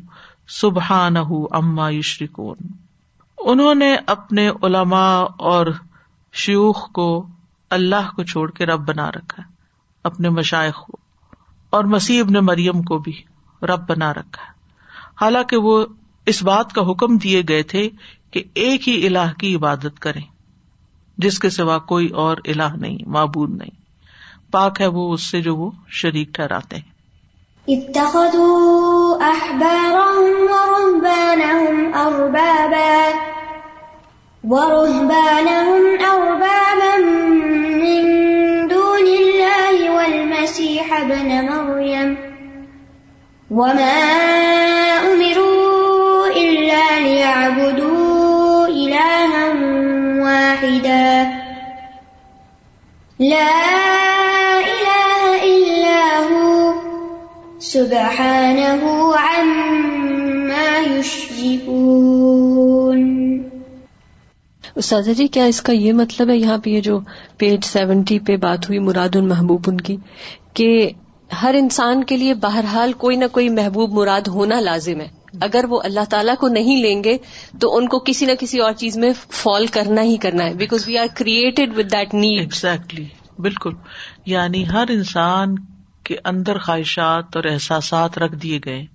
سبحانہ 0.48 1.46
عما 1.52 1.90
یشرکون۔ 1.90 2.56
انہوں 3.38 3.76
نے 3.76 3.96
اپنے 4.06 4.50
علماء 4.50 5.24
اور 5.38 5.68
شیوخ 6.34 6.92
کو 6.92 7.28
اللہ 7.72 8.12
کو 8.16 8.24
چھوڑ 8.24 8.52
کے 8.52 8.66
رب 8.66 8.80
بنا 8.80 9.10
رکھا 9.10 9.44
ہے، 9.44 9.52
اپنے 10.04 10.30
مشائق 10.30 10.76
کو، 10.76 10.98
اور 11.70 11.84
مسیح 11.84 12.22
ابن 12.22 12.34
مریم 12.34 12.82
کو 12.82 12.98
بھی 12.98 13.22
رب 13.62 13.90
بنا 13.90 14.14
رکھا 14.14 14.44
ہے۔ 14.44 14.52
حالانکہ 15.22 15.58
وہ 15.58 15.86
اس 16.26 16.44
بات 16.44 16.74
کا 16.74 16.82
حکم 16.82 17.18
دیے 17.18 17.42
گئے 17.48 17.64
تھے 17.64 17.90
کہ 18.32 18.44
ایک 18.54 18.90
ہی 18.90 19.08
اللہ 19.08 19.34
کی 19.40 19.56
عبادت 19.56 20.00
کریں، 20.00 20.22
جس 21.18 21.40
کے 21.40 21.50
سوا 21.50 21.78
کوئی 21.78 22.08
اور 22.08 22.38
اللہ 22.46 22.76
نہیں، 22.76 23.10
معبود 23.10 23.50
نہیں۔ 23.50 23.82
پاک 24.52 24.82
ہے 24.82 24.88
وہ 24.88 25.14
اس 25.14 25.24
سے 25.24 25.42
جو 25.42 25.56
وہ 25.56 25.72
شریک 25.88 26.34
ٹھہراتے 26.34 26.76
ہیں۔ 26.76 26.92
المسيح 40.52 40.94
ابن 40.94 41.46
مريم. 41.46 42.14
وما 43.52 44.02
أمروا 45.02 46.28
إلا 46.36 47.00
ليعبدوا 47.00 48.68
إلها 48.68 49.48
واحدا. 50.24 51.24
لا 53.20 53.52
إله 54.60 55.44
إلا 55.44 56.20
هو. 56.32 56.72
سبحانه 57.60 58.84
عما 59.16 60.80
يشركون. 60.98 62.22
استاذہ 64.76 65.12
جی 65.12 65.28
کیا 65.28 65.46
اس 65.46 65.62
کا 65.62 65.74
یہ 65.74 65.94
مطلب 65.94 66.30
ہے 66.30 66.36
یہاں 66.36 66.58
پہ 66.58 66.70
یہ 66.70 66.82
جو 66.82 67.00
پیج 67.38 67.64
سیونٹی 67.64 68.20
پہ 68.20 68.38
بات 68.38 68.66
ہوئی 68.66 68.80
مراد 68.80 69.16
المحبوب 69.16 69.64
ان 69.68 69.82
کی؟ 69.82 69.98
کہ 70.54 70.90
ہر 71.42 71.56
انسان 71.58 72.04
کے 72.04 72.18
لیے 72.18 72.34
بہرحال 72.34 72.94
کوئی 72.94 73.18
نہ 73.18 73.26
کوئی 73.32 73.50
محبوب 73.50 73.92
مراد 73.92 74.28
ہونا 74.28 74.60
لازم 74.60 75.02
ہے۔ 75.02 75.08
اگر 75.42 75.66
وہ 75.70 75.82
اللہ 75.84 76.06
تعالیٰ 76.10 76.36
کو 76.36 76.48
نہیں 76.48 76.82
لیں 76.82 77.04
گے 77.04 77.18
تو 77.62 77.78
ان 77.78 77.88
کو 77.88 78.00
کسی 78.00 78.26
نہ 78.26 78.32
کسی 78.40 78.60
اور 78.60 78.72
چیز 78.72 78.98
میں 78.98 79.12
فال 79.30 79.68
کرنا 79.68 80.02
ہی 80.02 80.18
کرنا 80.18 80.44
ہے۔ 80.46 80.54
Because 80.54 80.88
we 80.88 80.98
are 80.98 81.06
created 81.16 81.78
with 81.78 81.92
that 81.92 82.14
need 82.14 82.40
exactly 82.40 83.06
بالکل۔ 83.40 83.74
یعنی 84.26 84.68
ہر 84.68 84.86
انسان 84.90 85.56
کے 86.04 86.16
اندر 86.26 86.58
خواہشات 86.58 87.36
اور 87.36 87.44
احساسات 87.44 88.18
رکھ 88.18 88.36
دیے 88.36 88.60
گئے۔ 88.66 88.86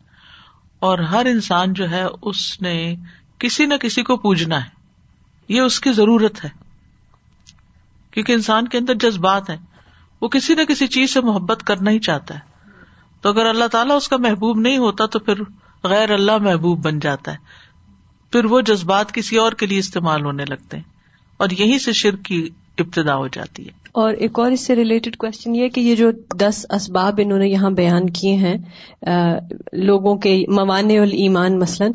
اور 0.78 0.98
ہر 0.98 1.26
انسان 1.26 1.72
جو 1.72 1.90
ہے، 1.90 2.04
اس 2.22 2.62
نے 2.62 2.94
کسی 3.38 3.66
نہ 3.66 3.74
کسی 3.74 4.02
کو 4.02 4.16
پوجنا 4.16 4.64
ہے۔ 4.64 4.68
یہ 5.48 5.60
اس 5.60 5.80
کی 5.80 5.92
ضرورت 5.92 6.44
ہے۔ 6.44 6.50
کیونکہ 8.10 8.32
انسان 8.32 8.68
کے 8.68 8.78
اندر 8.78 8.94
جذبات 8.94 9.50
ہیں۔ 9.50 9.56
وہ 10.26 10.30
کسی 10.30 10.54
نہ 10.54 10.62
کسی 10.62 10.86
چیز 10.86 11.14
سے 11.14 11.20
محبت 11.20 11.62
کرنا 11.62 11.90
ہی 11.90 11.98
چاہتا 11.98 12.34
ہے۔ 12.34 12.40
تو 13.20 13.28
اگر 13.28 13.46
اللہ 13.46 13.64
تعالیٰ 13.64 13.96
اس 13.96 14.08
کا 14.08 14.16
محبوب 14.16 14.58
نہیں 14.58 14.78
ہوتا 14.78 15.06
تو 15.06 15.18
پھر 15.18 15.34
غیر 15.84 16.10
اللہ 16.10 16.38
محبوب 16.38 16.84
بن 16.84 16.98
جاتا 16.98 17.32
ہے۔ 17.32 17.36
پھر 18.32 18.44
وہ 18.44 18.60
جذبات 18.60 19.12
کسی 19.12 19.36
اور 19.36 19.52
کے 19.52 19.66
لیے 19.66 19.78
استعمال 19.78 20.24
ہونے 20.24 20.44
لگتے 20.48 20.76
ہیں۔ 20.76 20.84
اور 21.36 21.48
یہیں 21.50 21.78
سے 21.78 21.92
شرک 21.92 22.24
کی 22.24 22.48
ابتدا 22.78 23.16
ہو 23.16 23.26
جاتی 23.26 23.64
ہے۔ 23.66 23.72
اور 23.92 24.12
ایک 24.12 24.38
اور 24.38 24.50
اس 24.50 24.66
سے 24.66 24.76
ریلیٹڈ 24.76 25.16
کوشچن 25.16 25.54
یہ 25.54 25.68
کہ 25.68 25.80
یہ 25.80 25.94
جو 25.94 26.10
دس 26.36 26.66
اسباب 26.70 27.14
انہوں 27.18 27.38
نے 27.38 27.48
یہاں 27.48 27.70
بیان 27.70 28.10
کیے 28.10 28.36
ہیں 28.36 28.56
لوگوں 29.72 30.16
کے 30.16 30.44
موانے 30.48 30.98
ایمان 30.98 31.58
مثلاً 31.58 31.92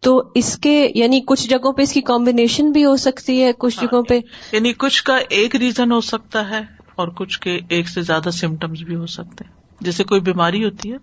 تو 0.00 0.22
اس 0.34 0.58
کے 0.58 0.92
یعنی 0.94 1.20
کچھ 1.26 1.48
جگہوں 1.48 1.72
پہ 1.72 1.82
اس 1.82 1.92
کی 1.92 2.00
کمبینیشن 2.00 2.72
بھی 2.72 2.84
ہو 2.84 2.96
سکتی 2.96 3.42
ہے 3.42 3.52
کچھ 3.58 3.80
جگہوں 3.80 4.02
پہ 4.02 4.20
یعنی 4.52 4.72
کچھ 4.72 5.04
کا 5.04 5.16
ایک 5.16 5.56
ریزن 5.56 5.92
ہو 5.92 6.00
سکتا 6.00 6.50
ہے۔ 6.50 6.75
اور 6.96 7.08
کچھ 7.08 7.40
کے 7.40 7.60
ایک 7.68 7.88
سے 7.88 8.02
زیادہ 8.02 8.30
سمٹمس 8.30 8.82
بھی 8.82 8.94
ہو 8.96 9.06
سکتے 9.06 9.44
ہیں۔ 9.44 9.52
جیسے 9.80 10.04
کوئی 10.04 10.20
بیماری 10.20 10.64
ہوتی 10.64 10.92
ہے، 10.92 10.96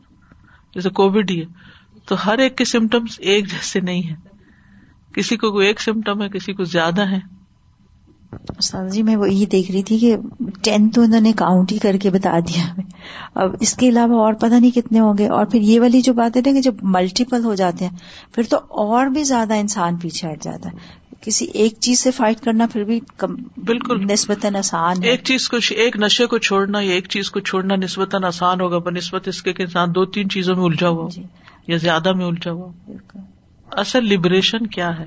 جیسے 0.76 0.90
کووڈ 0.90 1.32
ہی 1.32 1.40
ہے، 1.40 1.46
تو 2.06 2.16
ہر 2.26 2.38
ایک 2.38 2.58
کے 2.58 2.66
سمٹمس 2.66 3.16
ایک 3.20 3.52
جیسے 3.52 3.80
نہیں 3.80 4.10
ہے 4.10 4.16
کسی 5.14 5.38
کو 5.38 5.52
کوئی 5.52 5.68
ایک 5.68 5.82
سمٹم 5.82 6.22
ہے، 6.22 6.30
کسی 6.30 6.54
کو 6.54 6.64
زیادہ 6.64 7.10
ہے 7.10 7.20
استاد 8.58 8.90
جی 8.90 9.04
میں 9.04 9.16
وہ 9.16 9.34
یہ 9.34 9.46
دیکھ 9.46 9.72
رہی 9.72 9.84
تھی 9.84 10.00
کہ 10.00 10.18
ٹین 10.64 10.90
تو 10.90 11.02
انہوں 11.02 11.22
نے 11.22 11.34
کاؤنٹ 11.34 11.72
ہی 11.72 11.78
کر 11.78 11.98
کے 11.98 12.10
بتا 12.10 12.40
دیا 12.40 12.72
ہمیں۔ 12.72 12.92
اب 13.36 13.56
اس 13.60 13.74
کے 13.74 13.90
علاوہ 13.90 14.20
اور 14.20 14.34
پتہ 14.34 14.54
نہیں 14.54 14.72
کتنے 14.72 15.00
ہوں 15.00 15.14
گے۔ 15.18 15.28
اور 15.28 15.46
پھر 15.46 15.62
یہ 15.62 15.80
والی 15.80 16.02
جو 16.02 16.14
بات 16.14 16.38
ہے 16.38 16.42
نا 16.46 16.52
کہ 16.52 16.62
جب 16.62 16.76
ملٹیپل 16.82 17.44
ہو 17.44 17.56
جاتے 17.56 17.88
ہیں، 17.88 17.98
پھر 18.36 18.44
تو 18.50 18.58
اور 18.58 19.06
بھی 19.06 19.24
زیادہ 19.24 19.54
انسان 19.54 19.98
پیچھے 19.98 20.32
ہٹ 20.32 20.44
جاتا 20.44 20.70
ہے۔ 20.70 21.03
کسی 21.24 21.46
ایک 21.46 21.74
چیز 21.80 22.00
سے 22.00 22.12
فائٹ 22.12 22.40
کرنا 22.40 22.66
پھر 22.74 22.84
بھی 22.84 23.00
بالکل۔ 23.58 24.06
نسبتاً 24.14 24.56
آسان 24.56 25.04
ہے۔ 25.04 25.10
ایک 25.10 25.24
چیز 25.24 25.50
کو 25.50 25.58
ایک 25.70 25.98
نشے 25.98 26.26
کو 26.26 26.38
چھوڑنا 26.38 26.80
یا 26.80 26.92
ایک 26.92 27.08
چیز 27.08 27.32
کو 27.32 27.40
چھوڑنا 27.40 27.76
نسبتاً 27.76 28.24
آسان 28.24 28.62
ہوگا 28.62 28.78
بہ 28.78 28.90
نسبت 28.90 29.28
اس 29.28 29.44
کے 29.44 29.54
انسان 29.60 29.96
دو 29.96 30.06
تین 30.06 30.30
چیزوں 30.30 30.56
میں 30.56 30.64
الجھا 30.64 30.90
ہوا 30.90 31.10
جی۔ 31.10 31.24
یا 31.68 31.78
زیادہ 31.78 32.14
میں 32.14 32.26
الجھا 32.26 32.52
ہوا 32.52 32.72
اصل 33.72 34.06
لبریشن 34.06 34.68
کیا 34.68 35.00
ہے؟ 35.00 35.06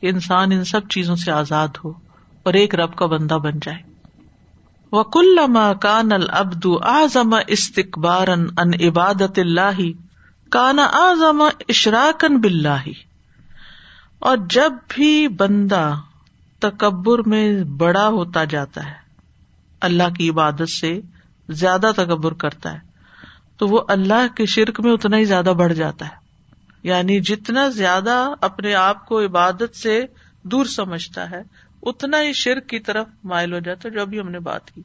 کہ 0.00 0.06
انسان 0.06 0.52
ان 0.52 0.64
سب 0.64 0.88
چیزوں 0.88 1.16
سے 1.16 1.30
آزاد 1.30 1.68
ہو 1.84 1.92
اور 2.42 2.54
ایک 2.54 2.74
رب 2.74 2.96
کا 2.96 3.06
بندہ 3.06 3.34
بن 3.34 3.58
جائے۔ 3.62 3.78
وکل 4.92 5.38
کان 5.80 6.12
العبد 6.12 6.66
اعظم 6.82 7.34
استقبار 7.46 8.28
ان 8.28 8.70
عبادت 8.84 9.38
اللہ 9.38 9.80
کانا 10.50 10.84
اعظم 10.84 11.42
اشراکن 11.68 12.36
بلّہ 12.40 13.09
اور 14.20 14.38
جب 14.50 14.72
بھی 14.88 15.28
بندہ 15.28 15.94
تکبر 16.58 17.18
میں 17.26 17.64
بڑا 17.64 18.08
ہوتا 18.08 18.44
جاتا 18.44 18.86
ہے، 18.86 18.94
اللہ 19.80 20.14
کی 20.18 20.30
عبادت 20.30 20.70
سے 20.70 21.00
زیادہ 21.48 21.90
تکبر 21.96 22.32
کرتا 22.32 22.72
ہے، 22.72 22.78
تو 23.56 23.68
وہ 23.68 23.80
اللہ 23.88 24.36
کے 24.36 24.46
شرک 24.46 24.80
میں 24.80 24.92
اتنا 24.92 25.16
ہی 25.16 25.24
زیادہ 25.24 25.52
بڑھ 25.56 25.74
جاتا 25.74 26.06
ہے۔ 26.06 26.14
یعنی 26.82 27.20
جتنا 27.20 27.68
زیادہ 27.68 28.34
اپنے 28.40 28.74
آپ 28.74 29.06
کو 29.06 29.24
عبادت 29.24 29.76
سے 29.76 30.04
دور 30.42 30.64
سمجھتا 30.64 31.30
ہے، 31.30 31.42
اتنا 31.82 32.22
ہی 32.22 32.32
شرک 32.32 32.66
کی 32.66 32.78
طرف 32.78 33.06
مائل 33.24 33.52
ہو 33.52 33.58
جاتا 33.58 33.88
ہے، 33.88 33.94
جو 33.94 34.00
ابھی 34.00 34.20
ہم 34.20 34.28
نے 34.28 34.38
بات 34.38 34.70
کی۔ 34.70 34.82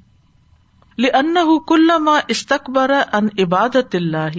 ان 0.98 1.38
کل 1.68 1.92
ماں 2.00 2.22
استقبر 2.28 2.92
ان 3.14 3.28
عبادت 3.40 3.96
اللہ 3.96 4.30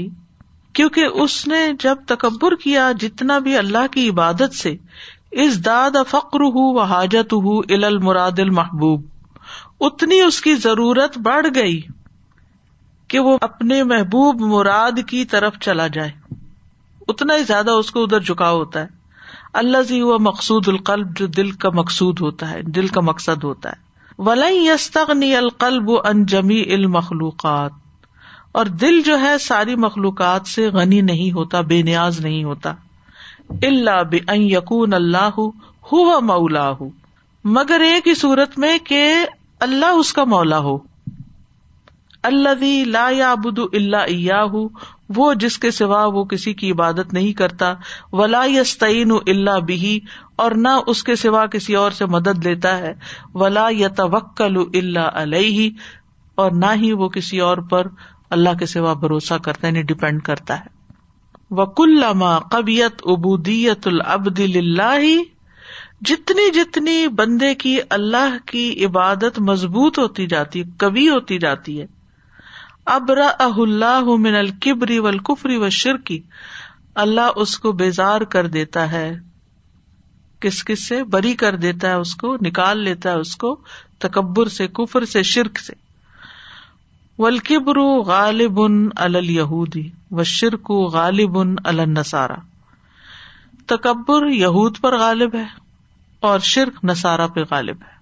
کیونکہ 0.76 1.04
اس 1.04 1.48
نے 1.48 1.72
جب 1.80 1.96
تکبر 2.06 2.54
کیا 2.54 2.92
جتنا 3.00 3.38
بھی 3.38 3.56
اللہ 3.56 3.86
کی 3.90 4.08
عبادت 4.08 4.54
سے 4.54 4.76
اس 5.30 5.64
داد 5.64 5.90
فخر 5.90 6.40
ہُو 6.40 6.74
و 6.74 6.80
حاجت 6.80 7.32
ہُو 7.32 7.60
ال 7.60 7.84
المراد 7.84 8.38
المحبوب، 8.38 9.02
اتنی 9.80 10.20
اس 10.20 10.40
کی 10.40 10.54
ضرورت 10.54 11.18
بڑھ 11.18 11.46
گئی 11.54 11.80
کہ 13.08 13.18
وہ 13.18 13.38
اپنے 13.40 13.82
محبوب 13.82 14.40
مراد 14.40 14.98
کی 15.06 15.24
طرف 15.24 15.58
چلا 15.60 15.86
جائے۔ 15.86 16.10
اتنا 17.08 17.34
ہی 17.34 17.42
زیادہ 17.42 17.70
اس 17.70 17.90
کو 17.90 18.02
ادھر 18.02 18.20
جھکاؤ 18.20 18.58
ہوتا 18.58 18.80
ہے۔ 18.80 18.86
اللہ 19.52 19.82
زی 19.82 20.00
ہوا 20.00 20.16
مقصود 20.20 20.68
القلب، 20.68 21.18
جو 21.18 21.26
دل 21.26 21.50
کا 21.50 21.70
مقصود 21.70 22.20
ہوتا 22.20 22.50
ہے، 22.50 22.62
دل 22.62 22.86
کا 22.86 23.00
مقصد 23.00 23.44
ہوتا 23.44 23.70
ہے۔ 23.70 23.76
ولی 24.18 24.66
یستغنی 24.66 25.36
القلب 25.36 25.90
ان 25.90 26.26
جمی 26.26 26.62
المخلوقات۔ 26.74 27.85
اور 28.56 28.66
دل 28.66 29.02
جو 29.02 29.20
ہے 29.20 29.38
ساری 29.38 29.76
مخلوقات 29.76 30.46
سے 30.46 30.68
غنی 30.68 31.00
نہیں 31.00 31.32
ہوتا، 31.32 31.60
بے 31.60 31.82
نیاز 31.82 32.20
نہیں 32.20 32.44
ہوتا۔ 32.44 32.72
اللہ 33.48 34.02
بے 34.02 34.18
یقون 34.34 34.94
اللہ 34.94 35.30
ہو 35.38 36.20
مولا 36.20 36.70
ہو 36.70 36.88
مگر 37.44 37.80
ایک 37.80 38.08
ہی 38.08 38.14
صورت 38.14 38.58
میں 38.58 38.78
کہ 38.78 39.14
اللہ 39.60 39.86
اس 39.86 40.12
کا 40.12 40.24
مولا 40.24 40.58
ہو۔ 40.58 40.78
اللہ 42.22 42.84
لا 42.86 43.08
یا 43.10 43.32
ابد 43.32 43.58
اللہ 43.72 43.96
ایا 43.96 44.44
وہ 45.16 45.34
جس 45.34 45.58
کے 45.58 45.70
سوا 45.70 46.06
وہ 46.06 46.24
کسی 46.24 46.54
کی 46.54 46.70
عبادت 46.70 47.12
نہیں 47.12 47.32
کرتا۔ 47.32 47.74
ولا 48.12 48.44
یستعین 48.44 49.12
اللہ 49.26 49.60
بھی 49.60 50.00
اور 50.36 50.50
نہ 50.50 50.68
اس 50.86 51.02
کے 51.04 51.16
سوا 51.16 51.46
کسی 51.46 51.74
اور 51.74 51.90
سے 51.90 52.06
مدد 52.06 52.46
لیتا 52.46 52.78
ہے۔ 52.78 52.94
ولا 53.34 53.68
یا 53.70 53.88
توکل 53.88 54.56
اللہ 54.74 55.10
علیہ۔ 55.14 55.70
اور 56.34 56.50
نہ 56.50 56.66
ہی 56.74 56.92
وہ 56.92 57.08
کسی 57.08 57.40
اور 57.40 57.58
پر 57.58 57.86
اللہ 58.30 58.54
کے 58.58 58.66
سوا 58.66 58.92
بھروسہ 58.92 59.34
کرتا 59.34 59.66
ہے 59.66 59.72
یعنی 59.72 59.82
ڈپینڈ 59.82 60.22
کرتا 60.22 60.60
ہے۔ 60.60 60.76
وکل 61.50 62.04
قبیت 62.50 62.92
ابودیت 63.04 63.86
العبد 63.86 64.40
اللہ 64.54 65.22
جتنی 66.00 66.50
جتنی 66.50 67.08
بندے 67.08 67.54
کی 67.54 67.78
اللہ 67.90 68.36
کی 68.46 68.84
عبادت 68.84 69.38
مضبوط 69.38 69.98
ہوتی 69.98 70.26
جاتی 70.26 70.62
کبھی 70.78 71.08
ہوتی 71.08 71.38
جاتی 71.38 71.80
ہے۔ 71.80 71.86
ابرا 72.86 73.30
اللہ 73.38 74.02
من 74.04 74.34
الکبری 74.34 74.98
و 74.98 75.06
الکفری 75.06 75.56
و 75.56 75.68
شرکی 75.68 76.22
اللہ 76.94 77.20
اس 77.36 77.58
کو 77.58 77.72
بیزار 77.72 78.20
کر 78.20 78.46
دیتا 78.46 78.92
ہے۔ 78.92 79.18
کس 80.40 80.64
کس 80.64 80.88
سے؟ 80.88 81.04
بری 81.04 81.34
کر 81.34 81.56
دیتا 81.56 81.88
ہے 81.88 81.94
اس 81.94 82.14
کو، 82.14 82.36
نکال 82.36 82.78
لیتا 82.78 83.12
ہے 83.12 83.18
اس 83.18 83.36
کو، 83.36 83.60
تکبر 83.98 84.46
سے، 84.46 84.68
کفر 84.68 85.04
سے، 85.04 85.22
شرک 85.22 85.58
سے۔ 85.58 85.85
ولکبر 87.18 87.80
غالب 88.06 88.60
الہودی 88.96 89.90
و 90.10 90.22
شرک 90.22 90.70
غالب 90.70 91.38
النسارا 91.64 92.34
تکبر 93.66 94.26
یہود 94.26 94.78
پر 94.80 94.98
غالب 94.98 95.34
ہے 95.34 95.44
اور 96.20 96.38
شرک 96.38 96.84
نسارا 96.84 97.26
پہ 97.26 97.40
غالب 97.50 97.76
ہے۔ 97.82 97.96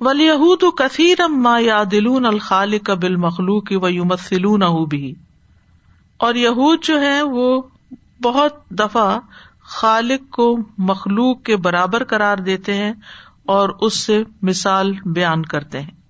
ولیہود 0.00 0.62
کثیر 0.76 1.28
ما 1.28 1.58
یادلون 1.58 2.26
الخالق 2.26 2.90
بالمخلوق 2.90 3.72
و 3.72 3.88
یمثلون 3.88 4.62
بھی 4.88 5.14
اور 6.16 6.34
یہود 6.34 6.84
جو 6.84 7.00
ہے 7.00 7.22
وہ 7.22 7.62
بہت 8.22 8.70
دفعہ 8.70 9.20
خالق 9.62 10.30
کو 10.30 10.58
مخلوق 10.78 11.42
کے 11.42 11.56
برابر 11.56 12.04
قرار 12.04 12.38
دیتے 12.38 12.74
ہیں 12.74 12.92
اور 13.46 13.68
اس 13.80 13.94
سے 13.94 14.22
مثال 14.42 14.92
بیان 15.06 15.42
کرتے 15.42 15.80
ہیں۔ 15.80 16.00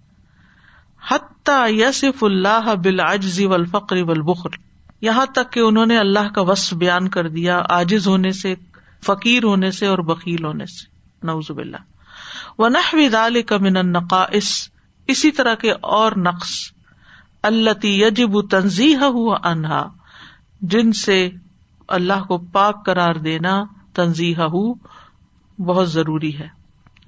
حتیٰ 1.40 1.70
یسف 1.70 2.24
اللہ 2.24 2.74
بالعجز 2.84 3.40
والفقر 3.40 4.02
والبخل۔ 4.02 4.50
یہاں 5.00 5.26
تک 5.26 5.52
کہ 5.52 5.60
انہوں 5.60 5.86
نے 5.86 5.98
اللہ 5.98 6.28
کا 6.34 6.40
وصف 6.40 6.74
بیان 6.74 7.08
کر 7.08 7.28
دیا، 7.28 7.62
عاجز 7.68 8.08
ہونے 8.08 8.30
سے، 8.30 8.54
فقیر 9.04 9.44
ہونے 9.44 9.70
سے 9.70 9.86
اور 9.86 9.98
بکیل 9.98 10.44
ہونے 10.44 10.66
سے۔ 10.66 10.86
نوزب 11.22 11.58
اللہ 11.58 11.76
و 12.58 12.68
نہ 12.68 12.96
من 13.60 13.76
النقائص۔ 13.76 14.68
اسی 15.06 15.30
طرح 15.30 15.54
کے 15.54 15.72
اور 15.72 16.12
نقص۔ 16.16 16.72
اللہ 17.42 17.86
یجب 17.86 18.48
تنظیح 18.50 18.96
ہوا 18.96 19.38
انہا 19.44 19.88
جن 20.60 20.92
سے 20.92 21.30
اللہ 21.88 22.22
کو 22.28 22.38
پاک 22.38 22.86
قرار 22.86 23.14
دینا 23.14 23.64
تنظیح 23.92 24.36
ہو 24.38 24.74
بہت 25.58 25.92
ضروری 25.92 26.38
ہے، 26.38 26.48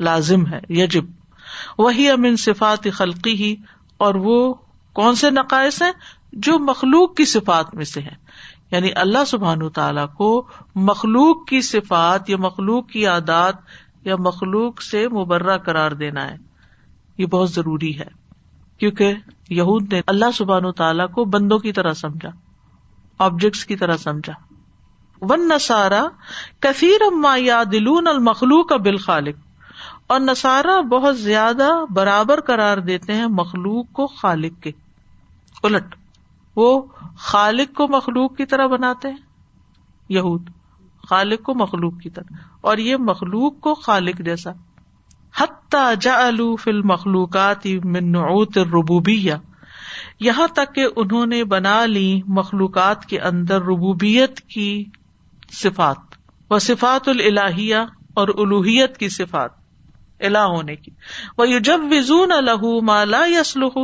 لازم 0.00 0.46
ہے، 0.46 0.60
یجب۔ 0.68 1.04
وہی 1.78 2.10
امن 2.10 2.36
صفات 2.36 2.86
خلقی 2.92 3.34
ہی 3.34 3.56
اور 4.02 4.14
وہ 4.14 4.54
کون 4.92 5.14
سے 5.14 5.30
نقائص 5.30 5.82
ہیں؟ 5.82 5.92
جو 6.32 6.58
مخلوق 6.58 7.14
کی 7.14 7.24
صفات 7.24 7.74
میں 7.74 7.84
سے 7.84 8.00
ہے 8.00 8.14
یعنی 8.70 8.88
اللہ 8.96 9.24
سبحان 9.26 9.68
تعالیٰ 9.68 10.06
کو 10.16 10.46
مخلوق 10.74 11.48
کی 11.48 11.60
صفات 11.60 12.30
یا 12.30 12.36
مخلوق 12.36 12.88
کی 12.88 13.06
عادات 13.06 13.54
یا 14.04 14.16
مخلوق 14.16 14.82
سے 14.82 15.08
مبرہ 15.08 15.58
قرار 15.58 15.90
دینا 15.90 16.30
ہے۔ 16.30 16.36
یہ 17.18 17.26
بہت 17.26 17.50
ضروری 17.50 17.98
ہے۔ 17.98 18.22
کیونکہ 18.78 19.14
یہود 19.50 19.92
نے 19.92 20.00
اللہ 20.06 20.30
سبحان 20.34 20.72
تعالیٰ 20.72 21.10
کو 21.10 21.24
بندوں 21.24 21.58
کی 21.58 21.72
طرح 21.72 21.92
سمجھا 21.92 22.30
آبجیکٹس 23.18 23.64
کی 23.64 23.76
طرح 23.76 23.96
سمجھا۔ 23.96 24.32
ون 25.20 25.48
نسارا 25.48 26.04
کثیر 26.60 27.02
اما 27.06 27.36
یا 27.38 27.62
دلون 27.72 28.06
المخلوق 28.06 28.72
بالخالق۔ 28.72 29.51
اور 30.12 30.20
نسارا 30.20 30.80
بہت 30.80 31.18
زیادہ 31.18 31.68
برابر 31.90 32.40
قرار 32.40 32.78
دیتے 32.78 33.12
ہیں 33.12 33.26
مخلوق 33.26 33.92
کو 33.92 34.06
خالق 34.06 34.62
کے۔ 34.62 34.70
الٹ۔ 35.62 35.94
وہ 36.56 36.82
خالق 37.18 37.76
کو 37.76 37.88
مخلوق 37.88 38.36
کی 38.36 38.46
طرح 38.46 38.66
بناتے 38.66 39.08
ہیں۔ 39.08 39.16
یہود۔ 40.08 40.50
خالق 41.08 41.42
کو 41.42 41.54
مخلوق 41.54 42.00
کی 42.02 42.10
طرح۔ 42.10 42.34
اور 42.60 42.78
یہ 42.78 42.96
مخلوق 42.96 43.60
کو 43.60 43.74
خالق 43.74 44.16
جیسا۔ 44.18 44.50
حتیٰ 45.36 45.94
جا 46.00 46.30
فل 46.60 46.82
مخلوقات 46.82 47.66
ربوبیا 48.56 49.36
یہاں 50.20 50.46
تک 50.46 50.74
کہ 50.74 50.86
انہوں 50.96 51.26
نے 51.26 51.44
بنا 51.44 51.86
لی 51.86 52.20
مخلوقات 52.26 53.06
کے 53.06 53.20
اندر 53.20 53.62
ربوبیت 53.62 54.40
کی 54.40 54.84
صفات۔ 55.52 55.98
و 56.50 56.58
صفات 56.58 57.08
الہیہ 57.08 57.76
اور 58.14 58.28
الوحیت 58.28 58.98
کی 58.98 59.08
صفات۔ 59.08 59.61
الہ 60.22 60.38
ہونے 60.38 60.76
کی۔ 60.76 60.90
وہ 61.38 61.46
جب 61.46 61.80
وزون 61.90 62.32
الح 62.32 62.80
مالا 62.82 63.24
یسلح 63.26 63.78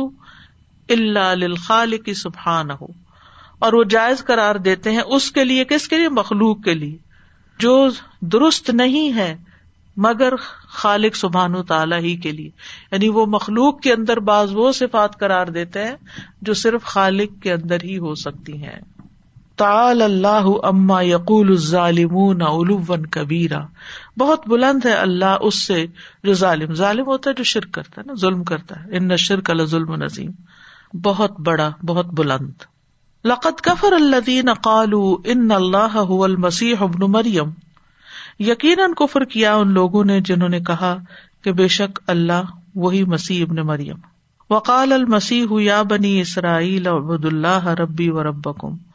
اللہ 0.89 1.55
خال 1.55 1.97
کی 1.97 2.13
سبحان 2.13 2.71
ہو 2.71 2.87
اور 3.59 3.73
وہ 3.73 3.83
جائز 3.83 4.25
قرار 4.25 4.55
دیتے 4.55 4.91
ہیں 4.91 5.01
اس 5.05 5.31
کے 5.31 5.43
لیے، 5.43 5.65
کس 5.65 5.87
کے 5.87 5.97
لیے؟ 5.97 6.09
مخلوق 6.09 6.63
کے 6.63 6.73
لیے۔ 6.73 6.97
جو 7.59 7.89
درست 8.21 8.69
نہیں 8.69 9.15
ہے، 9.15 9.37
مگر 9.97 10.35
خالق 10.67 11.15
سبحان 11.15 11.55
و 11.55 11.63
تعالی 11.63 11.95
ہی 11.95 12.15
کے 12.15 12.31
لیے۔ 12.31 12.49
یعنی 12.91 13.09
وہ 13.09 13.25
مخلوق 13.25 13.81
کے 13.81 13.93
اندر 13.93 14.19
بعض 14.19 14.49
وہ 14.53 14.71
صفات 14.71 15.19
قرار 15.19 15.47
دیتے 15.47 15.83
ہیں 15.83 15.95
جو 16.41 16.53
صرف 16.53 16.83
خالق 16.83 17.43
کے 17.43 17.53
اندر 17.53 17.77
ہی 17.83 17.97
ہو 17.97 18.15
سکتی 18.15 18.63
ہیں۔ 18.63 18.79
تال 19.59 20.01
اللہ 20.01 20.45
اما 20.63 21.01
یقول 21.01 21.49
الظالمون 21.49 22.41
علوم 22.41 23.03
کبیرا۔ 23.11 23.59
بہت 24.17 24.47
بلند 24.47 24.85
ہے 24.85 24.93
اللہ 24.93 25.37
اس 25.41 25.67
سے 25.67 25.85
جو 26.23 26.33
ظالم 26.33 26.73
ظالم 26.73 27.05
ہوتا 27.05 27.29
ہے 27.29 27.35
جو 27.35 27.43
شرک 27.43 27.71
کرتا 27.71 28.01
ہے 28.01 28.07
نا، 28.07 28.13
ظلم 28.13 28.43
کرتا 28.43 28.83
ہے۔ 28.83 28.97
ان 28.97 29.17
شرک 29.17 29.49
اللہ 29.49 29.63
ظلم 29.63 29.95
نظیم 29.95 30.31
بہت 31.03 31.39
بڑا، 31.39 31.71
بہت 31.85 32.05
بلند۔ 32.05 32.51
لقت 33.25 33.61
کفر 33.61 33.93
اللہ 33.93 34.53
قالو 34.61 35.17
ان 35.25 35.51
اللہ 35.51 36.23
المسیح 36.23 36.75
ابن 36.79 37.11
مریم۔ 37.11 37.49
یقیناً 38.39 38.93
کفر 38.93 39.23
کیا 39.23 39.55
ان 39.55 39.71
لوگوں 39.71 40.03
نے 40.03 40.21
جنہوں 40.21 40.49
نے 40.49 40.59
کہا 40.59 40.97
کہ 41.43 41.51
بے 41.51 41.67
شک 41.67 41.99
اللہ 42.07 42.43
وہی 42.75 43.03
مسیح 43.03 43.45
ابن 43.49 43.55
مریم۔ 43.55 43.97
وقال 44.49 44.93
المسیح 44.93 45.45
یا 45.51 45.81
بنی 45.81 46.21
اسرائیل 46.21 46.87
عبد 46.87 47.25
اللہ 47.25 47.67
ربی 47.67 48.09
و 48.09 48.23
ربکم۔ 48.23 48.88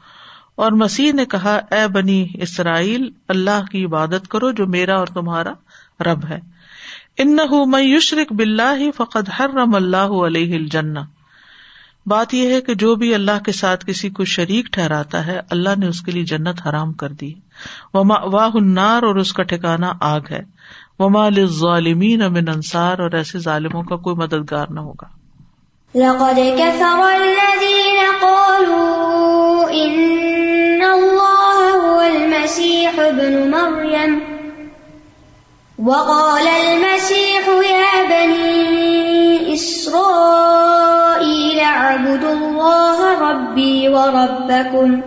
اور 0.57 0.73
مسیح 0.73 1.13
نے 1.13 1.25
کہا، 1.25 1.55
اے 1.71 1.89
بنی 1.89 2.27
اسرائیل، 2.35 3.11
اللہ 3.29 3.65
کی 3.71 3.85
عبادت 3.85 4.29
کرو 4.29 4.51
جو 4.51 4.67
میرا 4.67 4.99
اور 4.99 5.07
تمہارا 5.07 5.53
رب 6.01 6.27
ہے۔ 6.29 6.41
ان 7.19 7.37
میں 7.71 7.83
یشرق 7.83 8.33
بلّہ 8.33 8.91
فقد 8.97 9.31
حرم 9.41 9.75
اللہ 9.75 9.97
علیہ 9.97 10.55
الجنہ۔ 10.55 10.99
بات 12.07 12.35
یہ 12.35 12.55
ہے 12.55 12.61
کہ 12.61 12.75
جو 12.75 12.95
بھی 12.95 13.15
اللہ 13.15 13.43
کے 13.45 13.53
ساتھ 13.53 13.87
کسی 13.87 14.11
کو 14.11 14.25
شریک 14.25 14.67
ٹھہراتا 14.67 15.27
ہے، 15.27 15.41
اللہ 15.51 15.69
نے 15.79 15.87
اس 15.87 16.01
کے 16.01 16.13
لیے 16.13 16.25
جنت 16.25 16.67
حرام 16.67 16.93
کر 16.93 17.09
دی۔ 17.09 17.33
واہ 17.95 18.51
النار 18.55 19.03
اور 19.03 19.15
اس 19.15 19.33
کا 19.33 19.43
ٹھکانا 19.43 19.93
آگ 20.01 20.21
ہے۔ 20.31 20.41
وما 20.99 21.29
ظالمین 21.47 22.23
امن 22.23 22.49
انصار 22.49 22.99
اور 22.99 23.13
ایسے 23.13 23.39
ظالموں 23.39 23.83
کا 23.83 23.97
کوئی 23.97 24.17
مددگار 24.17 24.67
نہ 24.71 24.81
ہوگا۔ 24.81 25.07
لقد 25.95 26.39
كفر 26.59 27.01
الذين 27.01 27.99
قالوا 28.21 29.65
إن 29.67 30.24
المسيح 32.45 32.99
ابن 32.99 33.51
مريم. 33.51 34.21
وقال 35.85 36.49
المسيح 36.49 37.49
يا 37.49 38.05
بني 38.05 39.55
إسرائيل 39.55 40.81
اعبدوا 41.61 42.33
الله 42.33 43.31
ربي 43.31 43.89
وربكم. 43.89 45.01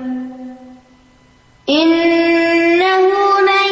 إنه 1.70 3.02
من 3.50 3.70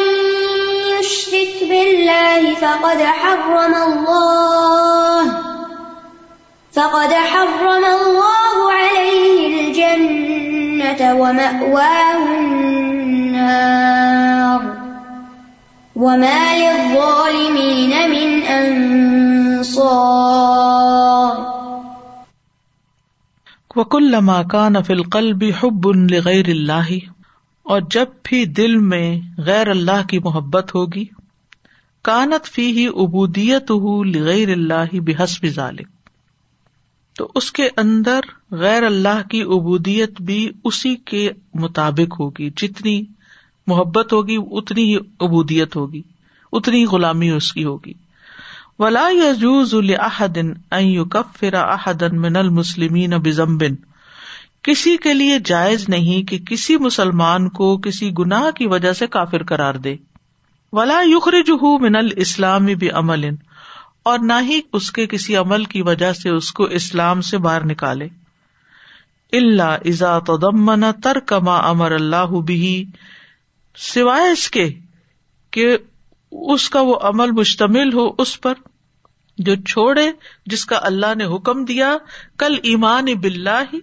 يشرك 0.98 1.54
بالله 1.68 2.54
فقد 2.54 3.02
حرم 3.02 3.74
الله. 3.74 5.22
فقد 6.72 7.12
حرم 7.12 7.84
الله 7.84 8.72
عليه 8.72 9.68
الجنة 9.68 11.14
ومأواه 11.14 12.16
النار. 12.16 12.85
وما 15.96 16.56
للظالمين 16.56 18.10
من 18.10 18.42
أنصار. 18.48 20.06
وكلما 23.76 24.42
كان 24.42 24.82
في 24.82 24.92
القلب 24.92 25.44
حب 25.60 25.86
لغير 25.86 26.44
الله. 26.48 26.96
اور 27.62 27.80
جب 27.90 28.04
بھی 28.22 28.44
دل 28.44 28.76
میں 28.76 29.20
غیر 29.38 29.68
اللہ 29.68 30.06
کی 30.08 30.18
محبت 30.18 30.74
ہوگی، 30.74 31.04
کانت 32.02 32.46
فی 32.46 32.70
ہی 32.70 32.86
ابودیت 32.86 33.70
لغیر 34.06 34.48
اللہ 34.48 35.00
بحسب 35.00 35.46
ذالک. 35.46 35.86
تو 37.18 37.28
اس 37.34 37.52
کے 37.52 37.68
اندر 37.76 38.20
غیر 38.50 38.82
اللہ 38.82 39.28
کی 39.30 39.40
ابودیت 39.40 40.22
بھی 40.22 40.52
اسی 40.64 40.96
کے 40.96 41.30
مطابق 41.54 42.20
ہوگی، 42.20 42.50
جتنی 42.56 43.04
محبت 43.66 44.12
ہوگی، 44.12 44.36
اتنی 44.50 44.82
ہی 44.82 44.96
ابودیت 45.20 45.76
ہوگی، 45.76 46.02
اتنی 46.52 46.84
غلامی 46.84 47.30
اس 47.30 47.52
کی 47.52 47.64
ہوگی۔ 47.64 47.92
ولا 48.78 49.08
یجوز 49.12 49.74
الحدن 49.74 50.54
کفر 51.08 51.54
احدن 51.54 52.20
من 52.20 52.36
المسلمین 52.36 53.10
بزمبن 53.10 53.74
کسی 54.62 54.96
کے 54.96 55.14
لیے 55.14 55.38
جائز 55.44 55.88
نہیں 55.88 56.22
کہ 56.22 56.38
کسی 56.38 56.76
مسلمان 56.76 57.48
کو 57.48 57.78
کسی 57.78 58.12
گناہ 58.18 58.50
کی 58.50 58.66
وجہ 58.66 58.92
سے 58.92 59.06
کافر 59.06 59.42
قرار 59.42 59.74
دے۔ 59.74 59.96
ولا 60.72 61.00
یخرج 61.06 61.50
من 61.80 61.96
الاسلام 61.96 62.66
بعمل 62.66 63.24
اور 64.02 64.18
نہ 64.18 64.32
ہی 64.42 64.60
اس 64.72 64.92
کے 64.92 65.06
کسی 65.06 65.36
عمل 65.36 65.64
کی 65.64 65.82
وجہ 65.82 66.12
سے 66.12 66.30
اس 66.30 66.52
کو 66.52 66.64
اسلام 66.64 67.20
سے 67.20 67.38
باہر 67.38 67.64
نکالے۔ 67.64 68.08
اللہ 69.32 69.76
ازا 69.84 70.18
تدمن 70.18 70.84
تر 71.02 71.18
کما 71.18 71.56
امر 71.56 71.92
اللہ 71.92 72.40
بھی 72.40 72.84
سوائے 73.76 74.30
اس 74.30 74.50
کے 74.50 74.68
کہ 75.50 75.76
اس 76.32 76.70
کا 76.70 76.80
وہ 76.80 76.96
عمل 77.02 77.30
مشتمل 77.30 77.92
ہو 77.92 78.08
اس 78.18 78.40
پر، 78.40 78.54
جو 79.38 79.54
چھوڑے، 79.54 80.10
جس 80.46 80.64
کا 80.66 80.78
اللہ 80.82 81.14
نے 81.14 81.24
حکم 81.24 81.64
دیا، 81.64 81.96
کل 82.38 82.56
ایمان 82.62 83.04
بلّہ 83.04 83.62
ہی 83.72 83.78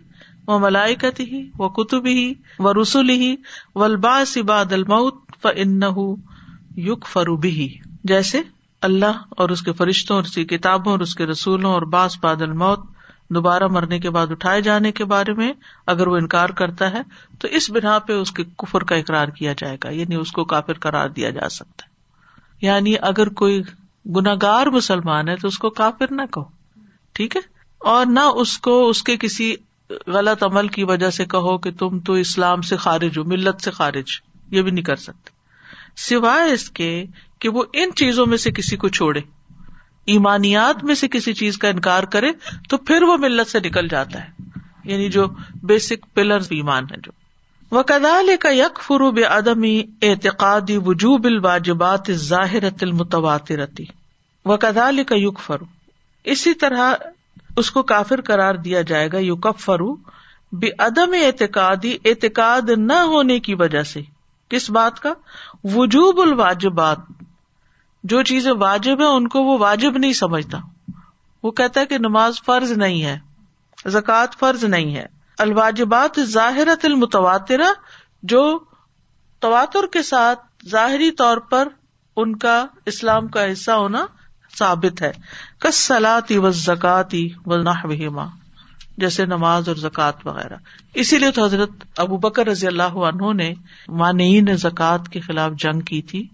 وہ 0.48 0.60
ملائکت 0.60 1.20
ہی 1.20 1.50
وہ 1.58 1.70
کتب 1.70 2.06
ہی 2.06 2.34
و 2.60 2.82
رسول 2.82 3.10
ہی 3.10 3.36
ولباس 3.76 4.38
باد 4.38 4.72
المعت 4.72 5.42
ف 5.42 5.48
ان 5.56 5.82
یق 6.76 7.06
فروبی 7.08 7.68
جیسے 8.04 8.42
اللہ 8.82 9.22
اور 9.30 9.50
اس 9.50 9.62
کے 9.62 9.74
فرشتوں 9.74 10.16
اور 10.16 10.24
اس 10.24 10.36
کی 10.36 10.46
کتابوں 10.46 10.92
اور 10.92 11.00
اس 11.00 11.16
کے 11.16 11.26
رسولوں 11.26 11.72
اور 11.72 11.82
باس 11.82 12.18
بادل 12.22 12.52
موت 12.52 12.80
دوبارہ 13.36 13.68
مرنے 13.68 14.00
کے 14.00 14.10
بعد 14.10 14.28
اٹھائے 14.32 14.62
جانے 14.62 14.92
کے 14.92 15.06
بارے 15.06 15.34
میں 15.34 15.54
اگر 15.88 16.08
وہ 16.08 16.18
انکار 16.18 16.50
کرتا 16.50 16.92
ہے، 16.92 17.02
تو 17.40 17.48
اس 17.48 17.70
بنا 17.70 18.00
پہ 18.00 18.14
اس 18.14 18.32
کے 18.32 18.44
کفر 18.44 18.84
کا 18.84 18.96
اقرار 18.96 19.28
کیا 19.28 19.54
جائے 19.58 19.78
گا 19.84 19.90
یعنی 19.90 20.16
اس 20.16 20.32
کو 20.32 20.44
کافر 20.44 20.74
قرار 20.74 21.10
دیا 21.10 21.30
جا 21.30 21.50
سکتا 21.50 21.86
ہے۔ 21.86 21.94
یعنی 22.66 22.94
اگر 23.02 23.30
کوئی 23.30 23.62
گناگار 24.16 24.68
مسلمان 24.68 25.30
ہے 25.30 25.36
تو 25.36 25.48
اس 25.48 25.58
کو 25.58 25.70
کافر 25.70 26.06
نہ 26.12 26.22
کہو، 26.34 26.44
ٹھیک 27.14 27.36
ہے؟ 27.36 27.42
اور 27.80 28.06
نہ 28.06 28.20
اس 28.20 28.58
کو، 28.58 28.90
اس 28.90 29.04
کے 29.04 29.18
کسی 29.18 29.56
غلط 30.08 30.44
عمل 30.44 30.68
کی 30.68 30.84
وجہ 30.84 31.10
سے 31.10 31.26
کہو 31.26 31.58
کہ 31.58 31.72
تم 31.72 32.00
تو 32.00 32.14
اسلام 32.14 32.62
سے 32.62 32.78
خارج 32.78 33.18
ہو، 33.18 33.24
ملت 33.24 33.62
سے 33.62 33.72
خارج، 33.72 34.06
یہ 34.52 34.62
بھی 34.62 34.72
نہیں 34.72 34.84
کر 34.84 34.96
سکتے۔ 34.96 35.30
سوائے 35.98 36.52
اس 36.52 36.70
کے 36.70 37.06
کہ 37.40 37.50
وہ 37.50 37.64
ان 37.74 37.90
چیزوں 37.96 38.26
میں 38.26 38.38
سے 38.38 38.52
کسی 38.52 38.78
کو 38.78 38.90
چھوڑے۔ 38.90 39.20
ایمانیات 40.06 40.84
میں 40.84 40.96
سے 40.96 41.08
کسی 41.08 41.34
چیز 41.34 41.58
کا 41.58 41.68
انکار 41.68 42.04
کرے 42.04 42.32
تو 42.70 42.78
پھر 42.78 43.04
وہ 43.04 43.18
ملت 43.18 43.48
سے 43.48 43.60
نکل 43.60 43.88
جاتا 43.88 44.24
ہے۔ 44.24 44.30
یعنی 44.84 45.10
جو 45.10 45.28
بیسک 45.64 46.14
پلر 46.14 46.38
ایمان 46.38 46.84
ہے 46.84 46.96
جو۔ 47.04 47.12
وہ 47.72 47.84
کدال 47.84 48.30
کا 48.40 48.50
یک 48.50 48.80
فروب 48.80 49.20
ادمی 49.30 49.84
اعتقادی 50.02 50.78
وجوب 50.78 51.26
الواجبات 51.26 52.12
ظاہر 52.12 52.64
المتواترتی 52.82 53.86
وہ 54.46 54.58
کدال 54.58 55.04
کا 55.04 55.16
یق 55.18 55.40
فرو 55.40 55.66
اسی 56.24 56.54
طرح 56.54 56.94
اس 57.58 57.72
کو 57.72 57.84
کافر 57.84 58.22
قرار 58.22 58.56
دیا 58.56 58.82
جائے 58.82 59.10
گا 59.14 59.18
یو 59.18 59.36
کب 59.36 59.60
فرو 59.60 59.96
بے 60.52 60.68
عدم 60.80 61.16
اعتقادی 61.26 61.98
اعتقاد 62.06 62.70
نہ 62.78 62.94
ہونے 62.94 63.40
کی 63.40 63.56
وجہ 63.56 63.84
سے۔ 63.84 64.02
کس 64.50 64.70
بات 64.70 65.00
کا؟ 65.00 65.14
وجوب 65.64 66.22
الواجبات۔ 66.22 66.98
جو 68.04 68.24
چیزیں 68.24 68.52
واجب 68.52 69.00
ہے 69.00 69.06
ان 69.06 69.28
کو 69.28 69.44
وہ 69.44 69.58
واجب 69.58 69.98
نہیں 69.98 70.14
سمجھتا۔ 70.14 70.58
وہ 71.44 71.52
کہتا 71.52 71.80
ہے 71.82 71.86
کہ 71.86 71.98
نماز 71.98 72.42
فرض 72.46 72.72
نہیں 72.72 73.04
ہے، 73.04 73.20
زکوٰۃ 73.86 74.38
فرض 74.40 74.64
نہیں 74.64 74.96
ہے۔ 74.96 75.06
الواجبات 75.40 76.20
ظاہرت 76.24 76.86
المتواتر 76.86 77.62
جو 78.24 78.60
تواتر 79.40 79.88
کے 79.92 80.04
ساتھ 80.04 80.40
ظاہری 80.70 81.12
طور 81.12 81.38
پر 81.38 81.68
ان 82.18 82.36
کا 82.36 82.66
اسلام 82.86 83.28
کا 83.28 83.52
حصہ 83.52 83.72
ہونا 83.72 84.06
ثابت 84.58 85.02
ہے۔ 85.02 85.12
کس 85.60 85.76
سلاتی 85.76 86.38
و 86.38 86.50
زکاتی 86.50 87.30
و 87.46 87.58
نہ 87.58 88.28
جیسے 88.98 89.26
نماز 89.26 89.68
اور 89.68 89.76
زکوٰۃ 89.76 90.20
وغیرہ۔ 90.26 90.56
اسی 90.94 91.18
لیے 91.18 91.32
تو 91.32 91.46
حضرت 91.46 91.70
ابو 91.98 92.18
بکر 92.18 92.48
رضی 92.48 92.68
اللہ 92.68 92.96
عنہ 93.08 93.34
نے 93.34 93.54
مانعین 93.88 94.56
زکوٰۃ 94.56 95.10
کے 95.12 95.20
خلاف 95.20 95.52
جنگ 95.52 95.80
کی 95.80 96.02
تھی۔ 96.02 96.28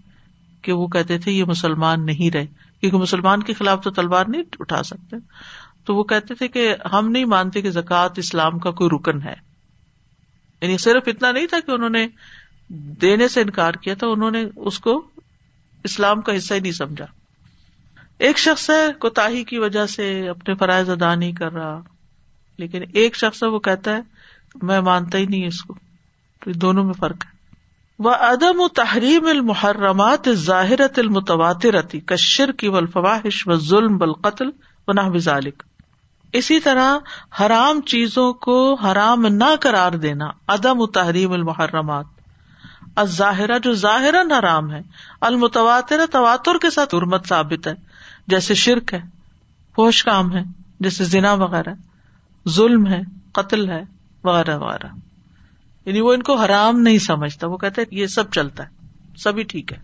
کہ 0.62 0.72
وہ 0.72 0.86
کہتے 0.86 1.18
تھے 1.18 1.32
یہ 1.32 1.44
مسلمان 1.44 2.06
نہیں 2.06 2.34
رہے، 2.34 2.46
کیونکہ 2.80 2.98
مسلمان 2.98 3.42
کے 3.42 3.52
خلاف 3.52 3.82
تو 3.82 3.90
تلوار 3.90 4.24
نہیں 4.28 4.42
اٹھا 4.60 4.82
سکتے۔ 4.82 5.16
تو 5.84 5.94
وہ 5.96 6.04
کہتے 6.04 6.34
تھے 6.34 6.48
کہ 6.48 6.76
ہم 6.92 7.08
نہیں 7.08 7.24
مانتے 7.24 7.62
کہ 7.62 7.70
زکوٰۃ 7.70 8.08
اسلام 8.16 8.58
کا 8.58 8.70
کوئی 8.70 8.90
رکن 8.90 9.22
ہے۔ 9.22 9.34
یعنی 10.62 10.78
صرف 10.78 11.02
اتنا 11.06 11.32
نہیں 11.32 11.46
تھا 11.46 11.60
کہ 11.60 11.70
انہوں 11.70 11.90
نے 11.90 12.08
دینے 12.70 13.28
سے 13.28 13.40
انکار 13.40 13.74
کیا 13.74 13.94
تھا، 13.94 14.06
انہوں 14.06 14.30
نے 14.30 14.44
اس 14.56 14.78
کو 14.78 15.08
اسلام 15.84 16.20
کا 16.20 16.36
حصہ 16.36 16.54
ہی 16.54 16.60
نہیں 16.60 16.72
سمجھا۔ 16.72 17.06
ایک 18.18 18.38
شخص 18.38 18.70
ہے 18.70 18.92
کوتا 18.98 19.28
کی 19.48 19.58
وجہ 19.58 19.86
سے 19.86 20.28
اپنے 20.28 20.54
فرائض 20.54 20.90
ادا 20.90 21.14
نہیں 21.14 21.32
کر 21.32 21.52
رہا، 21.52 21.80
لیکن 22.58 22.82
ایک 22.94 23.16
شخص 23.16 23.42
ہے، 23.42 23.48
وہ 23.48 23.58
کہتا 23.58 23.96
ہے، 23.96 24.00
میں 24.62 24.80
مانتا 24.80 25.18
ہی 25.18 25.26
نہیں 25.26 25.46
اس 25.46 25.62
کو۔ 25.62 25.74
تو 26.40 26.52
دونوں 26.52 26.84
میں 26.84 26.92
فرق 26.92 27.24
ہے۔ 27.24 27.39
وہ 28.00 28.10
ادم 28.10 28.60
و 28.60 28.68
تحریم 28.68 29.26
المحرمات 29.26 30.28
ظاہرت 30.32 30.98
المتواترتی 30.98 32.00
کشر 32.00 32.52
کی 32.52 32.68
ولفواہش 32.68 33.48
و 33.48 33.56
ظلم 33.56 33.98
بل 33.98 34.12
قتل 34.12 34.50
و 34.88 34.92
نہ 34.92 35.18
ذالک 35.18 35.62
اسی 36.32 36.60
طرح 36.60 36.98
حرام 37.40 37.80
چیزوں 37.80 38.32
کو 38.32 38.74
حرام 38.74 39.26
نہ 39.26 39.56
قرار 39.60 39.92
دینا، 39.92 40.30
عدم 40.48 40.80
و 40.80 40.86
تحریم 40.86 41.32
المحرمات۔ 41.32 42.04
ظاہرہ 43.04 43.58
جو 43.58 43.72
ظاہر 43.72 44.14
حرام 44.38 44.70
ہے 44.70 44.80
المتواتر 45.20 46.00
تواتر 46.10 46.58
کے 46.62 46.70
ساتھ 46.70 46.94
حرمت 46.94 47.26
ثابت 47.26 47.66
ہے، 47.66 47.74
جیسے 48.26 48.54
شرک 48.54 48.94
ہے 48.94 49.00
پوش 49.74 50.04
کام 50.04 50.36
ہے، 50.36 50.42
جیسے 50.80 51.04
زنا 51.04 51.32
وغیرہ۔ 51.32 51.74
ظلم 52.48 52.86
ہے، 52.86 53.00
قتل 53.32 53.70
ہے، 53.70 53.82
وغیرہ 54.24 54.58
وغیرہ۔ 54.58 54.86
یعنی 55.86 56.00
وہ 56.00 56.12
ان 56.12 56.22
کو 56.22 56.34
حرام 56.34 56.80
نہیں 56.80 56.98
سمجھتا، 56.98 57.46
وہ 57.46 57.56
کہتے 57.56 57.82
یہ 57.90 58.06
سب 58.06 58.30
چلتا 58.30 58.64
ہے، 58.64 58.68
سبھی 59.16 59.42
ٹھیک 59.42 59.72
ہے۔ 59.72 59.78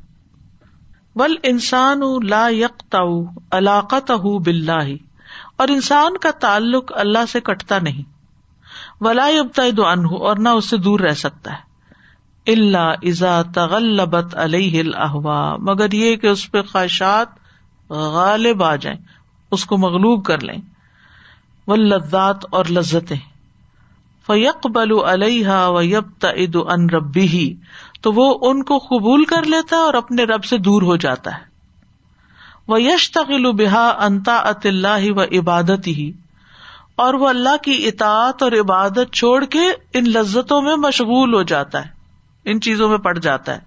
بل 1.17 1.35
انسان 1.43 2.01
لا 2.27 2.49
یکتا 2.49 2.99
علاقت 3.51 4.11
بلّہ 4.45 4.95
اور 5.57 5.69
انسان 5.69 6.17
کا 6.17 6.31
تعلق 6.31 6.93
اللہ 6.95 7.27
سے 7.29 7.41
کٹتا 7.41 7.79
نہیں۔ 7.79 8.17
ولا 9.01 9.27
ابتا 9.27 9.63
ان 9.63 10.05
اور 10.05 10.37
نہ 10.37 10.49
اس 10.49 10.71
سے 10.71 10.77
دور 10.77 11.01
رہ 11.01 11.13
سکتا 11.13 11.53
ہے۔ 11.53 11.67
اللہ 12.53 12.95
ازا 13.03 13.43
تغلبت 13.55 14.37
علیہ 14.37 14.81
الحوا 14.81 15.57
مگر 15.57 15.93
یہ 15.93 16.17
کہ 16.17 16.27
اس 16.27 16.51
پہ 16.51 16.63
خواہشات 16.63 17.27
غالب 17.91 18.63
آ 18.63 18.77
جائیں، 18.77 18.99
اس 19.51 19.65
کو 19.65 19.79
مغلوب 19.79 20.25
کر 20.25 20.41
لیں۔ 20.41 20.61
وہ 21.67 21.77
لذات 21.77 22.47
اور 22.51 22.65
لذتیں۔ 22.65 23.36
فیق 24.27 24.67
بلو 24.67 25.05
علیہ 25.05 25.49
و 25.49 25.83
یب 25.83 26.19
تد 26.19 26.57
ان 26.71 26.91
ربی 26.91 27.29
ہی 27.29 27.55
تو 28.01 28.13
وہ 28.13 28.39
ان 28.43 28.63
کو 28.63 28.79
قبول 28.79 29.25
کر 29.25 29.43
لیتا 29.43 29.77
ہے 29.77 29.81
اور 29.81 29.95
اپنے 29.95 30.25
رب 30.25 30.45
سے 30.45 30.59
دور 30.59 30.83
ہو 30.83 30.97
جاتا 30.97 31.31
ہے۔ 31.35 31.43
وہ 32.69 32.83
یش 32.83 33.11
تغل 33.11 33.53
بحا 33.53 33.89
انتا 33.89 34.37
اط 34.37 34.67
اللہ 34.67 35.11
و 35.11 35.23
عبادت 35.23 35.87
ہی 35.87 36.13
اور 36.97 37.15
وہ 37.15 37.29
اللہ 37.29 37.57
کی 37.63 37.87
اطاعت 37.87 38.43
اور 38.43 38.53
عبادت 38.53 39.13
چھوڑ 39.13 39.45
کے 39.45 39.61
ان 39.95 40.05
لذتوں 40.09 40.63
میں 40.63 40.77
مشغول 40.77 41.35
ہو 41.35 41.43
جاتا 41.43 41.85
ہے۔ 41.85 41.91
ان 42.45 42.61
چیزوں 42.61 42.89
میں 42.89 42.99
پڑ 42.99 43.19
جاتا 43.19 43.55
ہے۔ 43.55 43.61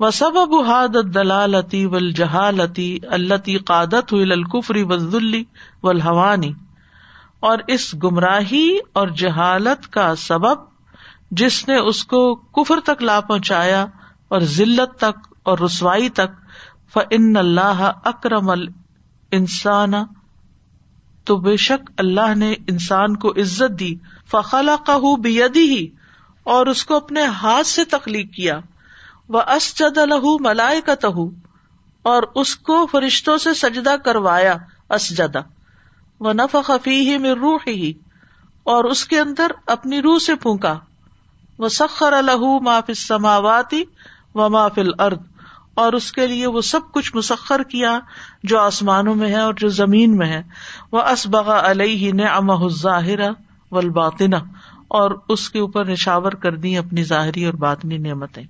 وہ 0.00 0.10
سب 0.10 0.38
ابو 0.38 0.62
دلالتی 1.02 1.86
و 1.86 1.96
الجہالتی 1.96 2.98
اللہ 3.08 3.58
قادت 3.66 4.12
ہوئی 4.12 4.32
القفری 4.32 4.82
وزلی 4.82 5.44
و 5.82 5.88
الحوانی 5.88 6.52
اور 7.40 7.58
اس 7.68 7.94
گمراہی 7.94 8.78
اور 8.92 9.08
جہالت 9.08 9.92
کا 9.92 10.16
سبب 10.16 10.70
جس 11.30 11.68
نے 11.68 11.76
اس 11.76 12.04
کو 12.04 12.34
کفر 12.34 12.80
تک 12.84 13.02
لا 13.02 13.20
پہنچایا 13.20 13.86
اور 14.28 14.40
ذلت 14.40 14.98
تک 14.98 15.34
اور 15.42 15.58
رسوائی 15.58 16.08
تک 16.08 16.40
فن 16.92 17.36
اللہ 17.36 17.90
اکرم 18.04 18.50
ال 18.50 18.66
انسان 19.30 19.92
تو 21.24 21.36
بے 21.36 21.56
شک 21.56 21.90
اللہ 21.98 22.34
نے 22.34 22.54
انسان 22.66 23.16
کو 23.16 23.30
عزت 23.30 23.80
دی۔ 23.80 23.94
فخلا 24.30 24.76
کا 24.86 24.98
ہی 25.56 25.86
اور 26.44 26.66
اس 26.66 26.84
کو 26.86 26.96
اپنے 26.96 27.24
ہاتھ 27.24 27.66
سے 27.66 27.84
تخلیق 27.84 28.32
کیا۔ 28.32 28.60
وہ 29.28 29.40
اسجد 29.40 29.98
الح 29.98 30.26
ملائے 30.40 30.80
کا 30.80 30.94
اور 32.02 32.22
اس 32.34 32.56
کو 32.56 32.86
فرشتوں 32.86 33.38
سے 33.38 33.54
سجدہ 33.54 33.96
کروایا۔ 34.04 34.56
اسجدا 34.90 35.40
وہ 36.20 36.32
نف 36.32 36.56
خفی 36.64 36.98
ہی 37.00 37.18
میں 37.18 37.34
روح 37.34 37.58
ہی 37.66 37.92
اور 38.66 38.84
اس 38.84 39.04
کے 39.06 39.18
اندر 39.20 39.52
اپنی 39.66 40.02
روح 40.02 40.18
سے 40.18 40.34
پھونکا۔ 40.34 40.78
وہ 41.58 41.68
سخر 41.68 42.12
الح 42.12 42.44
معاف 42.62 42.90
سماواتی 42.96 43.82
و 44.34 44.48
مافل 44.48 44.90
ارد 44.98 45.22
اور 45.74 45.92
اس 45.92 46.12
کے 46.12 46.26
لیے 46.26 46.46
وہ 46.46 46.60
سب 46.60 46.92
کچھ 46.92 47.16
مسخر 47.16 47.62
کیا 47.62 47.98
جو 48.42 48.58
آسمانوں 48.58 49.14
میں 49.14 49.28
ہے 49.28 49.40
اور 49.40 49.54
جو 49.54 49.68
زمین 49.68 50.16
میں 50.16 50.26
ہے۔ 50.26 50.42
وہ 50.92 51.02
اسبغا 51.02 51.60
علیہ 51.70 52.12
نے 52.12 52.26
امہ 52.26 52.68
ظاہر 52.68 53.20
والباطنہ، 53.72 54.36
اور 54.88 55.10
اس 55.28 55.50
کے 55.50 55.58
اوپر 55.58 55.84
نشاور 55.84 56.32
کر 56.32 56.56
دی 56.56 56.76
اپنی 56.78 57.02
ظاہری 57.04 57.44
اور 57.44 57.54
باطنی 57.54 57.98
نعمتیں۔ 57.98 58.42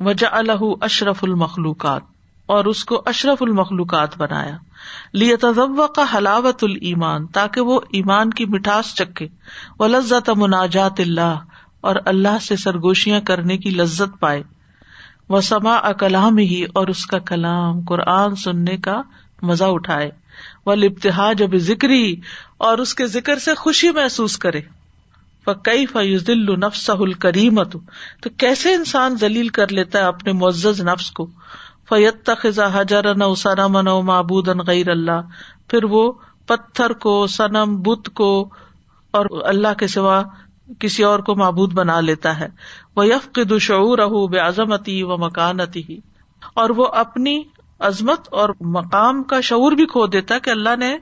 وجہ 0.00 0.26
الح 0.26 0.62
اشرف 0.80 1.24
المخلوقات۔ 1.24 2.15
اور 2.46 2.64
اس 2.64 2.84
کو 2.84 3.02
اشرف 3.06 3.42
المخلوقات 3.42 4.18
بنایا۔ 4.18 4.56
لیے 5.12 5.36
تضو 5.36 5.86
کا 5.86 6.04
حلاوت 6.14 6.64
المان 6.64 7.26
تاکہ 7.26 7.60
وہ 7.60 7.80
ایمان 7.92 8.30
کی 8.30 8.44
مٹھاس 8.44 8.94
چکے 8.94 9.28
و 9.78 9.86
لذت 9.86 10.30
مناجات 10.36 11.00
اللہ 11.00 11.38
اور 11.80 11.96
اللہ 12.04 12.38
سے 12.42 12.56
سرگوشیاں 12.56 13.20
کرنے 13.20 13.58
کی 13.58 13.70
لذت 13.70 14.20
پائے۔ 14.20 14.42
وہ 15.28 15.40
سما 15.40 15.92
کلام 15.92 16.38
ہی 16.38 16.64
اور 16.74 16.86
اس 16.86 17.06
کا 17.06 17.18
کلام 17.18 17.84
قرآن 17.84 18.34
سننے 18.34 18.76
کا 18.76 19.02
مزہ 19.42 19.64
اٹھائے۔ 19.64 20.10
وہ 20.66 20.74
لبتہا 20.74 21.32
جب 21.32 21.56
ذکری 21.56 22.16
اور 22.58 22.78
اس 22.78 22.94
کے 22.94 23.06
ذکر 23.06 23.38
سے 23.38 23.54
خوشی 23.54 23.90
محسوس 23.90 24.38
کرے۔ 24.38 24.60
کئی 25.62 25.86
فیوز 25.86 26.30
نفس 26.58 26.90
الکریمت 26.90 27.76
تو 28.22 28.30
کیسے 28.30 28.74
انسان 28.74 29.16
ذلیل 29.16 29.48
کر 29.48 29.68
لیتا 29.68 29.98
ہے 29.98 30.04
اپنے 30.04 30.32
معزز 30.32 30.80
نفس 30.80 31.10
کو؟ 31.10 31.30
فیت 31.88 32.30
خزا 32.38 32.66
حجر 32.74 33.14
نہ 33.14 33.24
اسارا 33.24 33.66
من 33.66 33.84
معبود 34.06 34.48
غیر 34.66 34.88
اللہ 34.88 35.20
پھر 35.68 35.84
وہ 35.84 36.12
پتھر 36.46 36.92
کو 36.92 37.26
سنم 37.26 37.76
بت 37.82 38.08
کو 38.14 38.48
اور 39.10 39.26
اللہ 39.44 39.74
کے 39.78 39.86
سوا 39.86 40.22
کسی 40.78 41.02
اور 41.02 41.18
کو 41.18 41.34
معبود 41.34 41.72
بنا 41.72 42.00
لیتا 42.00 42.40
ہے۔ 42.40 42.48
وہ 42.96 43.06
یف 43.06 43.28
کے 43.32 43.44
دشعور 43.44 44.28
بے 44.28 44.38
عظمتی 44.38 45.02
و 45.02 45.16
مکانتی 45.16 45.82
ہی 45.88 45.98
اور 46.54 46.70
وہ 46.70 46.86
اپنی 46.86 47.42
عظمت 47.78 48.28
اور 48.30 48.48
مقام 48.60 49.22
کا 49.22 49.40
شعور 49.40 49.72
بھی 49.72 49.86
کھو 49.86 50.06
دیتا 50.06 50.38
کہ 50.38 50.50
اللہ 50.50 50.76
نے 50.78 50.96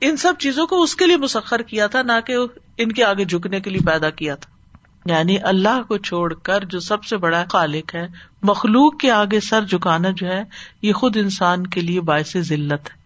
ان 0.00 0.16
سب 0.16 0.34
چیزوں 0.38 0.66
کو 0.66 0.82
اس 0.82 0.96
کے 0.96 1.06
لیے 1.06 1.16
مسخر 1.16 1.62
کیا 1.62 1.86
تھا، 1.86 2.02
نہ 2.02 2.12
کہ 2.26 2.36
ان 2.78 2.92
کے 2.92 3.04
آگے 3.04 3.24
جھکنے 3.24 3.60
کے 3.60 3.70
لیے 3.70 3.86
پیدا 3.86 4.10
کیا 4.10 4.34
تھا۔ 4.34 4.59
یعنی 5.06 5.38
اللہ 5.38 5.82
کو 5.88 5.98
چھوڑ 5.98 6.34
کر 6.34 6.64
جو 6.64 6.80
سب 6.80 7.04
سے 7.04 7.16
بڑا 7.16 7.44
خالق 7.52 7.94
ہے، 7.94 8.08
مخلوق 8.42 9.00
کے 9.00 9.10
آگے 9.10 9.40
سر 9.40 9.62
جھکانا 9.62 10.08
جو 10.16 10.26
ہے، 10.26 10.44
یہ 10.82 10.92
خود 10.92 11.16
انسان 11.16 11.66
کے 11.66 11.80
لیے 11.80 12.00
باعث 12.00 12.36
ذلت 12.36 12.90
ہے، 12.90 13.00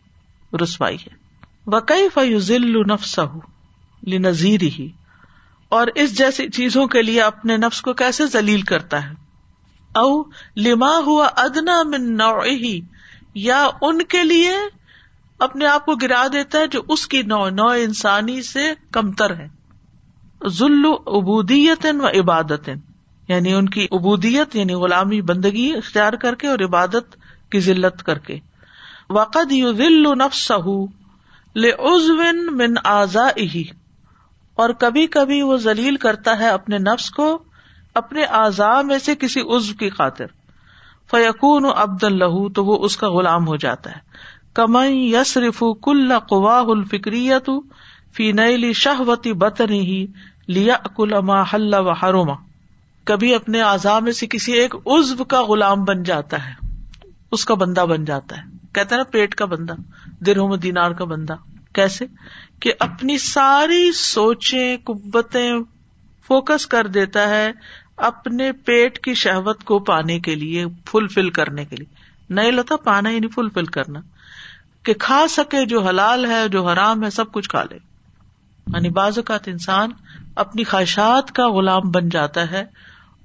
رسوائی 0.62 0.97
ہے۔ 0.97 1.24
وقئی 1.66 2.09
فیوزل 2.14 2.82
نفس 2.82 3.20
نذیر 4.03 4.62
ہی 4.62 4.90
اور 5.68 5.86
اس 5.95 6.18
جیسی 6.18 6.49
چیزوں 6.49 6.86
کے 6.86 7.03
لیے 7.03 7.20
اپنے 7.20 7.57
نفس 7.57 7.80
کو 7.80 7.92
کیسے 7.92 8.26
ذلیل 8.26 8.62
کرتا 8.62 9.09
ہے؟ 9.09 9.14
او 9.95 10.22
لما 10.57 10.99
ہوا 11.07 11.28
ادنا 11.36 11.82
من 11.82 12.16
نوعی 12.16 12.80
یا 13.34 13.68
ان 13.80 14.03
کے 14.03 14.24
لیے 14.24 14.53
اپنے 15.38 15.66
آپ 15.66 15.86
کو 15.86 15.95
گرا 15.95 16.26
دیتا 16.32 16.59
ہے 16.59 16.66
جو 16.66 16.82
اس 16.88 17.07
کی 17.07 17.22
نو 17.22 17.49
نو 17.49 17.66
انسانی 17.66 18.42
سے 18.42 18.72
کمتر 18.90 19.36
ہے۔ 19.36 19.49
ذل 20.49 20.86
ابودیت 21.07 21.86
و 22.01 22.20
عبادت 22.20 22.70
یعنی 23.28 23.55
ان 23.55 23.68
کی 23.68 23.86
ابودیت 23.90 24.57
یعنی 24.57 24.74
غلامی 24.74 25.20
بندگی 25.20 25.72
اختیار 25.76 26.12
کر 26.12 26.34
کے 26.34 26.49
اور 26.49 26.59
عبادت 26.59 27.16
کی 27.51 27.61
ذلت 27.61 28.03
کر 28.03 28.18
کے۔ 28.18 28.38
وقد 29.11 29.53
یو 29.53 29.72
ذل 29.72 30.03
نفس 30.03 30.53
لے 31.55 31.70
من 32.51 32.74
آزا 32.84 33.28
ہی 33.36 33.64
اور 34.55 34.70
کبھی 34.70 35.07
کبھی 35.07 35.42
وہ 35.42 35.57
ذلیل 35.57 35.97
کرتا 35.97 36.38
ہے 36.38 36.49
اپنے 36.49 36.78
نفس 36.78 37.11
کو 37.11 37.38
اپنے 37.95 38.24
اعضاء 38.24 38.82
میں 38.82 38.99
سے 38.99 39.14
کسی 39.14 39.40
عزو 39.40 39.74
کی 39.74 39.90
خاطر۔ 39.90 40.26
فیقون 41.11 41.64
عبد 41.76 42.05
اللہ 42.05 42.49
تو 42.55 42.64
وہ 42.64 42.84
اس 42.84 42.97
کا 42.97 43.09
غلام 43.11 43.49
ہو 43.49 43.57
جاتا 43.57 43.90
ہے۔ 43.90 43.99
کمئی 44.55 45.14
یسرف 45.14 45.62
کل 45.82 46.18
قواہ 46.28 46.64
الفکریت 46.64 47.51
فی 48.14 48.32
نیلی 48.32 48.72
شہوتی 48.72 49.32
بتنی 49.32 49.80
ہی 49.80 50.07
لیا 50.49 50.76
کل 50.97 51.30
حل 51.30 51.74
و 51.74 51.92
حروما 51.92 52.34
کبھی 53.05 53.34
اپنے 53.34 53.62
اعضاء 53.62 53.99
میں 53.99 54.12
سے 54.12 54.26
کسی 54.26 54.53
ایک 54.53 54.74
عزب 54.86 55.28
کا 55.28 55.42
غلام 55.42 55.84
بن 55.84 56.03
جاتا 56.03 56.49
ہے۔ 56.49 56.66
اس 57.30 57.45
کا 57.45 57.55
بندہ 57.55 57.80
بن 57.80 58.05
جاتا 58.05 58.36
ہے۔ 58.36 58.42
کہتے 58.72 58.97
نا 58.97 59.03
پیٹ 59.03 59.34
کا 59.34 59.45
بندہ، 59.45 59.74
درہم 60.20 60.55
دینار 60.55 60.90
کا 60.90 61.05
بندہ۔ 61.05 61.34
کیسے؟ 61.72 62.07
کہ 62.61 62.72
اپنی 62.80 63.18
ساری 63.18 63.92
سوچیں 63.92 64.76
کبتیں 64.76 65.53
فوکس 66.26 66.66
کر 66.66 66.86
دیتا 66.86 67.28
ہے 67.28 67.53
اپنے 67.97 68.53
پیٹ 68.53 68.99
کی 68.99 69.14
شہوت 69.14 69.64
کو 69.64 69.78
پانے 69.78 70.20
کے 70.20 70.34
لیے 70.34 70.64
فل 70.90 71.09
فل 71.09 71.30
کرنے 71.30 71.64
کے 71.64 71.76
لیے۔ 71.76 71.95
نہیں 72.30 72.51
لتا، 72.51 72.76
پانا 72.76 73.11
ہی 73.11 73.18
نہیں 73.18 73.30
فل 73.30 73.49
فل 73.49 73.64
کرنا۔ 73.64 74.01
کہ 74.82 74.95
کھا 74.95 75.26
سکے 75.28 75.66
جو 75.66 75.80
حلال 75.80 76.26
ہے، 76.26 76.49
جو 76.49 76.68
حرام 76.68 77.05
ہے، 77.05 77.11
سب 77.11 77.32
کچھ 77.32 77.49
کھا 77.49 77.62
لے۔ 77.62 77.76
یعنی 78.74 78.88
بعض 78.88 79.18
اوقات 79.18 79.49
انسان 79.49 79.90
اپنی 80.35 80.64
خواہشات 80.64 81.32
کا 81.32 81.49
غلام 81.49 81.91
بن 81.91 82.09
جاتا 82.09 82.51
ہے 82.51 82.64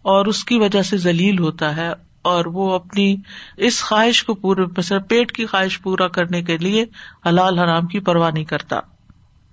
اور 0.01 0.25
اس 0.25 0.43
کی 0.43 0.59
وجہ 0.59 0.81
سے 0.81 0.97
ذلیل 0.97 1.39
ہوتا 1.39 1.75
ہے 1.75 1.89
اور 2.21 2.45
وہ 2.45 2.73
اپنی 2.73 3.15
اس 3.57 3.83
خواہش 3.83 4.23
کو 4.23 4.33
پورے 4.33 4.99
پیٹ 4.99 5.31
کی 5.31 5.45
خواہش 5.45 5.81
پورا 5.81 6.07
کرنے 6.07 6.43
کے 6.43 6.57
لیے 6.57 6.85
حلال 7.25 7.59
حرام 7.59 7.87
کی 7.87 7.99
پرواہ 7.99 8.31
نہیں 8.31 8.43
کرتا۔ 8.43 8.75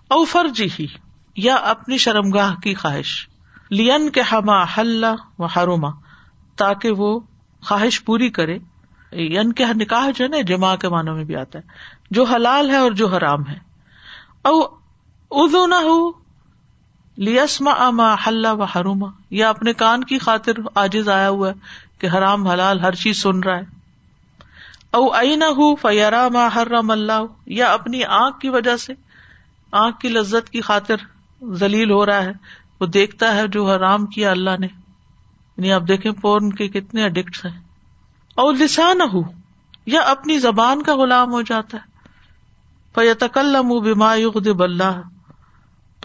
او 0.08 0.24
فرجی 0.24 0.68
ہی 0.78 0.86
یا 1.36 1.54
اپنی 1.54 1.98
شرمگاہ 1.98 2.54
کی 2.54 2.74
خواہش۔ 2.74 3.28
لین 3.70 4.10
کے 4.10 4.20
ہما 4.20 4.64
حل 4.64 5.04
و 5.38 5.44
حروما 5.44 5.90
تاکہ 6.56 6.90
وہ 6.90 7.20
خواہش 7.62 8.04
پوری 8.04 8.30
کرے۔ 8.30 8.58
ین 9.12 9.52
کے 9.52 9.64
نکاح 9.74 10.10
جو 10.16 10.24
ہے 10.24 10.28
نا 10.28 10.40
جمع 10.40 10.76
کے 10.76 10.88
معنوں 10.88 11.14
میں 11.14 11.24
بھی 11.24 11.36
آتا 11.36 11.58
ہے۔ 11.58 11.68
جو 12.10 12.24
حلال 12.24 12.70
ہے 12.70 12.76
اور 12.76 12.92
جو 12.92 13.08
حرام 13.08 13.46
ہے۔ 13.46 13.58
او 14.42 14.60
ادو 15.30 15.66
نہ 15.66 15.74
ہو 15.74 16.25
لیسما 17.16 17.70
اما 17.70 18.14
حل 18.26 18.44
و 18.44 18.62
حروما 18.62 19.06
یا 19.30 19.48
اپنے 19.48 19.72
کان 19.72 20.04
کی 20.04 20.18
خاطر 20.18 20.52
آجز 20.74 21.08
آیا 21.08 21.28
ہوا 21.28 21.48
ہے 21.48 21.54
کہ 21.98 22.06
حرام 22.06 22.46
حلال 22.46 22.80
ہر 22.80 22.94
چیز 22.94 23.22
سن 23.22 23.38
رہا 23.38 23.56
ہے۔ 23.56 23.64
او 24.90 25.14
ائی 25.14 25.36
نہ 25.36 25.44
ہو 25.44 25.74
فیارا 25.74 26.28
ما 26.28 26.48
حرم 26.56 26.90
اللہ 26.90 27.24
یا 27.46 27.72
اپنی 27.72 28.04
آنکھ 28.04 28.40
کی 28.40 28.48
وجہ 28.48 28.76
سے 28.76 28.92
آنکھ 29.72 30.00
کی 30.00 30.08
لذت 30.08 30.50
کی 30.50 30.60
خاطر 30.60 30.94
ذلیل 31.52 31.90
ہو 31.90 32.06
رہا 32.06 32.22
ہے۔ 32.22 32.32
وہ 32.80 32.86
دیکھتا 32.86 33.34
ہے 33.34 33.48
جو 33.48 33.70
حرام 33.70 34.06
کیا 34.06 34.30
اللہ 34.30 34.50
نے۔ 34.58 34.66
یعنی 35.56 35.72
آپ 35.72 35.82
دیکھیں 35.88 36.12
پورن 36.12 36.50
کے 36.50 36.68
کتنے 36.68 37.04
اڈکٹ 37.04 37.46
ہیں۔ 37.46 37.60
اور 38.34 38.54
لسان 38.54 39.00
ہو 39.12 39.20
یا 39.86 40.00
اپنی 40.00 40.38
زبان 40.38 40.82
کا 40.82 40.96
غلام 40.96 41.32
ہو 41.32 41.42
جاتا 41.42 41.78
ہے۔ 41.78 41.96
بیما 43.80 44.14
یغضب 44.14 44.62
اللہ 44.62 45.00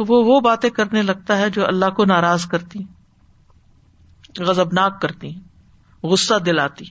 تو 0.01 0.05
وہ 0.05 0.23
وہ 0.25 0.39
باتیں 0.39 0.69
کرنے 0.69 1.01
لگتا 1.01 1.37
ہے 1.37 1.49
جو 1.49 1.67
اللہ 1.67 1.89
کو 1.89 2.05
ناراض 2.05 2.45
کرتی 2.45 2.79
غزبناک 4.39 5.01
کرتی 5.01 5.35
غصہ 6.03 6.33
دلاتی 6.33 6.85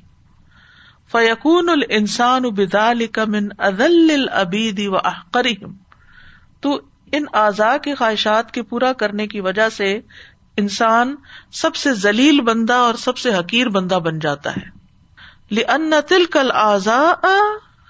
فیقون 1.13 1.69
السان 1.69 2.43
بدال 2.43 3.03
من 3.17 3.49
ادل 3.59 4.27
ابیدی 4.33 4.89
و 4.89 4.97
احقریم 4.97 5.73
تو 6.61 6.81
ان 7.13 7.25
اعضاء 7.33 7.77
کی 7.77 7.95
خواہشات 7.95 8.51
کے 8.51 8.63
پورا 8.63 8.93
کرنے 8.93 9.27
کی 9.27 9.41
وجہ 9.41 9.69
سے 9.69 10.01
انسان 10.57 11.15
سب 11.53 11.75
سے 11.75 11.95
ذلیل 11.95 12.41
بندہ 12.41 12.73
اور 12.73 12.95
سب 12.95 13.19
سے 13.19 13.35
حقیر 13.35 13.69
بندہ 13.69 13.95
بن 13.95 14.19
جاتا 14.19 14.51
ہے۔ 14.57 14.71
لن 15.51 15.95
تل 16.09 16.25
کل 16.25 16.51
آزا 16.55 17.15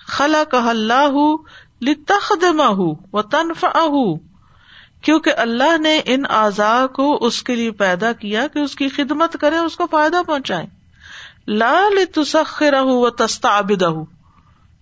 خلا 0.07 0.45
کہ 0.45 0.57
اللہ 0.57 1.37
لتخدمہ 1.83 2.81
و 3.13 3.23
تنف 3.23 3.65
کیونکہ 5.03 5.33
اللہ 5.37 5.77
نے 5.79 6.01
ان 6.05 6.25
اعضاء 6.29 6.87
کو 6.87 7.19
اس 7.21 7.43
کے 7.43 7.57
لیے 7.57 7.71
پیدا 7.71 8.13
کیا 8.13 8.47
کہ 8.47 8.59
اس 8.59 8.75
کی 8.77 8.89
خدمت 8.89 9.37
کرے 9.41 9.57
اس 9.57 9.77
کو 9.77 9.87
فائدہ 9.91 10.23
پہنچائے 10.27 10.67
لال 11.49 12.05
تسخر 12.15 12.75
و 12.81 13.11
تستا 13.11 13.61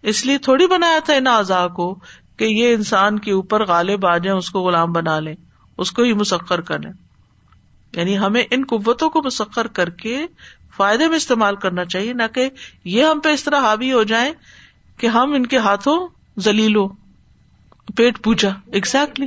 اس 0.05 0.25
لیے 0.27 0.39
تھوڑی 0.39 0.67
بنایا 0.67 0.99
تھا 1.05 1.15
ان 1.15 1.27
اعضاء 1.27 1.67
کو 1.69 1.95
کہ 2.37 2.45
یہ 2.45 2.75
انسان 2.75 3.19
کے 3.19 3.33
اوپر 3.33 3.65
غالب 3.67 4.07
آ 4.07 4.17
جائیں، 4.19 4.39
اس 4.39 4.51
کو 4.51 4.61
غلام 4.61 4.93
بنا 4.93 5.19
لیں، 5.21 5.35
اس 5.79 5.93
کو 5.93 6.03
ہی 6.03 6.13
مسخر 6.13 6.61
کریں 6.61 6.91
یعنی 7.95 8.19
ہمیں 8.19 8.43
ان 8.51 8.65
قوتوں 8.65 9.09
کو 9.11 9.23
مسخر 9.25 9.67
کر 9.67 9.91
کے 9.91 10.27
فائدے 10.77 11.09
میں 11.09 11.17
استعمال 11.17 11.57
کرنا 11.57 11.85
چاہیے، 11.85 12.13
نہ 12.13 12.23
کہ 12.35 12.49
یہ 12.85 13.05
ہم 13.05 13.21
پہ 13.21 13.29
اس 13.29 13.45
طرح 13.45 13.61
حاوی 13.61 13.93
ہو 13.93 14.03
جائیں 14.03 14.33
کہ 14.99 15.07
ہم 15.07 15.33
ان 15.33 15.47
کے 15.47 15.59
ہاتھوں 15.59 15.99
زلیلو 16.37 16.87
پیٹ 17.97 18.23
پوجا 18.25 18.49
ایگزیکٹلی 18.73 19.27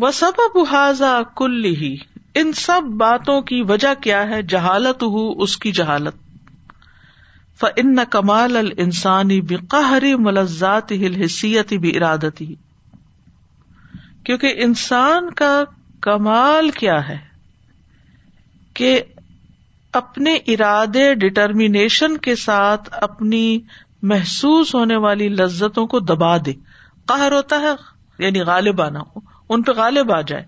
وہ 0.00 0.10
سب 0.10 0.32
بحاظا 0.54 1.18
کل 1.36 1.64
ہی 1.64 1.96
ان 2.34 2.52
سب 2.52 2.82
باتوں 2.96 3.40
کی 3.40 3.62
وجہ 3.62 4.02
کیا 4.02 4.28
ہے؟ 4.28 4.42
جہالت 4.42 5.02
ہو 5.02 5.42
اس 5.42 5.56
کی 5.56 5.72
جہالت۔ 5.72 6.14
فن 7.60 7.98
کمال 8.10 8.56
ال 8.56 8.72
انسانی 8.76 9.40
بقہری 9.40 10.14
ملزات 10.14 10.92
ہل 10.92 11.14
حیثیت 11.14 11.72
بھی 11.72 11.96
ارادتی 11.96 12.54
کیونکہ 14.24 14.54
انسان 14.56 15.30
کا 15.30 15.64
کمال 16.00 16.70
کیا 16.70 17.08
ہے؟ 17.08 17.18
کہ 18.74 19.02
اپنے 19.92 20.34
ارادے 20.34 21.14
ڈٹرمیشن 21.14 22.16
کے 22.16 22.36
ساتھ 22.36 22.88
اپنی 22.92 23.60
محسوس 24.02 24.74
ہونے 24.74 24.96
والی 24.96 25.28
لذتوں 25.28 25.86
کو 25.86 26.00
دبا 26.00 26.36
دے۔ 26.36 26.52
قہر 27.06 27.32
ہوتا 27.32 27.60
ہے 27.60 27.72
یعنی 28.18 28.40
غالب 28.40 28.82
آنا 28.82 29.00
ہو۔ 29.00 29.39
ان 29.50 29.62
پہ 29.62 29.72
غالب 29.72 30.12
آ 30.12 30.20
جائے۔ 30.20 30.44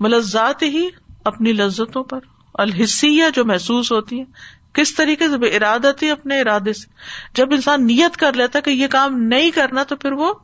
مطلب 0.00 0.16
ملزات 0.16 0.62
ہی 0.62 0.88
اپنی 1.24 1.52
لذتوں 1.52 2.04
پر، 2.04 2.18
الحسیہ 2.54 3.24
جو 3.34 3.44
محسوس 3.44 3.92
ہوتی 3.92 4.20
ہے، 4.20 4.24
کس 4.72 4.94
طریقے 4.94 5.28
سے؟ 5.28 5.38
بے 5.38 6.10
اپنے 6.10 6.40
ارادے 6.40 6.72
سے۔ 6.72 6.86
جب 7.34 7.48
انسان 7.50 7.86
نیت 7.86 8.16
کر 8.16 8.32
لیتا 8.32 8.60
کہ 8.60 8.70
یہ 8.70 8.86
کام 8.86 9.22
نہیں 9.22 9.50
کرنا 9.50 9.82
تو 9.82 9.96
پھر 9.96 10.12
وہ 10.12 10.34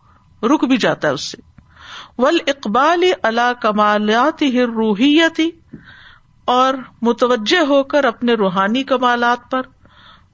رک 0.42 0.64
بھی 0.64 0.76
جاتا 0.76 1.08
ہے 1.08 1.12
اس 1.12 1.32
سے۔ 1.32 1.38
ول 2.18 2.38
اقبال 2.46 3.04
اللہ 3.22 3.52
کمالات 3.62 4.42
ہی 4.42 4.62
روحیتی 4.62 5.50
اور 6.44 6.74
متوجہ 7.02 7.66
ہو 7.66 7.82
کر 7.82 8.04
اپنے 8.04 8.34
روحانی 8.34 8.82
کمالات 8.82 9.50
پر۔ 9.50 9.60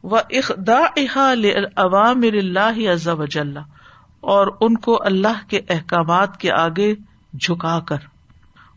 و 0.04 0.16
اخدا 0.16 0.80
عوام 1.76 2.20
اللہ 2.22 2.92
عز 2.92 3.08
وجل 3.08 3.56
اور 4.20 4.46
ان 4.60 4.76
کو 4.76 5.02
اللہ 5.02 5.48
کے 5.48 5.60
احکامات 5.68 6.36
کے 6.36 6.52
آگے 6.52 6.94
جھکا 7.40 7.80
کر۔ 7.80 7.96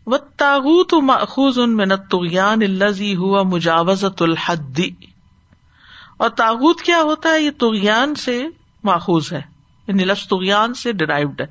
و 0.05 0.17
تاغت 0.17 0.93
ماخوذ 0.93 1.59
ان 1.59 1.75
میں 1.75 1.85
الزی 2.43 3.15
ہوا 3.15 3.43
مجاوزت 3.43 4.21
الحدی 4.21 4.91
اور 6.17 6.29
تاغت 6.29 6.81
کیا 6.81 7.01
ہوتا 7.01 7.29
ہے؟ 7.29 7.41
یہ 7.41 7.51
تغیان 7.51 8.15
سے 8.15 8.43
ماخوذ 8.83 9.33
ہے۔ 9.33 9.41
یعنی 9.87 10.05
لفظ 10.05 10.27
تغیان 10.27 10.73
سے 10.73 10.91
ڈرائیوڈ 10.91 11.41
ہے۔ 11.41 11.45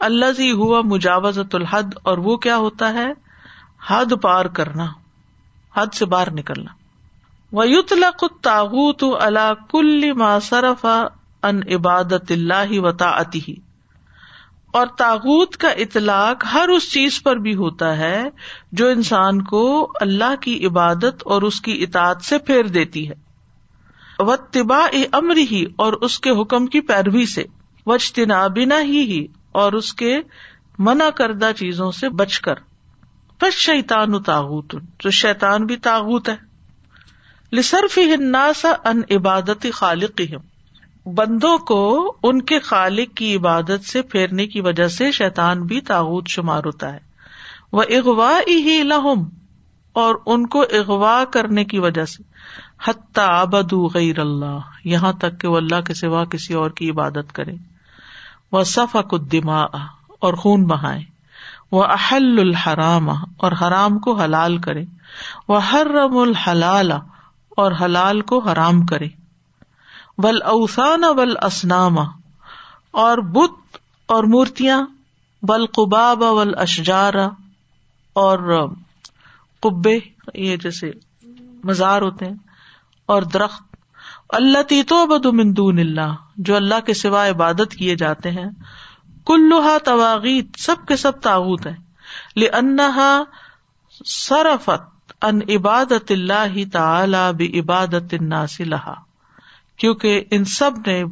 الزی 0.00 0.52
ہوا 0.52 0.80
مجاوزت 0.84 1.54
الحد، 1.54 1.94
اور 2.02 2.18
وہ 2.18 2.36
کیا 2.36 2.56
ہوتا 2.56 2.92
ہے؟ 2.92 3.08
حد 3.86 4.12
پار 4.22 4.44
کرنا۔ 4.44 4.86
حد 5.76 5.86
سے 5.94 6.06
باہر 6.06 6.30
نکلنا۔ 6.30 6.72
ویتلق 7.56 8.24
تاغت 8.42 9.04
اللہ 9.20 9.52
کل 9.70 10.12
ما 10.12 10.38
صرف 10.38 10.86
ان 11.42 11.60
عبادت 11.72 12.30
اللہ 12.30 12.80
و 12.80 12.92
تعتی 12.92 13.67
اور 14.72 14.86
تاغت 14.86 15.56
کا 15.56 15.68
اطلاق 15.68 16.44
ہر 16.52 16.68
اس 16.68 16.92
چیز 16.92 17.22
پر 17.22 17.36
بھی 17.36 17.54
ہوتا 17.54 17.96
ہے 17.98 18.24
جو 18.72 18.88
انسان 18.88 19.42
کو 19.42 19.92
اللہ 20.00 20.36
کی 20.40 20.66
عبادت 20.66 21.22
اور 21.24 21.42
اس 21.42 21.60
کی 21.60 21.82
اطاعت 21.82 22.22
سے 22.22 22.38
پھیر 22.38 22.62
دیتی 22.62 23.08
ہے۔ 23.08 23.14
و 24.18 24.36
تبا 24.36 24.86
امر 25.12 25.36
ہی 25.36 25.64
اور 25.76 25.92
اس 25.92 26.18
کے 26.20 26.30
حکم 26.30 26.66
کی 26.66 26.80
پیروی 26.80 27.26
سے۔ 27.26 27.44
وجتنا 27.86 28.46
بنا 28.46 28.82
ہی 28.82 29.00
ہی 29.00 29.26
اور 29.52 29.72
اس 29.72 29.94
کے 29.94 30.20
منع 30.78 31.10
کردہ 31.10 31.50
چیزوں 31.56 31.92
سے 31.92 32.08
بچ 32.08 32.40
کر۔ 32.40 32.54
بس 33.40 33.54
شیتان 33.54 34.22
تاغت 34.22 34.76
جو 34.98 35.10
شیتان 35.10 35.66
بھی 35.66 35.76
تاغت 35.76 36.28
ہے۔ 36.28 36.36
لصرف 37.52 37.98
الناس 37.98 38.66
ان 38.84 39.00
عبادت 39.10 39.66
خالق 39.72 40.20
بندوں 41.16 41.56
کو 41.58 42.16
ان 42.22 42.40
کے 42.42 42.58
خالق 42.58 43.16
کی 43.16 43.34
عبادت 43.36 43.84
سے 43.84 44.02
پھیرنے 44.02 44.46
کی 44.46 44.60
وجہ 44.60 44.88
سے 44.88 45.10
شیتان 45.12 45.62
بھی 45.62 45.80
تاغت 45.80 46.28
شمار 46.28 46.64
ہوتا 46.64 46.92
ہے۔ 46.92 46.98
وہ 47.72 47.82
اغوا 47.90 48.32
ہی 48.48 48.82
لہم، 48.82 49.24
اور 49.92 50.14
ان 50.26 50.46
کو 50.46 50.62
اغوا 50.72 51.24
کرنے 51.30 51.64
کی 51.64 51.78
وجہ 51.78 52.04
سے۔ 52.04 52.22
حتی 52.84 53.20
آبدو 53.20 53.86
غیر 53.94 54.18
اللہ، 54.18 54.58
یہاں 54.84 55.12
تک 55.12 55.40
کہ 55.40 55.48
وہ 55.48 55.56
اللہ 55.56 55.80
کے 55.80 55.94
سوا 55.94 56.24
کسی 56.24 56.54
اور 56.54 56.70
کی 56.70 56.90
عبادت 56.90 57.32
کرے 57.32 57.54
وہ 58.52 58.62
صفا 58.64 59.00
دما 59.32 59.62
اور 60.18 60.34
خون 60.34 60.64
بہائے 60.64 61.00
وہ 61.72 61.84
احل 61.84 62.38
الحرام، 62.38 63.08
اور 63.10 63.52
حرام 63.52 63.98
کو 63.98 64.14
حلال 64.14 64.58
کرے 64.58 64.84
وہ 65.48 65.58
حرم 65.72 66.16
الحلال، 66.16 66.92
اور 67.56 67.72
حلال 67.80 68.20
کو 68.20 68.38
حرام 68.38 68.86
کرے 68.86 69.08
ول 70.18 70.42
اوسان 70.42 71.04
ول 71.16 71.34
اسنام 71.42 71.98
اور 72.90 73.18
بت 73.18 73.76
اور 74.08 74.24
مورتیاں 74.24 74.80
بل 75.42 75.66
قباب 75.66 76.22
ول 76.22 76.54
اشجار 76.56 77.14
اور 78.16 78.68
قبے، 79.62 79.98
یہ 80.34 80.56
جیسے 80.56 80.90
مزار 81.64 82.02
ہوتے 82.02 82.24
ہیں، 82.24 82.34
اور 83.08 83.22
درخت 83.22 83.76
اللہ 84.28 84.62
تی 84.62 84.82
تو 84.82 85.06
بد 85.06 85.26
مندون 85.26 85.78
اللہ، 85.78 86.14
جو 86.36 86.56
اللہ 86.56 86.80
کے 86.86 86.94
سوا 86.94 87.28
عبادت 87.28 87.74
کیے 87.78 87.96
جاتے 87.96 88.30
ہیں 88.30 88.48
کلوہا 89.26 89.76
تواغیت، 89.84 90.58
سب 90.58 90.86
کے 90.88 90.96
سب 90.96 91.20
تاوت 91.20 91.66
ہے 91.66 91.76
انہا 92.52 93.22
سرفت 94.04 95.12
ان 95.22 95.40
عبادت 95.48 96.10
اللہ 96.10 96.58
تعالی 96.72 97.24
بھی 97.36 97.60
عبادت 97.60 98.14
لہا۔ 98.60 98.94
کیونکہ 99.78 100.24
ان 100.30 100.44
سب 100.44 100.70
نے 100.86 101.04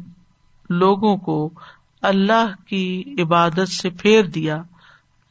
لوگوں 0.69 1.17
کو 1.17 1.49
اللہ 2.01 2.67
کی 2.67 3.15
عبادت 3.19 3.69
سے 3.69 3.89
پھیر 3.89 4.23
دیا، 4.23 4.61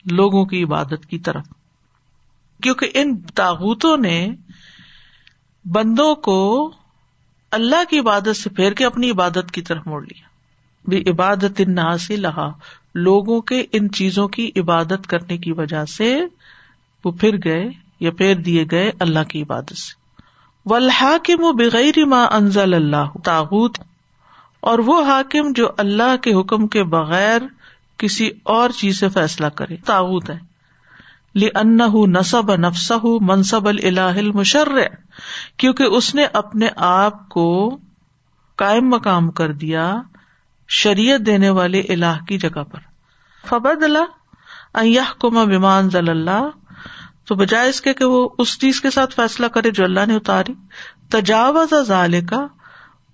لوگوں 0.05 0.45
کی 0.45 0.65
عبادت 0.65 1.07
کی 1.07 1.19
طرف۔ 1.19 1.47
کیونکہ 2.63 2.91
ان 2.95 3.17
تاغتوں 3.17 3.97
نے 3.97 4.29
بندوں 5.65 6.15
کو 6.15 6.71
اللہ 7.51 7.85
کی 7.91 7.99
عبادت 7.99 8.37
سے 8.37 8.51
پھیر 8.51 8.73
کے 8.73 8.85
اپنی 8.85 9.11
عبادت 9.11 9.51
کی 9.53 9.63
طرف 9.63 9.87
موڑ 9.87 10.03
لیا۔ 10.03 10.27
بھی 10.89 11.11
عبادت 11.11 11.61
ان 11.67 11.99
سے 11.99 12.17
لہا، 12.17 12.53
لوگوں 12.95 13.41
کے 13.41 13.65
ان 13.73 13.91
چیزوں 13.91 14.29
کی 14.29 14.51
عبادت 14.57 15.07
کرنے 15.07 15.39
کی 15.39 15.53
وجہ 15.53 15.85
سے 15.85 16.21
وہ 17.05 17.11
پھر 17.11 17.37
گئے 17.45 17.69
یا 18.01 18.11
پھیر 18.11 18.35
دیے 18.35 18.65
گئے 18.71 18.91
اللہ 19.01 19.25
کی 19.25 19.43
عبادت 19.43 19.77
سے۔ 19.77 20.06
والحاکم 20.67 21.57
بغیر 21.57 22.05
ما 22.05 22.25
انزل 22.25 22.75
اللہ 22.75 23.19
تاغت 23.25 23.81
اور 24.61 24.79
وہ 24.79 25.03
حاکم 25.03 25.53
جو 25.53 25.69
اللہ 25.79 26.17
کے 26.17 26.35
حکم 26.35 26.67
کے 26.67 26.85
بغیر 26.85 27.43
کسی 27.97 28.31
اور 28.43 28.71
چیز 28.71 29.01
سے 29.01 29.09
فیصلہ 29.09 29.47
کرے۔ 29.47 29.77
تاغت 29.77 30.31
ہے۔ 30.31 30.39
نصب 32.07 32.55
نفس 32.55 32.93
منصب 33.21 33.67
اللہ 33.67 34.21
مشر 34.35 34.69
کیونکہ 35.57 35.83
اس 35.83 36.15
نے 36.15 36.25
اپنے 36.33 36.69
آپ 36.77 37.29
کو 37.29 37.79
کائم 38.57 38.89
مقام 38.89 39.31
کر 39.31 39.53
دیا 39.53 40.03
شریعت 40.69 41.21
دینے 41.21 41.51
والے 41.51 41.81
اللہ 41.81 42.25
کی 42.29 42.39
جگہ 42.39 42.63
پر۔ 42.63 42.79
فبد 43.47 43.83
اللہ 43.83 45.13
کما 45.19 45.45
بیمان 45.45 45.91
ضل 45.91 46.09
اللہ 46.09 46.49
تو 47.27 47.35
بجائے 47.35 47.69
اس 47.69 47.81
کے 47.81 47.95
کہ 47.95 48.05
وہ 48.05 48.29
اس 48.39 48.59
چیز 48.61 48.81
کے 48.81 48.91
ساتھ 48.91 49.15
فیصلہ 49.15 49.47
کرے 49.47 49.71
جو 49.71 49.85
اللہ 49.85 50.07
نے 50.07 50.15
اتاری۔ 50.15 50.55
تجاوز 51.11 51.75
ظال 51.87 52.21
کا 52.27 52.47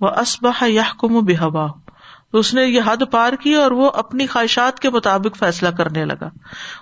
وہ 0.01 0.09
اسبہ 0.09 0.65
یہ 0.65 0.93
کم 0.99 1.25
بحبا 1.25 1.67
اس 2.33 2.55
نے 2.55 2.65
یہ 2.65 2.81
حد 2.87 3.03
پار 3.11 3.33
کی 3.33 3.55
اور 3.55 3.71
وہ 3.71 3.91
اپنی 3.95 4.27
خواہشات 4.27 4.81
کے 4.81 4.91
مطابق 4.91 5.37
فیصلہ 5.37 5.69
کرنے 5.69 6.05
لگا۔ 6.05 6.29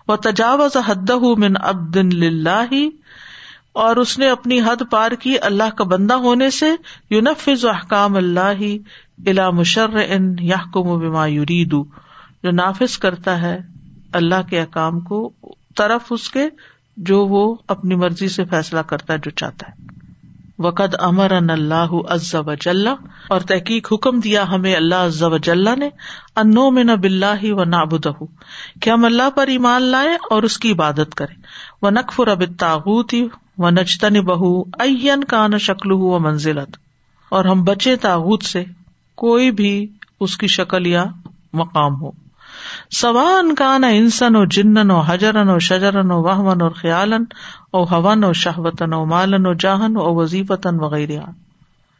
وہ 0.09 0.17
تجاوز 0.17 0.77
حد 0.87 1.11
من 1.39 1.57
ابدن 1.63 2.47
اور 3.73 3.97
اس 3.97 4.19
نے 4.19 4.29
اپنی 4.29 4.61
حد 4.61 4.83
پار 4.91 5.11
کی 5.11 5.35
اللہ 5.43 5.71
کا 5.77 5.85
بندہ 5.85 6.15
ہونے 6.15 6.51
سے 6.51 6.67
یونفز 7.11 7.65
احکام 7.65 8.17
اللہ 8.17 8.63
الا 9.27 9.51
مشر 9.51 9.89
ان 10.09 10.35
یا 10.41 10.57
بما 10.75 11.27
یریدو 11.27 11.85
جو 12.43 12.51
نافذ 12.51 12.99
کرتا 12.99 13.43
ہے 13.43 13.59
اللہ 14.13 14.49
کے 14.51 14.61
احکام 14.61 15.01
کو، 15.01 15.33
طرف 15.77 16.01
اس 16.11 16.31
کے 16.31 16.49
جو 17.01 17.27
وہ 17.27 17.55
اپنی 17.69 17.95
مرضی 17.95 18.29
سے 18.29 18.45
فیصلہ 18.45 18.81
کرتا 18.81 19.13
ہے 19.13 19.19
جو 19.19 19.31
چاہتا 19.31 19.67
ہے۔ 19.69 20.01
وقد 20.59 20.95
امر 20.99 21.31
ان 21.31 21.51
اللہ 21.51 21.93
عز 22.09 22.35
وجل۔ 22.35 22.89
اور 23.29 23.41
تحقیق 23.41 23.93
حکم 23.93 24.21
دیا 24.21 24.49
ہمیں 24.51 24.75
اللہ 24.75 24.95
عز 24.95 25.23
وجل 25.23 25.79
نے 25.79 25.89
انو 26.37 26.71
میں 26.71 26.85
نہ 26.85 26.93
بلّہ 26.93 27.53
و 27.53 27.65
نابدہ 27.65 28.11
کہ 28.83 28.91
ہم 28.91 29.05
اللہ 29.05 29.31
پر 29.31 29.47
ایمان 29.47 29.83
لائے 29.83 30.09
اور 30.31 30.43
اس 30.43 30.59
کی 30.59 30.73
عبادت 30.73 31.15
کرے 31.15 31.35
و 31.83 31.91
نقف 31.91 32.21
اب 32.21 32.43
تاغوت 32.59 33.15
و 33.59 33.71
نجتن 33.71 34.21
بہو 34.21 34.61
این 34.61 35.25
کا 35.25 35.47
نہ 35.47 35.57
شکل 35.57 35.91
ہو 35.91 36.19
منزلت 36.19 36.77
اور 37.29 37.45
ہم 37.45 37.65
بچے 37.65 37.97
تاغت 37.97 38.45
سے، 38.45 38.65
کوئی 39.15 39.51
بھی 39.51 39.87
اس 40.21 40.37
کی 40.37 40.47
شکل 40.47 40.87
یا 40.87 41.05
مقام 41.53 42.01
ہو۔ 42.01 42.11
سوان 42.93 43.55
کا 43.55 43.75
انسن 43.75 44.37
و 44.37 44.45
جنن 44.45 44.91
و 44.91 45.01
حجرن 45.01 45.49
و 45.49 45.59
شجرن 45.59 46.11
و 46.11 46.23
وحمن 46.23 46.63
اور 46.63 46.71
خیالن 46.71 47.25
او 47.71 47.85
ہون 47.85 48.25
و 48.25 48.33
شہوتن 48.33 48.93
و 48.93 49.05
مالن 49.05 49.47
و 49.47 49.53
جاہن 49.53 49.97
و 49.97 50.15
وظیفتن 50.15 50.81
وغیرہ 50.81 51.21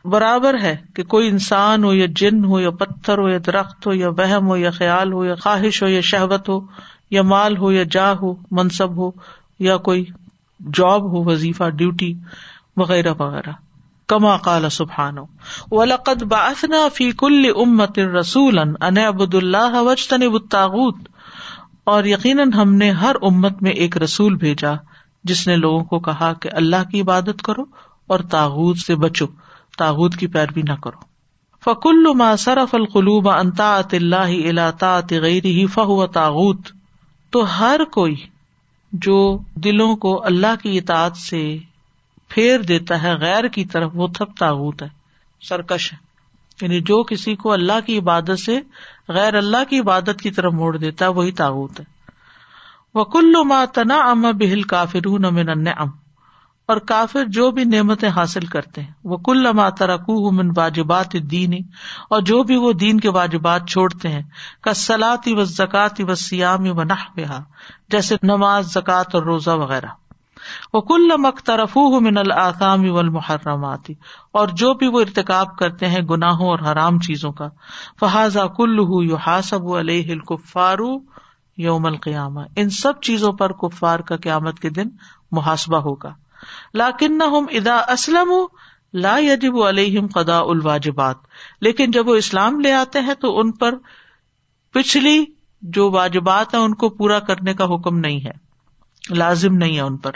برابر 0.05 0.59
ہے 0.63 0.77
کہ 0.95 1.03
کوئی 1.03 1.29
انسان 1.29 1.85
ہو 1.85 1.93
یا 1.93 2.07
جن 2.17 2.45
ہو 2.45 2.61
یا 2.61 2.71
پتھر 2.71 3.19
ہو 3.19 3.29
یا 3.29 3.39
درخت 3.47 3.87
ہو 3.87 3.93
یا 3.93 4.09
وہم 4.09 4.47
ہو 4.47 4.57
یا 4.57 4.71
خیال 4.71 5.13
ہو 5.13 5.25
یا 5.25 5.35
خواہش 5.35 5.83
ہو 5.83 5.89
یا 5.89 6.01
شہوت 6.01 6.49
ہو 6.49 6.61
یا 7.11 7.23
مال 7.23 7.57
ہو 7.57 7.73
یا 7.73 7.83
جا 7.91 8.13
ہو 8.13 8.35
منصب 8.51 8.97
ہو 8.97 9.11
یا 9.59 9.77
کوئی 9.77 10.05
جاب 10.75 11.03
ہو 11.03 11.25
وظیفہ 11.25 11.69
ڈیوٹی 11.69 12.15
وغیرہ 12.77 13.13
وغیرہ 13.19 13.51
کما 14.11 14.37
کال 14.37 14.69
سبحان 14.69 15.19
ولقد 15.71 16.23
باسنا 16.23 16.89
فی 16.95 17.11
کل 17.13 17.51
امت 17.57 17.99
رسول 17.99 18.59
ان 18.59 18.99
اللہ 19.33 19.83
وجتن 19.83 20.39
تاغت 20.51 21.09
اور 21.85 22.05
یقیناً 22.05 22.53
ہم 22.53 22.75
نے 22.75 22.91
ہر 22.91 23.17
امت 23.23 23.63
میں 23.63 23.71
ایک 23.71 23.97
رسول 23.97 24.37
بھیجا، 24.37 24.73
جس 25.25 25.47
نے 25.47 25.57
لوگوں 25.57 25.85
کو 25.85 25.99
کہا 25.99 26.33
کہ 26.33 26.51
اللہ 26.53 26.91
کی 26.91 27.01
عبادت 27.01 27.43
کرو 27.43 27.65
اور 28.07 28.19
تاغت 28.19 28.79
سے 28.79 28.95
بچو 28.95 29.27
تاغت 29.79 30.17
کی 30.17 30.27
پیروی 30.27 30.63
نہ 30.63 30.75
کرو۔ 30.83 31.01
فکل 31.65 32.07
ما 32.15 32.37
صرف 32.37 32.75
القلوب 32.75 33.29
انتا 33.29 33.81
اللہ 33.93 34.37
الاطا 34.49 35.01
غیر 35.11 35.45
ہی 35.45 35.67
فہو 35.67 36.07
تاغت 36.07 36.73
تو 37.31 37.45
ہر 37.59 37.81
کوئی 37.93 38.15
جو 38.93 39.39
دلوں 39.55 39.97
کو 39.97 40.25
اللہ 40.25 40.61
کی 40.63 40.79
اطاعت 40.79 41.17
سے 41.17 41.59
پھیر 42.31 42.61
دیتا 42.61 43.03
ہے، 43.03 43.15
غیر 43.15 43.45
کی 43.45 43.65
طرف 43.65 43.91
وہ 43.95 44.07
تھب 44.07 44.27
تاغت 44.39 44.83
ہے، 44.83 44.89
سرکش 45.41 45.93
ہے۔ 45.93 45.99
یعنی 46.63 46.81
جو 46.81 47.03
کسی 47.03 47.35
کو 47.35 47.53
اللہ 47.53 47.87
کی 47.87 47.99
عبادت 47.99 48.41
سے 48.41 48.61
غیر 49.09 49.35
اللہ 49.35 49.65
کی 49.71 49.79
عبادت 49.79 50.21
کی 50.23 50.31
طرف 50.31 50.53
موڑ 50.53 50.77
دیتا 50.77 51.05
ہے، 51.05 51.11
وہی 51.11 51.33
تاغت 51.33 51.81
ہے۔ 51.81 51.85
وہ 52.95 53.05
کلو 53.05 53.45
ما 53.45 53.65
تنا 53.75 53.95
ام 53.95 54.23
بہل 54.23 54.63
کافر 54.63 55.09
ام 55.79 55.89
اور 56.67 56.77
کافر 56.77 57.25
جو 57.25 57.51
بھی 57.51 57.65
نعمتیں 57.65 58.09
حاصل 58.09 58.47
کرتے 58.47 58.83
ہیں۔ 58.83 58.93
وہ 59.05 59.17
کل 59.17 59.53
ما 59.53 59.69
ترکو 59.69 60.31
من 60.31 60.51
واجبات 60.57 61.13
دینی 61.13 61.59
اور 62.11 62.21
جو 62.21 62.43
بھی 62.43 62.57
وہ 62.57 62.73
دین 62.73 63.01
کے 63.01 63.11
واجبات 63.11 63.69
چھوڑتے 63.69 64.09
ہیں 64.09 64.23
کا 64.61 64.75
سلاتی 64.75 65.35
و 65.35 65.45
زکاتی 65.45 66.03
و 66.03 66.15
سیامی 66.15 66.71
و 66.71 66.83
نہ 66.83 67.43
جیسے 67.89 68.17
نماز 68.23 68.73
زکات 68.73 69.15
اور 69.15 69.23
روزہ 69.23 69.51
وغیرہ۔ 69.51 69.87
وہ 70.73 70.81
کل 70.81 71.11
مخترف 71.19 71.77
من 71.77 72.17
الآسام 72.17 72.85
و 72.91 72.99
اور 74.31 74.49
جو 74.49 74.75
بھی 74.75 74.87
وہ 74.87 75.01
ارتقاب 75.01 75.57
کرتے 75.57 75.87
ہیں 75.87 76.01
گناہوں 76.01 76.49
اور 76.49 76.59
حرام 76.59 76.99
چیزوں 76.99 77.33
کا، 77.33 77.49
فہذا 78.01 78.47
کل 78.47 78.79
یو 79.03 79.17
حاصب 79.17 79.75
علیہ 79.75 80.13
الکفارو 80.13 80.99
یوم 81.57 81.87
القیامہ۔ 81.87 82.41
ان 82.57 82.71
سب 82.71 83.01
چیزوں 83.01 83.33
پر 83.33 83.53
کفار 83.53 84.01
کا 84.01 84.17
قیامت 84.17 84.61
کے 84.61 84.71
دن 84.71 84.89
محاسبہ 85.33 85.77
ہوگا۔ 85.77 86.15
لاکن 86.75 87.19
نہ 87.19 87.25
ہم 87.25 87.47
ادا 87.51 87.77
اسلم 87.77 88.33
لا 88.95 89.17
یجب 89.19 89.63
علیہم 89.63 90.07
قدا 90.07 90.39
الواجبات۔ 90.39 91.17
لیکن 91.61 91.91
جب 91.91 92.09
وہ 92.09 92.15
اسلام 92.15 92.61
لے 92.61 92.73
آتے 92.73 93.01
ہیں 93.01 93.15
تو 93.15 93.39
ان 93.41 93.53
پر 93.53 93.75
پچھلی 94.75 95.25
جو 95.63 95.91
واجبات 95.91 96.55
ہیں 96.55 96.61
ان 96.61 96.75
کو 96.75 96.89
پورا 96.89 97.19
کرنے 97.19 97.55
کا 97.55 97.65
حکم 97.65 97.99
نہیں 97.99 98.21
ہے، 98.21 99.15
لازم 99.15 99.55
نہیں 99.55 99.77
ہے 99.77 99.81
ان 99.81 99.97
پر۔ 99.97 100.11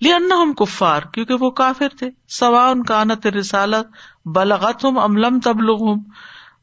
لیا 0.00 0.16
ہم 0.42 0.52
کفار، 0.52 1.00
کیونکہ 1.00 1.34
وہ 1.34 1.50
کافر 1.50 1.88
تھے۔ 1.98 2.10
سوا 2.28 2.68
ان 2.70 2.82
کا 2.82 3.04
نت 3.04 3.26
رسالت 3.26 3.86
بلغت 4.28 4.84
ہم 4.84 4.98
املم 4.98 5.40
تب 5.40 5.60
لوگ 5.60 5.98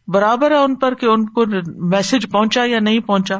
برابر 0.07 0.51
ہے 0.51 0.55
ان 0.55 0.75
پر 0.75 0.93
کہ 0.93 1.05
ان 1.05 1.25
کو 1.25 1.45
میسج 1.67 2.31
پہنچا 2.31 2.61
یا 2.65 2.79
نہیں 2.79 2.99
پہنچا۔ 2.99 3.37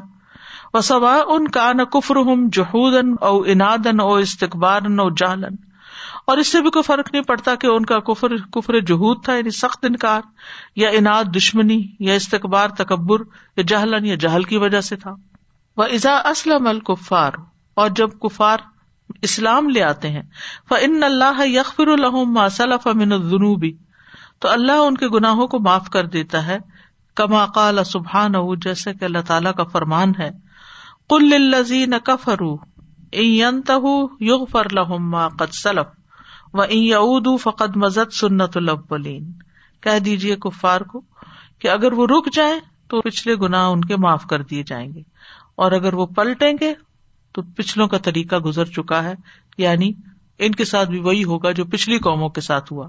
وہ 0.74 0.82
سوا 0.82 1.22
ان 1.28 1.48
کا 1.48 1.74
نہ 1.74 1.82
کفر 1.82 2.16
ہم 2.16 2.48
جہودن 2.54 3.14
او 3.22 3.44
انادن 3.48 4.00
او 4.00 4.14
استقبال 4.14 5.00
او 5.00 5.10
جہلن 5.10 5.56
اور 6.28 6.38
اس 6.38 6.48
سے 6.48 6.62
بھی 6.62 6.70
کوئی 6.70 6.84
فرق 6.84 7.10
نہیں 7.14 7.24
پڑتا 7.24 7.56
کہ 7.56 7.68
ان 7.68 7.86
کا 7.86 8.00
کفر 8.00 8.38
کفر 8.38 8.80
جہود 8.80 9.24
تھا 9.24 9.34
یعنی 9.36 9.50
سخت 9.50 9.86
انکار، 9.86 10.22
یا 10.76 10.90
انعد 10.90 11.24
دشمنی، 11.36 11.84
یا 12.00 12.14
استقبار 12.14 12.70
تکبر، 12.70 13.20
یا 13.58 13.62
جہلن 13.68 14.06
یا 14.06 14.16
جہل 14.16 14.44
کی 14.44 14.58
وجہ 14.58 14.82
سے 14.82 14.96
تھا۔ 14.96 15.16
وہ 15.78 15.84
ازا 15.84 16.16
اسلم 16.18 16.68
الکفار 16.68 17.34
اور 17.74 17.90
جب 17.90 18.10
کفار 18.22 18.58
اسلام 19.22 19.70
لے 19.70 19.84
آتے 19.84 20.10
ہیں۔ 20.10 20.22
ان 20.72 21.04
اللہ 21.04 21.48
یکفر 21.48 21.88
الحم 21.88 22.50
صلاف 22.50 22.88
امن 22.88 23.12
الجنوبی 23.12 23.74
تو 24.40 24.50
اللہ 24.50 24.72
ان 24.72 24.98
کے 24.98 25.08
گناہوں 25.08 25.48
کو 25.48 25.60
معاف 25.60 25.90
کر 25.90 26.06
دیتا 26.06 26.48
ہے۔ 26.48 26.58
کما 27.16 27.46
قال 27.46 27.84
سبحان 27.84 28.36
او 28.36 28.56
جیسے 28.56 28.94
کہ 28.94 29.06
اللہ 29.06 29.20
تعالیٰ 29.28 29.54
کا 29.54 29.64
فرمان 29.64 30.12
ہے۔ 30.20 30.30
کل 31.10 31.32
الزی 31.34 31.84
الزین 31.84 31.94
کفر 32.04 32.42
یغ 34.20 34.46
فر 34.46 34.70
لہم 34.72 35.28
قد 35.28 35.54
سلف 35.54 36.00
و 36.54 36.62
این 36.62 36.84
یعود 36.84 37.28
فقد 37.42 37.76
مزد 37.76 38.14
سنت 38.14 38.58
الاولین 38.58 39.32
کہہ 39.82 40.00
دیجیے 40.00 40.36
کفار 40.36 40.82
کو 40.82 41.02
کہ 41.60 41.68
اگر 41.68 41.92
وہ 41.92 42.08
رک 42.08 42.34
جائیں 42.34 42.60
تو 42.88 43.02
پچھلے 43.02 43.36
گناہ 43.36 43.68
ان 43.68 43.86
کے 43.86 43.96
معاف 43.96 44.26
کر 44.26 44.42
دیے 44.42 44.64
جائیں 44.64 44.94
گے۔ 44.94 45.02
اور 45.56 45.72
اگر 45.72 45.94
وہ 45.94 46.06
پلٹیں 46.06 46.54
گے 46.62 46.74
تو 47.42 47.54
پچھلوں 47.56 47.88
کا 47.88 47.98
طریقہ 47.98 48.36
گزر 48.36 48.66
چکا 48.66 49.04
ہے 49.04 49.14
یعنی 49.58 49.92
ان 50.40 50.52
کے 50.52 50.66
ساتھ 50.66 50.90
بھی 50.90 51.00
وہی 51.00 51.24
ہوگا 51.24 51.52
جو 51.52 51.66
پچھلی 51.66 51.98
قوموں 51.98 52.30
کے 52.30 52.42
ساتھ 52.42 52.74
ہوا۔ 52.74 52.88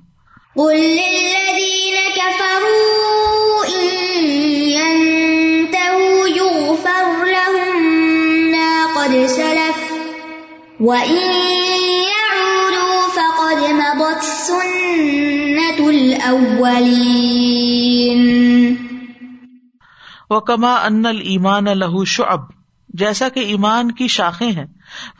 وہ 20.31 20.41
کما 20.41 20.75
ان 20.75 21.07
ایمان 21.07 21.65
لہو 21.65 22.05
شعب 22.05 22.60
جیسا 22.95 23.29
کہ 23.29 23.41
ایمان 23.41 23.93
کی 23.93 24.09
شاخیں 24.09 24.53
ہیں۔ 24.53 24.67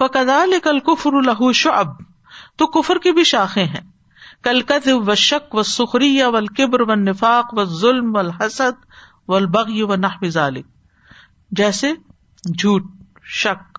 وہ 0.01 0.09
کدال 0.09 0.53
کل 0.63 0.81
کفر 0.81 1.13
لہو 1.13 1.53
شعب۔ 1.53 1.87
تو 2.57 2.67
کفر 2.67 2.99
کی 2.99 3.13
بھی 3.13 3.25
شاخیں 3.25 3.65
ہیں۔ 3.65 3.91
کلکت 4.43 4.89
و 4.89 5.15
شک 5.15 5.55
و 5.55 5.63
سخری 5.63 6.17
یا 6.17 6.29
ول 6.29 6.47
و 6.73 6.95
نفاق 6.95 7.47
و 7.53 7.65
ظلم 7.65 8.13
و 8.15 8.45
حسد 8.45 8.85
و 9.29 9.35
البغی 9.35 9.83
و 9.83 9.95
نہ 9.95 10.07
جیسے 11.51 11.93
جھوٹ، 12.59 12.83
شک، 13.25 13.79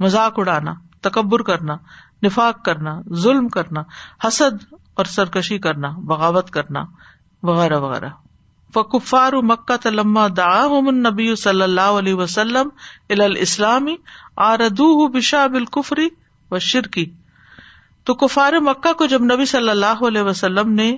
مذاق 0.00 0.32
اڑانا، 0.36 0.74
تکبر 1.00 1.42
کرنا، 1.42 1.76
نفاق 2.22 2.64
کرنا، 2.64 3.00
ظلم 3.14 3.48
کرنا، 3.48 3.82
حسد 4.26 4.74
اور 4.94 5.04
سرکشی 5.04 5.58
کرنا، 5.58 5.88
بغاوت 5.88 6.50
کرنا، 6.50 6.84
وغیرہ 7.42 7.78
وغیرہ۔ 7.78 8.08
فکفار 8.74 9.32
مکہ 9.32 9.76
تلما 9.76 10.26
دا 10.36 10.66
نبی 10.90 11.36
صلی 11.36 11.62
اللہ 11.62 11.80
علیہ 11.80 12.14
وسلم 12.14 12.68
الاسلامی 13.08 13.96
آردو 14.36 15.08
بشا 15.08 15.46
بالکفری 15.46 16.08
و 16.50 16.58
شرکی 16.58 17.10
تو 18.04 18.14
کفار 18.14 18.52
مکہ 18.52 18.92
کو 18.92 19.06
جب 19.06 19.22
نبی 19.22 19.44
صلی 19.44 19.68
اللہ 19.68 20.04
علیہ 20.06 20.22
وسلم 20.22 20.72
نے 20.72 20.96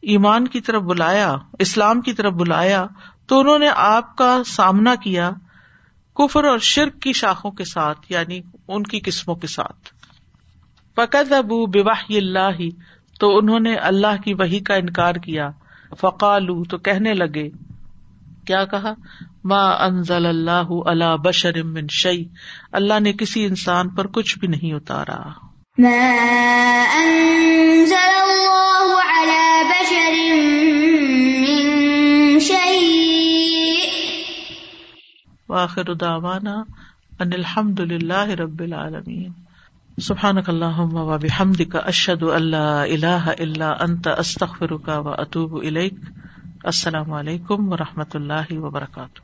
ایمان 0.00 0.48
کی 0.48 0.60
طرف 0.60 0.82
بلایا، 0.82 1.36
اسلام 1.58 2.00
کی 2.00 2.12
طرف 2.12 2.32
بلایا، 2.32 2.86
تو 3.26 3.40
انہوں 3.40 3.58
نے 3.58 3.68
آپ 3.76 4.16
کا 4.16 4.42
سامنا 4.46 4.94
کیا 4.94 5.30
کفر 6.14 6.44
اور 6.44 6.58
شرک 6.58 7.02
کی 7.02 7.12
شاخوں 7.12 7.50
کے 7.50 7.64
ساتھ 7.64 7.98
یعنی 8.08 8.40
ان 8.68 8.82
کی 8.82 9.00
قسموں 9.00 9.36
کے 9.36 9.46
ساتھ۔ 9.46 9.88
فقط 10.96 11.32
ابو 11.32 11.66
بواہ 11.66 12.04
اللہ، 12.10 12.62
تو 13.20 13.38
انہوں 13.38 13.60
نے 13.60 13.74
اللہ 13.74 14.22
کی 14.24 14.34
وہی 14.34 14.60
کا 14.60 14.74
انکار 14.74 15.14
کیا۔ 15.14 15.50
فقالو 16.00 16.64
تو 16.64 16.78
کہنے 16.78 17.14
لگے 17.14 17.50
کیا 18.46 18.64
کہا؟ 18.64 18.94
ما 19.44 19.70
انزل 19.70 20.26
اللہ 20.26 20.70
اللہ 20.84 21.16
بشر 21.16 21.62
من 21.62 21.86
شعی 21.90 22.24
اللہ 22.72 23.00
نے 23.00 23.12
کسی 23.12 23.44
انسان 23.44 23.88
پر 23.88 24.06
کچھ 24.06 24.38
بھی 24.38 24.48
نہیں 24.48 24.72
اتارا۔ 24.72 25.30
ما 25.78 26.84
انزل 26.94 28.12
اللہ 28.22 28.94
على 29.14 29.62
بشر 29.70 30.34
من 31.40 32.38
شيء 32.40 33.90
واخر 35.48 35.94
دعوانا 35.94 36.64
ان 37.20 37.32
الحمد 37.32 37.80
للہ 37.80 38.28
رب 38.28 38.60
العالمین۔ 38.60 39.43
سبحان 40.02 40.42
اللہ 40.46 40.80
کا 41.64 41.78
اشد 41.78 42.22
اللہ 42.22 42.56
اللہ 42.56 43.28
اللہ 43.38 43.74
انت 43.80 44.08
استخر 44.18 44.76
کا 44.76 44.98
و 44.98 45.08
اطوب 45.08 45.54
السلام 46.64 47.12
علیکم 47.12 47.72
و 47.72 47.76
رحمۃ 47.76 48.14
اللہ 48.14 48.52
وبرکاتہ۔ 48.52 49.23